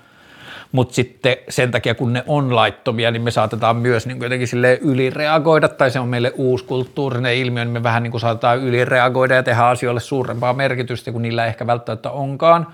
[0.71, 4.79] mutta sitten sen takia kun ne on laittomia, niin me saatetaan myös niin jotenkin sille
[4.81, 9.35] ylireagoida, tai se on meille uusi kulttuurinen ilmiö, niin me vähän niin kuin saatetaan ylireagoida
[9.35, 12.67] ja tehdä asioille suurempaa merkitystä, kun niillä ehkä välttämättä onkaan.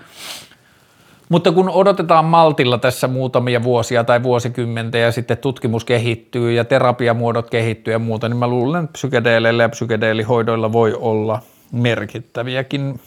[1.28, 7.50] Mutta kun odotetaan maltilla tässä muutamia vuosia tai vuosikymmentä ja sitten tutkimus kehittyy ja terapiamuodot
[7.50, 11.42] kehittyy ja muuta, niin mä luulen, että psykedeeleillä ja psykedeelihoidoilla voi olla
[11.72, 13.00] merkittäviäkin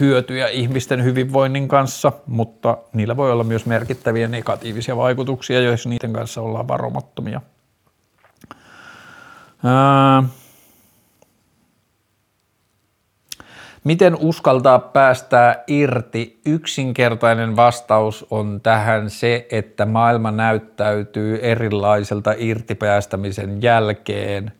[0.00, 6.40] hyötyjä ihmisten hyvinvoinnin kanssa, mutta niillä voi olla myös merkittäviä negatiivisia vaikutuksia, jos niiden kanssa
[6.40, 7.40] ollaan varomattomia.
[9.64, 10.22] Ää,
[13.86, 16.40] Miten uskaltaa päästää irti?
[16.46, 24.52] Yksinkertainen vastaus on tähän se, että maailma näyttäytyy erilaiselta irtipäästämisen jälkeen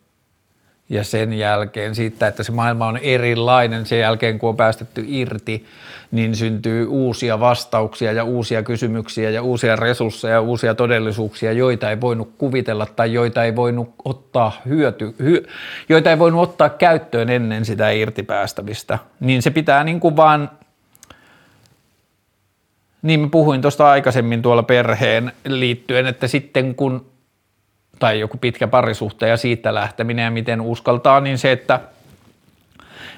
[0.89, 5.67] ja sen jälkeen siitä, että se maailma on erilainen sen jälkeen, kun on päästetty irti,
[6.11, 12.01] niin syntyy uusia vastauksia ja uusia kysymyksiä ja uusia resursseja ja uusia todellisuuksia, joita ei
[12.01, 15.47] voinut kuvitella tai joita ei voinut ottaa hyöty, hy,
[15.89, 18.99] joita ei voinut ottaa käyttöön ennen sitä irtipäästämistä.
[19.21, 20.51] Niin se pitää niin kuin vaan,
[23.03, 27.16] niin mä puhuin tuosta aikaisemmin tuolla perheen liittyen, että sitten kun
[27.99, 31.81] tai joku pitkä parisuhte ja siitä lähteminen ja miten uskaltaa, niin se, että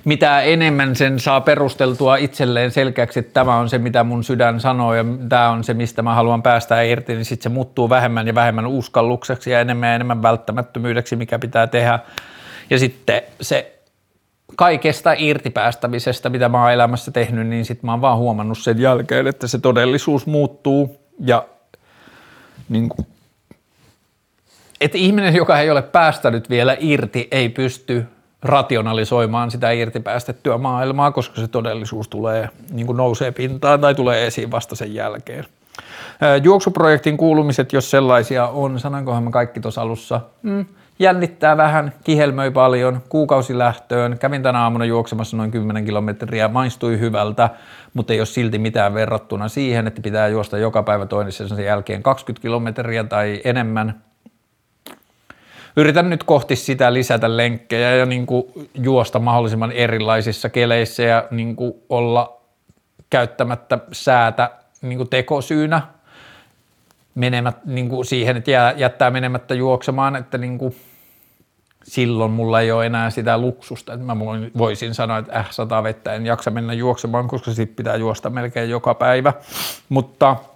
[0.05, 4.95] mitä enemmän sen saa perusteltua itselleen selkeäksi, että tämä on se, mitä mun sydän sanoo
[4.95, 8.35] ja tämä on se, mistä mä haluan päästä irti, niin sitten se muuttuu vähemmän ja
[8.35, 11.99] vähemmän uskallukseksi ja enemmän ja enemmän välttämättömyydeksi, mikä pitää tehdä.
[12.71, 13.79] Ja sitten se
[14.57, 19.27] kaikesta irtipäästämisestä, mitä mä oon elämässä tehnyt, niin sitten mä oon vaan huomannut sen jälkeen,
[19.27, 21.45] että se todellisuus muuttuu ja
[22.69, 23.07] niin kuin
[24.81, 28.07] että ihminen, joka ei ole päästänyt vielä irti, ei pysty
[28.43, 34.27] rationalisoimaan sitä irti päästettyä maailmaa, koska se todellisuus tulee, niin kuin nousee pintaan tai tulee
[34.27, 35.45] esiin vasta sen jälkeen.
[36.43, 40.67] Juoksuprojektin kuulumiset, jos sellaisia on, sanoinkohan mä kaikki tuossa alussa, mm,
[40.99, 47.51] jännittää vähän, kihelmöi paljon, kuukausi lähtöön, kävin tänä aamuna juoksemassa noin 10 kilometriä, maistui hyvältä,
[47.95, 52.03] mutta ei ole silti mitään verrattuna siihen, että pitää juosta joka päivä toinen sen jälkeen
[52.03, 53.95] 20 kilometriä tai enemmän,
[55.79, 58.45] yritän nyt kohti sitä lisätä lenkkejä ja niin kuin
[58.75, 62.41] juosta mahdollisimman erilaisissa keleissä ja niin kuin olla
[63.11, 64.51] käyttämättä säätä
[64.83, 65.83] niin kuin tekosyynä
[67.15, 70.77] menemät, niin kuin siihen, että jättää menemättä juoksemaan, että niin kuin
[71.85, 74.17] silloin mulla ei ole enää sitä luksusta, että mä
[74.59, 78.71] voisin sanoa, että äh, sataa vettä, en jaksa mennä juoksemaan, koska sitten pitää juosta melkein
[78.71, 79.33] joka päivä,
[79.89, 80.37] mutta–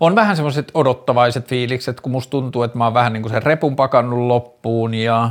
[0.00, 3.42] on vähän semmoiset odottavaiset fiilikset, kun musta tuntuu, että mä oon vähän niin kuin sen
[3.42, 5.30] repun pakannut loppuun ja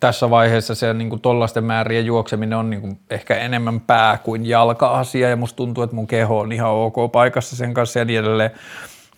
[0.00, 4.46] tässä vaiheessa se niin kuin tollaisten määrien juokseminen on niin kuin ehkä enemmän pää kuin
[4.46, 8.20] jalka-asia ja musta tuntuu, että mun keho on ihan ok paikassa sen kanssa ja niin
[8.20, 8.50] edelleen.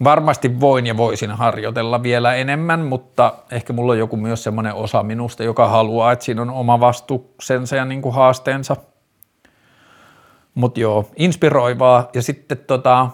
[0.04, 5.02] Varmasti voin ja voisin harjoitella vielä enemmän, mutta ehkä mulla on joku myös semmoinen osa
[5.02, 8.76] minusta, joka haluaa, että siinä on oma vastuksensa ja niin kuin haasteensa.
[10.54, 12.08] Mutta joo, inspiroivaa.
[12.14, 13.08] Ja sitten tota,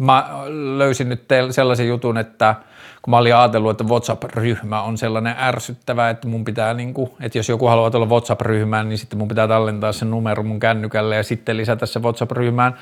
[0.00, 0.30] mä
[0.76, 2.54] löysin nyt sellaisen jutun, että
[3.02, 7.38] kun mä olin ajatellut, että WhatsApp-ryhmä on sellainen ärsyttävä, että mun pitää, niin kuin, että
[7.38, 11.22] jos joku haluaa tulla WhatsApp-ryhmään, niin sitten mun pitää tallentaa sen numero mun kännykälle ja
[11.22, 12.74] sitten lisätä se WhatsApp-ryhmään,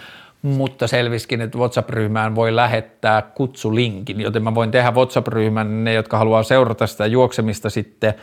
[0.42, 6.42] mutta selviskin, että WhatsApp-ryhmään voi lähettää kutsulinkin, joten mä voin tehdä WhatsApp-ryhmän, ne jotka haluaa
[6.42, 8.14] seurata sitä juoksemista sitten,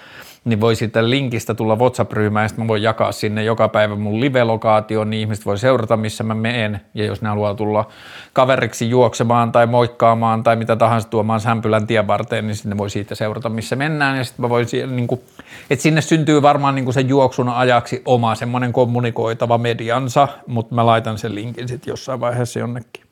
[0.46, 4.20] niin voi siitä linkistä tulla WhatsApp-ryhmään ja sitten mä voin jakaa sinne joka päivä mun
[4.20, 7.88] live-lokaation, niin ihmiset voi seurata, missä mä menen ja jos ne haluaa tulla
[8.34, 13.16] kaveriksi juoksemaan tai moikkaamaan tai mitä tahansa tuomaan sämpylän tien varteen, niin sinne voi siitä
[13.16, 15.22] seurata, missä mennään ja sitten mä voin niin kuin,
[15.70, 20.86] että sinne syntyy varmaan niin kuin sen juoksun ajaksi oma semmoinen kommunikoitava mediansa, mutta mä
[20.86, 23.06] laitan sen linkin sitten jossain vaiheessa jonnekin.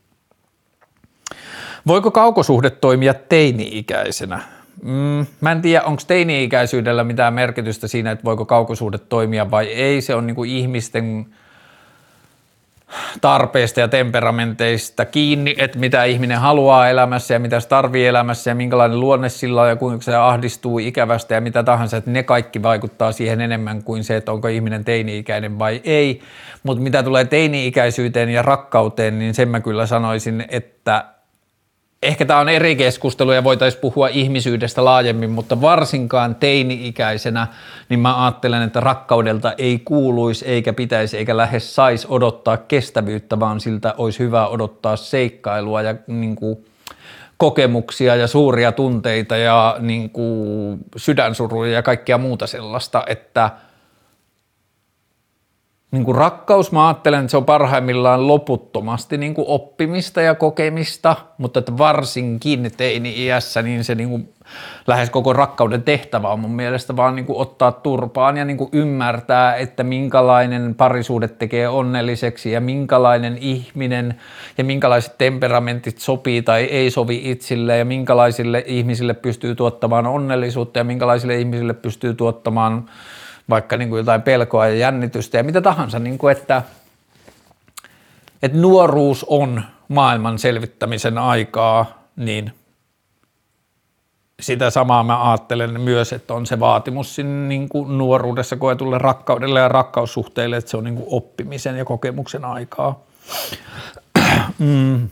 [1.87, 4.39] Voiko kaukosuhde toimia teini-ikäisenä?
[4.81, 10.01] Mm, mä en tiedä, onko teini-ikäisyydellä mitään merkitystä siinä, että voiko kaukosuhde toimia vai ei.
[10.01, 11.25] Se on niin kuin ihmisten
[13.21, 18.55] tarpeista ja temperamenteista kiinni, että mitä ihminen haluaa elämässä ja mitä se tarvii elämässä ja
[18.55, 22.63] minkälainen luonne sillä on ja kuinka se ahdistuu ikävästä ja mitä tahansa, että ne kaikki
[22.63, 26.21] vaikuttaa siihen enemmän kuin se, että onko ihminen teini-ikäinen vai ei.
[26.63, 31.05] Mutta mitä tulee teini-ikäisyyteen ja rakkauteen, niin sen mä kyllä sanoisin, että
[32.03, 37.47] ehkä tämä on eri keskustelu ja voitaisiin puhua ihmisyydestä laajemmin, mutta varsinkaan teini-ikäisenä,
[37.89, 43.59] niin mä ajattelen, että rakkaudelta ei kuuluisi eikä pitäisi eikä lähes saisi odottaa kestävyyttä, vaan
[43.59, 46.65] siltä olisi hyvä odottaa seikkailua ja niin kuin,
[47.37, 53.49] kokemuksia ja suuria tunteita ja niin kuin, sydänsuruja ja kaikkea muuta sellaista, että
[55.93, 61.15] niin kuin rakkaus, mä ajattelen, että se on parhaimmillaan loputtomasti niin kuin oppimista ja kokemista,
[61.37, 64.33] mutta että varsinkin teini-iässä niin se niin kuin
[64.87, 68.69] lähes koko rakkauden tehtävä on mun mielestä vaan niin kuin ottaa turpaan ja niin kuin
[68.73, 74.19] ymmärtää, että minkälainen parisuude tekee onnelliseksi ja minkälainen ihminen
[74.57, 80.83] ja minkälaiset temperamentit sopii tai ei sovi itsille ja minkälaisille ihmisille pystyy tuottamaan onnellisuutta ja
[80.83, 82.89] minkälaisille ihmisille pystyy tuottamaan
[83.49, 86.61] vaikka niin kuin jotain pelkoa ja jännitystä ja mitä tahansa, niin kuin että,
[88.43, 92.51] että nuoruus on maailman selvittämisen aikaa, niin
[94.39, 99.59] sitä samaa mä ajattelen myös, että on se vaatimus sinne niin kuin nuoruudessa koetulle rakkaudelle
[99.59, 102.99] ja rakkaussuhteille, että se on niin kuin oppimisen ja kokemuksen aikaa.
[104.59, 105.09] mm.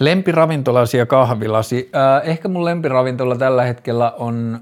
[0.00, 1.90] Lempiravintolasi ja kahvilasi.
[1.96, 4.60] Äh, ehkä mun lempiravintola tällä hetkellä on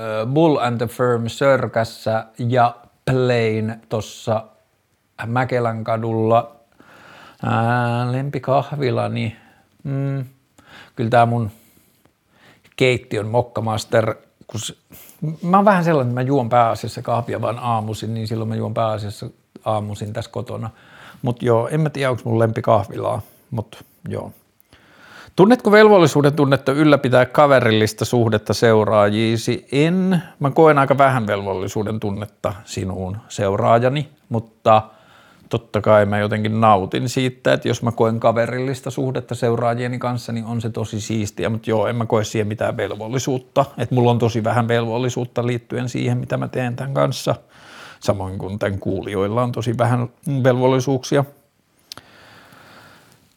[0.00, 4.44] äh, Bull and the Firm Sörkässä ja Plain tuossa
[5.26, 6.56] Mäkelän kadulla.
[7.44, 9.36] Äh, lempikahvilani.
[9.84, 10.24] Mm,
[10.96, 11.50] kyllä tämä mun
[12.76, 14.14] keittiön mokkamaster,
[14.46, 14.74] kun se,
[15.42, 18.74] mä oon vähän sellainen, että mä juon pääasiassa kahvia vaan aamuisin, niin silloin mä juon
[18.74, 19.30] pääasiassa
[19.64, 20.70] aamuisin tässä kotona.
[21.22, 24.32] Mutta joo, en mä tiedä, onko mun lempikahvilaa, mutta joo.
[25.36, 29.66] Tunnetko velvollisuuden tunnetta ylläpitää kaverillista suhdetta seuraajiisi?
[29.72, 30.22] En.
[30.40, 34.82] Mä koen aika vähän velvollisuuden tunnetta sinuun seuraajani, mutta
[35.48, 40.44] totta kai mä jotenkin nautin siitä, että jos mä koen kaverillista suhdetta seuraajieni kanssa, niin
[40.44, 43.64] on se tosi siistiä, mutta joo, en mä koe siihen mitään velvollisuutta.
[43.78, 47.34] Että mulla on tosi vähän velvollisuutta liittyen siihen, mitä mä teen tämän kanssa.
[48.00, 50.08] Samoin kuin tämän kuulijoilla on tosi vähän
[50.44, 51.24] velvollisuuksia.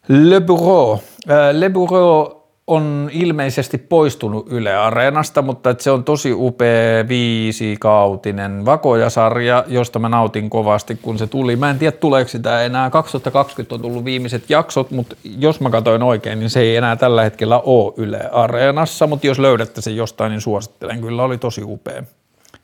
[0.08, 0.92] Le Bureau.
[1.30, 9.64] Äh, Le Bureau on ilmeisesti poistunut Yle Areenasta, mutta se on tosi upea viisikautinen vakojasarja,
[9.66, 11.56] josta mä nautin kovasti, kun se tuli.
[11.56, 12.90] Mä en tiedä, tuleeko sitä enää.
[12.90, 17.22] 2020 on tullut viimeiset jaksot, mutta jos mä katsoin oikein, niin se ei enää tällä
[17.22, 21.00] hetkellä ole Yle Areenassa, mutta jos löydätte sen jostain, niin suosittelen.
[21.00, 22.02] Kyllä oli tosi upea.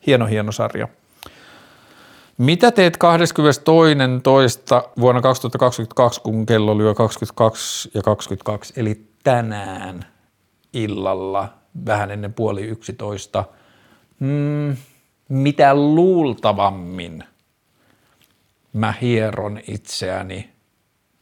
[0.06, 0.88] Hieno, hieno sarja.
[2.38, 4.90] Mitä teet 22.2.
[5.00, 10.06] vuonna 2022, kun kello lyö 22 ja 22, eli tänään
[10.72, 11.48] illalla
[11.86, 13.44] vähän ennen puoli yksitoista?
[14.20, 14.76] Hmm,
[15.28, 17.24] mitä luultavammin
[18.72, 20.50] mä hieron itseäni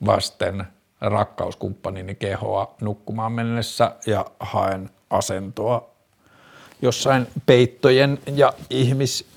[0.06, 0.64] vasten
[1.00, 5.90] rakkauskumppanini kehoa nukkumaan mennessä ja haen asentoa
[6.82, 8.52] jossain peittojen ja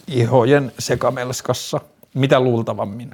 [0.07, 1.81] ihmisihojen sekamelskassa,
[2.13, 3.11] mitä luultavammin.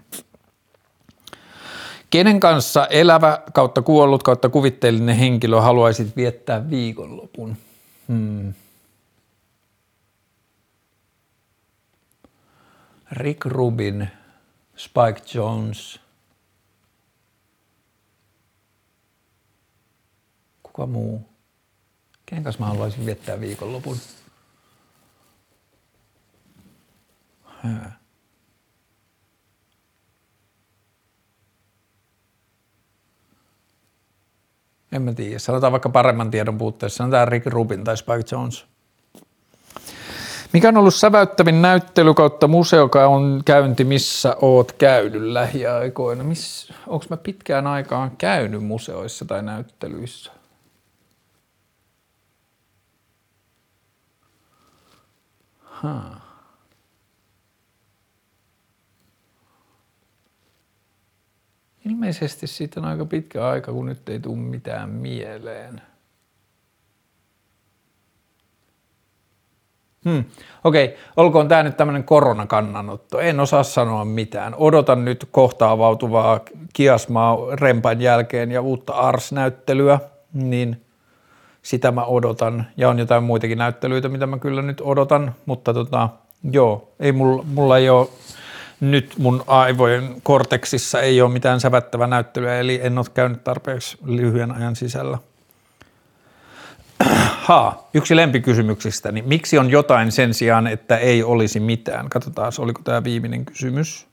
[2.10, 7.57] Kenen kanssa elävä kautta kuollut kautta kuvitteellinen henkilö haluaisit viettää viikonlopun?
[8.07, 8.53] Hmm.
[13.11, 14.07] Rick Rubin,
[14.76, 15.99] Spike Jones.
[20.64, 21.30] Kuka muu?
[22.26, 23.98] Kenen kanssa mä haluaisin viettää viikonlopun?
[34.91, 35.40] En mä tiedä.
[35.40, 36.98] Sanotaan vaikka paremman tiedon puutteessa.
[36.98, 38.65] Sanotaan Rick Rubin tai Spike Jones.
[40.53, 46.23] Mikä on ollut säväyttävin näyttely kautta museo, on käynti, missä oot käynyt lähiaikoina?
[46.23, 50.31] Miss, onko mä pitkään aikaan käynyt museoissa tai näyttelyissä?
[55.81, 56.23] Huh.
[61.85, 65.81] Ilmeisesti siitä on aika pitkä aika, kun nyt ei tule mitään mieleen.
[70.05, 70.23] Hmm.
[70.64, 70.97] Okei, okay.
[71.18, 73.19] olkoon tämä nyt tämmöinen koronakannanotto.
[73.19, 74.55] En osaa sanoa mitään.
[74.55, 76.39] Odotan nyt kohta avautuvaa
[76.73, 79.99] kiasmaa rempan jälkeen ja uutta Ars-näyttelyä,
[80.34, 80.85] niin
[81.61, 82.68] sitä mä odotan.
[82.77, 86.10] Ja on jotain muitakin näyttelyitä, mitä mä kyllä nyt odotan, mutta tota,
[86.51, 88.07] joo, ei mulla, mulla ei ole
[88.91, 94.51] nyt mun aivojen korteksissa ei ole mitään sävättävää näyttelyä, eli en ole käynyt tarpeeksi lyhyen
[94.51, 95.18] ajan sisällä.
[97.43, 102.10] Ha, yksi lempikysymyksistä, niin miksi on jotain sen sijaan, että ei olisi mitään?
[102.10, 104.07] Katsotaan, oliko tämä viimeinen kysymys.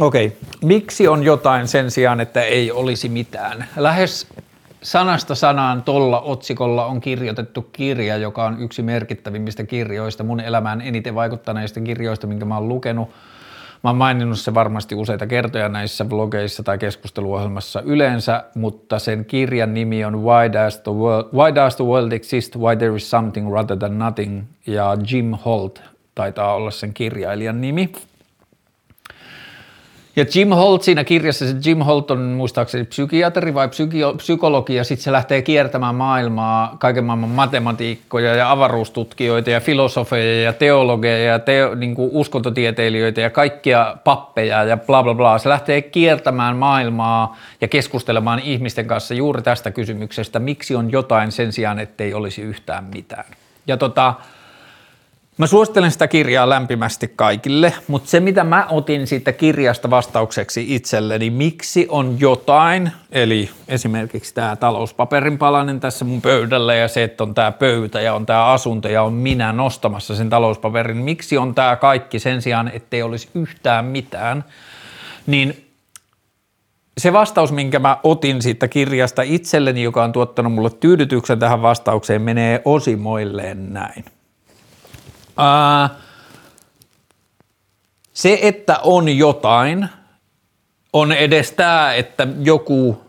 [0.00, 3.68] Okei, miksi on jotain sen sijaan, että ei olisi mitään?
[3.76, 4.26] Lähes
[4.84, 11.14] sanasta sanaan tolla otsikolla on kirjoitettu kirja, joka on yksi merkittävimmistä kirjoista, mun elämään eniten
[11.14, 13.08] vaikuttaneista kirjoista, minkä mä oon lukenut.
[13.84, 19.74] Mä oon maininnut se varmasti useita kertoja näissä vlogeissa tai keskusteluohjelmassa yleensä, mutta sen kirjan
[19.74, 22.56] nimi on Why Does the World, Why Does the World Exist?
[22.56, 25.82] Why There is Something Rather Than Nothing ja Jim Holt
[26.14, 27.92] taitaa olla sen kirjailijan nimi.
[30.16, 34.84] Ja Jim Holt siinä kirjassa, se Jim Holt on muistaakseni psykiatri vai psyki- psykologi, ja
[34.84, 41.38] sitten se lähtee kiertämään maailmaa, kaiken maailman matematiikkoja ja avaruustutkijoita ja filosofeja ja teologeja ja
[41.38, 45.38] teo, niin kuin uskontotieteilijöitä ja kaikkia pappeja ja bla bla bla.
[45.38, 51.52] Se lähtee kiertämään maailmaa ja keskustelemaan ihmisten kanssa juuri tästä kysymyksestä, miksi on jotain sen
[51.52, 53.24] sijaan, ettei olisi yhtään mitään.
[53.66, 54.14] Ja tota,
[55.38, 61.30] Mä suosittelen sitä kirjaa lämpimästi kaikille, mutta se mitä mä otin siitä kirjasta vastaukseksi itselleni,
[61.30, 67.34] miksi on jotain, eli esimerkiksi tämä talouspaperin palanen tässä mun pöydällä ja se, että on
[67.34, 71.76] tämä pöytä ja on tämä asunto ja on minä nostamassa sen talouspaperin, miksi on tämä
[71.76, 74.44] kaikki sen sijaan, ettei olisi yhtään mitään,
[75.26, 75.68] niin
[76.98, 82.22] se vastaus, minkä mä otin siitä kirjasta itselleni, joka on tuottanut mulle tyydytyksen tähän vastaukseen,
[82.22, 84.04] menee osimoilleen näin.
[85.36, 85.90] Ää,
[88.12, 89.88] se, että on jotain,
[90.92, 93.02] on edes tämä, että joku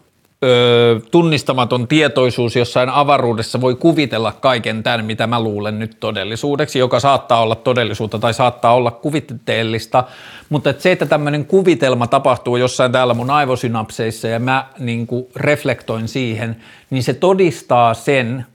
[0.43, 6.99] ö, tunnistamaton tietoisuus jossain avaruudessa voi kuvitella kaiken tämän, mitä mä luulen nyt todellisuudeksi, joka
[6.99, 10.03] saattaa olla todellisuutta tai saattaa olla kuvitteellista,
[10.49, 16.07] mutta että se, että tämmöinen kuvitelma tapahtuu jossain täällä mun aivosynapseissa ja mä niin reflektoin
[16.07, 16.55] siihen,
[16.89, 18.45] niin se todistaa sen,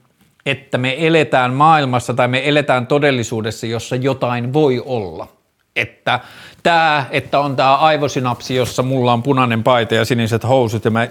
[0.45, 5.27] että me eletään maailmassa tai me eletään todellisuudessa, jossa jotain voi olla.
[5.75, 6.19] Että
[6.63, 11.07] tämä, että on tämä aivosynapsi, jossa mulla on punainen paita ja siniset housut ja mä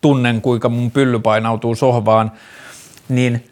[0.00, 2.32] tunnen, kuinka mun pylly painautuu sohvaan,
[3.08, 3.48] niin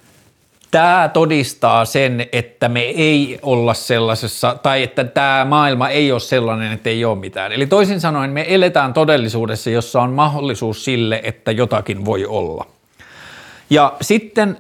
[0.71, 6.73] tämä todistaa sen, että me ei olla sellaisessa, tai että tämä maailma ei ole sellainen,
[6.73, 7.53] että ei ole mitään.
[7.53, 12.67] Eli toisin sanoen me eletään todellisuudessa, jossa on mahdollisuus sille, että jotakin voi olla.
[13.71, 14.57] Ja sitten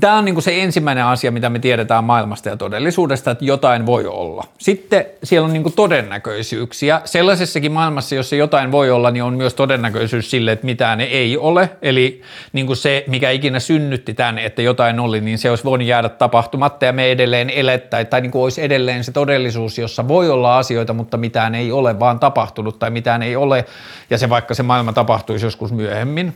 [0.00, 4.06] Tämä on niin se ensimmäinen asia, mitä me tiedetään maailmasta ja todellisuudesta, että jotain voi
[4.06, 4.44] olla.
[4.58, 7.00] Sitten siellä on niin todennäköisyyksiä.
[7.04, 11.70] Sellaisessakin maailmassa, jossa jotain voi olla, niin on myös todennäköisyys sille, että mitään ei ole.
[11.82, 16.08] Eli niin se, mikä ikinä synnytti tänne, että jotain oli, niin se olisi voinut jäädä
[16.08, 20.92] tapahtumatta ja me edelleen elettäisiin, tai niin olisi edelleen se todellisuus, jossa voi olla asioita,
[20.92, 23.64] mutta mitään ei ole vaan tapahtunut tai mitään ei ole,
[24.10, 26.34] ja se vaikka se maailma tapahtuisi joskus myöhemmin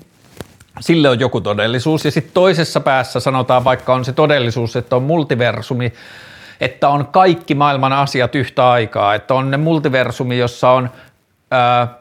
[0.81, 2.05] sille on joku todellisuus.
[2.05, 5.93] Ja sitten toisessa päässä sanotaan, vaikka on se todellisuus, että on multiversumi,
[6.61, 10.90] että on kaikki maailman asiat yhtä aikaa, että on ne multiversumi, jossa on
[11.51, 11.99] ää,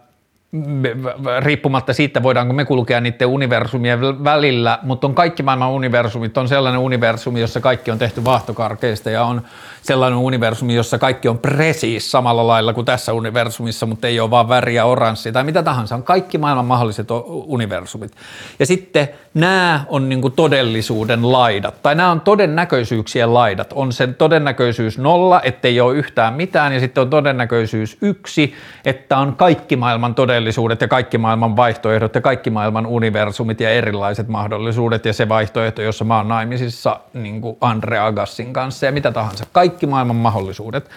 [1.39, 6.81] riippumatta siitä, voidaanko me kulkea niiden universumien välillä, mutta on kaikki maailman universumit, on sellainen
[6.81, 9.41] universumi, jossa kaikki on tehty vaahtokarkeista ja on
[9.81, 14.49] sellainen universumi, jossa kaikki on presiis samalla lailla kuin tässä universumissa, mutta ei ole vaan
[14.49, 18.11] väriä oranssi tai mitä tahansa, on kaikki maailman mahdolliset universumit.
[18.59, 23.73] Ja sitten nämä on niin kuin todellisuuden laidat, tai nämä on todennäköisyyksien laidat.
[23.73, 28.53] On sen todennäköisyys nolla, ettei ole yhtään mitään, ja sitten on todennäköisyys yksi,
[28.85, 34.27] että on kaikki maailman todellisuudet ja kaikki maailman vaihtoehdot ja kaikki maailman universumit ja erilaiset
[34.27, 39.11] mahdollisuudet ja se vaihtoehto, jossa mä oon naimisissa niin kuin Andre Agassin kanssa ja mitä
[39.11, 39.45] tahansa.
[39.51, 40.89] Kaikki maailman mahdollisuudet.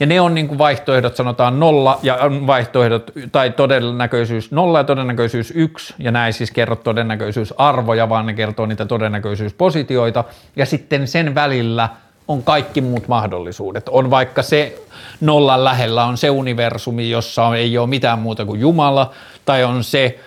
[0.00, 5.52] Ja ne on niin kuin vaihtoehdot, sanotaan nolla ja vaihtoehdot tai todennäköisyys nolla ja todennäköisyys
[5.56, 10.24] yksi, ja näin siis kerro todennäköisyysarvoja, vaan ne kertoo niitä todennäköisyyspositioita,
[10.56, 11.88] ja sitten sen välillä
[12.28, 13.88] on kaikki muut mahdollisuudet.
[13.88, 14.82] On vaikka se
[15.20, 19.10] nollan lähellä on se universumi, jossa ei ole mitään muuta kuin Jumala,
[19.44, 20.20] tai on se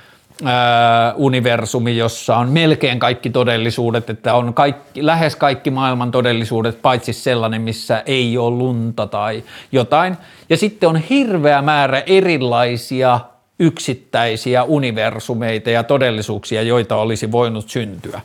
[1.16, 7.62] universumi, jossa on melkein kaikki todellisuudet, että on kaikki, lähes kaikki maailman todellisuudet, paitsi sellainen,
[7.62, 10.18] missä ei ole lunta tai jotain.
[10.50, 13.20] Ja sitten on hirveä määrä erilaisia
[13.60, 18.22] yksittäisiä universumeita ja todellisuuksia, joita olisi voinut syntyä.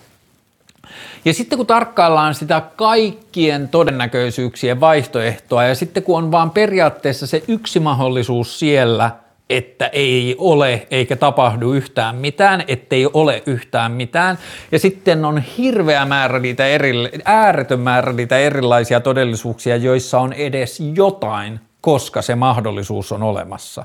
[1.25, 7.43] Ja sitten kun tarkkaillaan sitä kaikkien todennäköisyyksien vaihtoehtoa ja sitten kun on vaan periaatteessa se
[7.49, 9.11] yksi mahdollisuus siellä–
[9.51, 14.39] että ei ole eikä tapahdu yhtään mitään, ettei ole yhtään mitään.
[14.73, 16.93] Ja sitten on hirveä määrä niitä eri,
[17.25, 23.85] ääretön määrä niitä erilaisia todellisuuksia, joissa on edes jotain, koska se mahdollisuus on olemassa.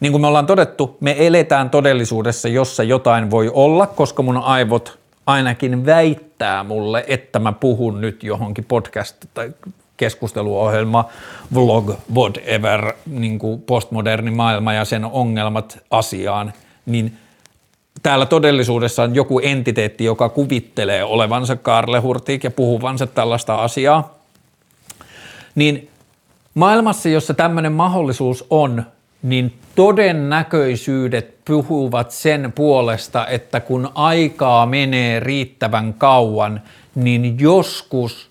[0.00, 4.98] Niin kuin me ollaan todettu, me eletään todellisuudessa, jossa jotain voi olla, koska mun aivot
[5.26, 9.52] ainakin väittää mulle, että mä puhun nyt johonkin podcast tai
[9.96, 11.04] keskusteluohjelma,
[11.54, 16.52] vlog, whatever, niin kuin postmoderni maailma ja sen ongelmat asiaan,
[16.86, 17.16] niin
[18.02, 24.14] täällä todellisuudessa on joku entiteetti, joka kuvittelee olevansa Karle Hurtig ja puhuvansa tällaista asiaa,
[25.54, 25.90] niin
[26.54, 28.84] Maailmassa, jossa tämmöinen mahdollisuus on,
[29.22, 36.62] niin todennäköisyydet puhuvat sen puolesta, että kun aikaa menee riittävän kauan,
[36.94, 38.30] niin joskus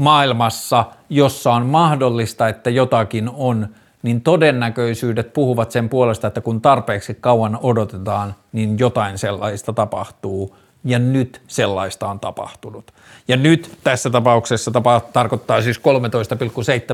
[0.00, 3.68] maailmassa, jossa on mahdollista, että jotakin on,
[4.02, 10.56] niin todennäköisyydet puhuvat sen puolesta, että kun tarpeeksi kauan odotetaan, niin jotain sellaista tapahtuu.
[10.84, 12.92] Ja nyt sellaista on tapahtunut.
[13.28, 15.80] Ja nyt tässä tapauksessa tapa, tarkoittaa siis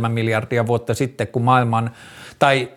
[0.02, 1.90] 13,7 miljardia vuotta sitten, kun maailman,
[2.38, 2.68] tai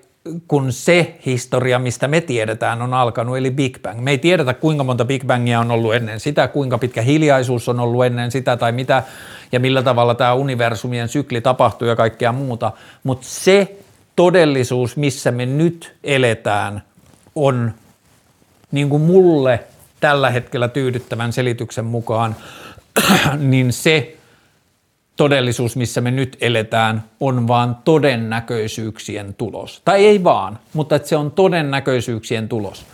[0.48, 4.02] kun se historia, mistä me tiedetään, on alkanut, eli Big Bang.
[4.02, 7.80] Me ei tiedetä, kuinka monta Big Bangia on ollut ennen sitä, kuinka pitkä hiljaisuus on
[7.80, 9.04] ollut ennen sitä, tai mitä,
[9.52, 12.72] ja millä tavalla tämä universumien sykli tapahtuu ja kaikkea muuta,
[13.04, 13.78] mutta se
[14.16, 16.82] todellisuus, missä me nyt eletään,
[17.36, 17.74] on
[18.72, 19.64] niin kuin mulle
[20.00, 22.36] tällä hetkellä tyydyttävän selityksen mukaan,
[23.38, 24.19] niin se
[25.20, 29.82] todellisuus, missä me nyt eletään, on vaan todennäköisyyksien tulos.
[29.86, 32.86] Tai ei vaan, mutta että se on todennäköisyyksien tulos.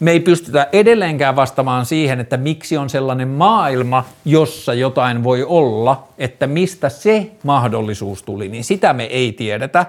[0.00, 6.08] Me ei pystytä edelleenkään vastaamaan siihen, että miksi on sellainen maailma, jossa jotain voi olla,
[6.18, 9.86] että mistä se mahdollisuus tuli, niin sitä me ei tiedetä.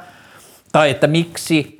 [0.72, 1.79] Tai että miksi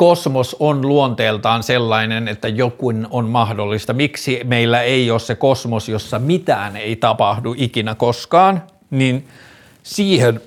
[0.00, 3.92] kosmos on luonteeltaan sellainen, että joku on mahdollista.
[3.92, 9.28] Miksi meillä ei ole se kosmos, jossa mitään ei tapahdu ikinä koskaan, niin
[9.82, 10.40] siihen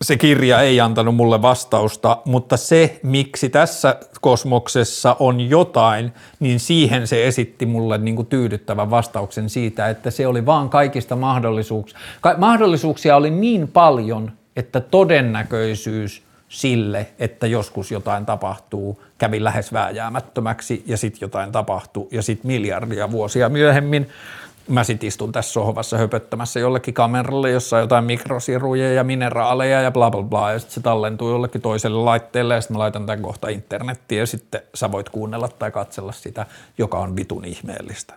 [0.00, 7.06] se kirja ei antanut mulle vastausta, mutta se, miksi tässä kosmoksessa on jotain, niin siihen
[7.06, 11.98] se esitti mulle niin kuin tyydyttävän vastauksen siitä, että se oli vaan kaikista mahdollisuuksia.
[12.36, 16.22] Mahdollisuuksia oli niin paljon, että todennäköisyys–
[16.52, 23.10] sille, että joskus jotain tapahtuu, kävi lähes vääjäämättömäksi ja sitten jotain tapahtuu ja sitten miljardia
[23.10, 24.08] vuosia myöhemmin
[24.68, 29.90] mä sitten istun tässä sohvassa höpöttämässä jollekin kameralle, jossa on jotain mikrosiruja ja mineraaleja ja
[29.90, 33.22] bla bla bla, ja sitten se tallentuu jollekin toiselle laitteelle, ja sitten mä laitan tämän
[33.22, 36.46] kohta internettiin, ja sitten sä voit kuunnella tai katsella sitä,
[36.78, 38.14] joka on vitun ihmeellistä.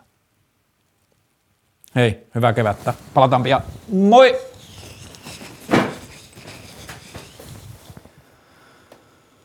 [1.95, 2.94] Hei, hyvää kevättä.
[3.14, 3.62] Palataan pian.
[3.91, 4.55] Moi!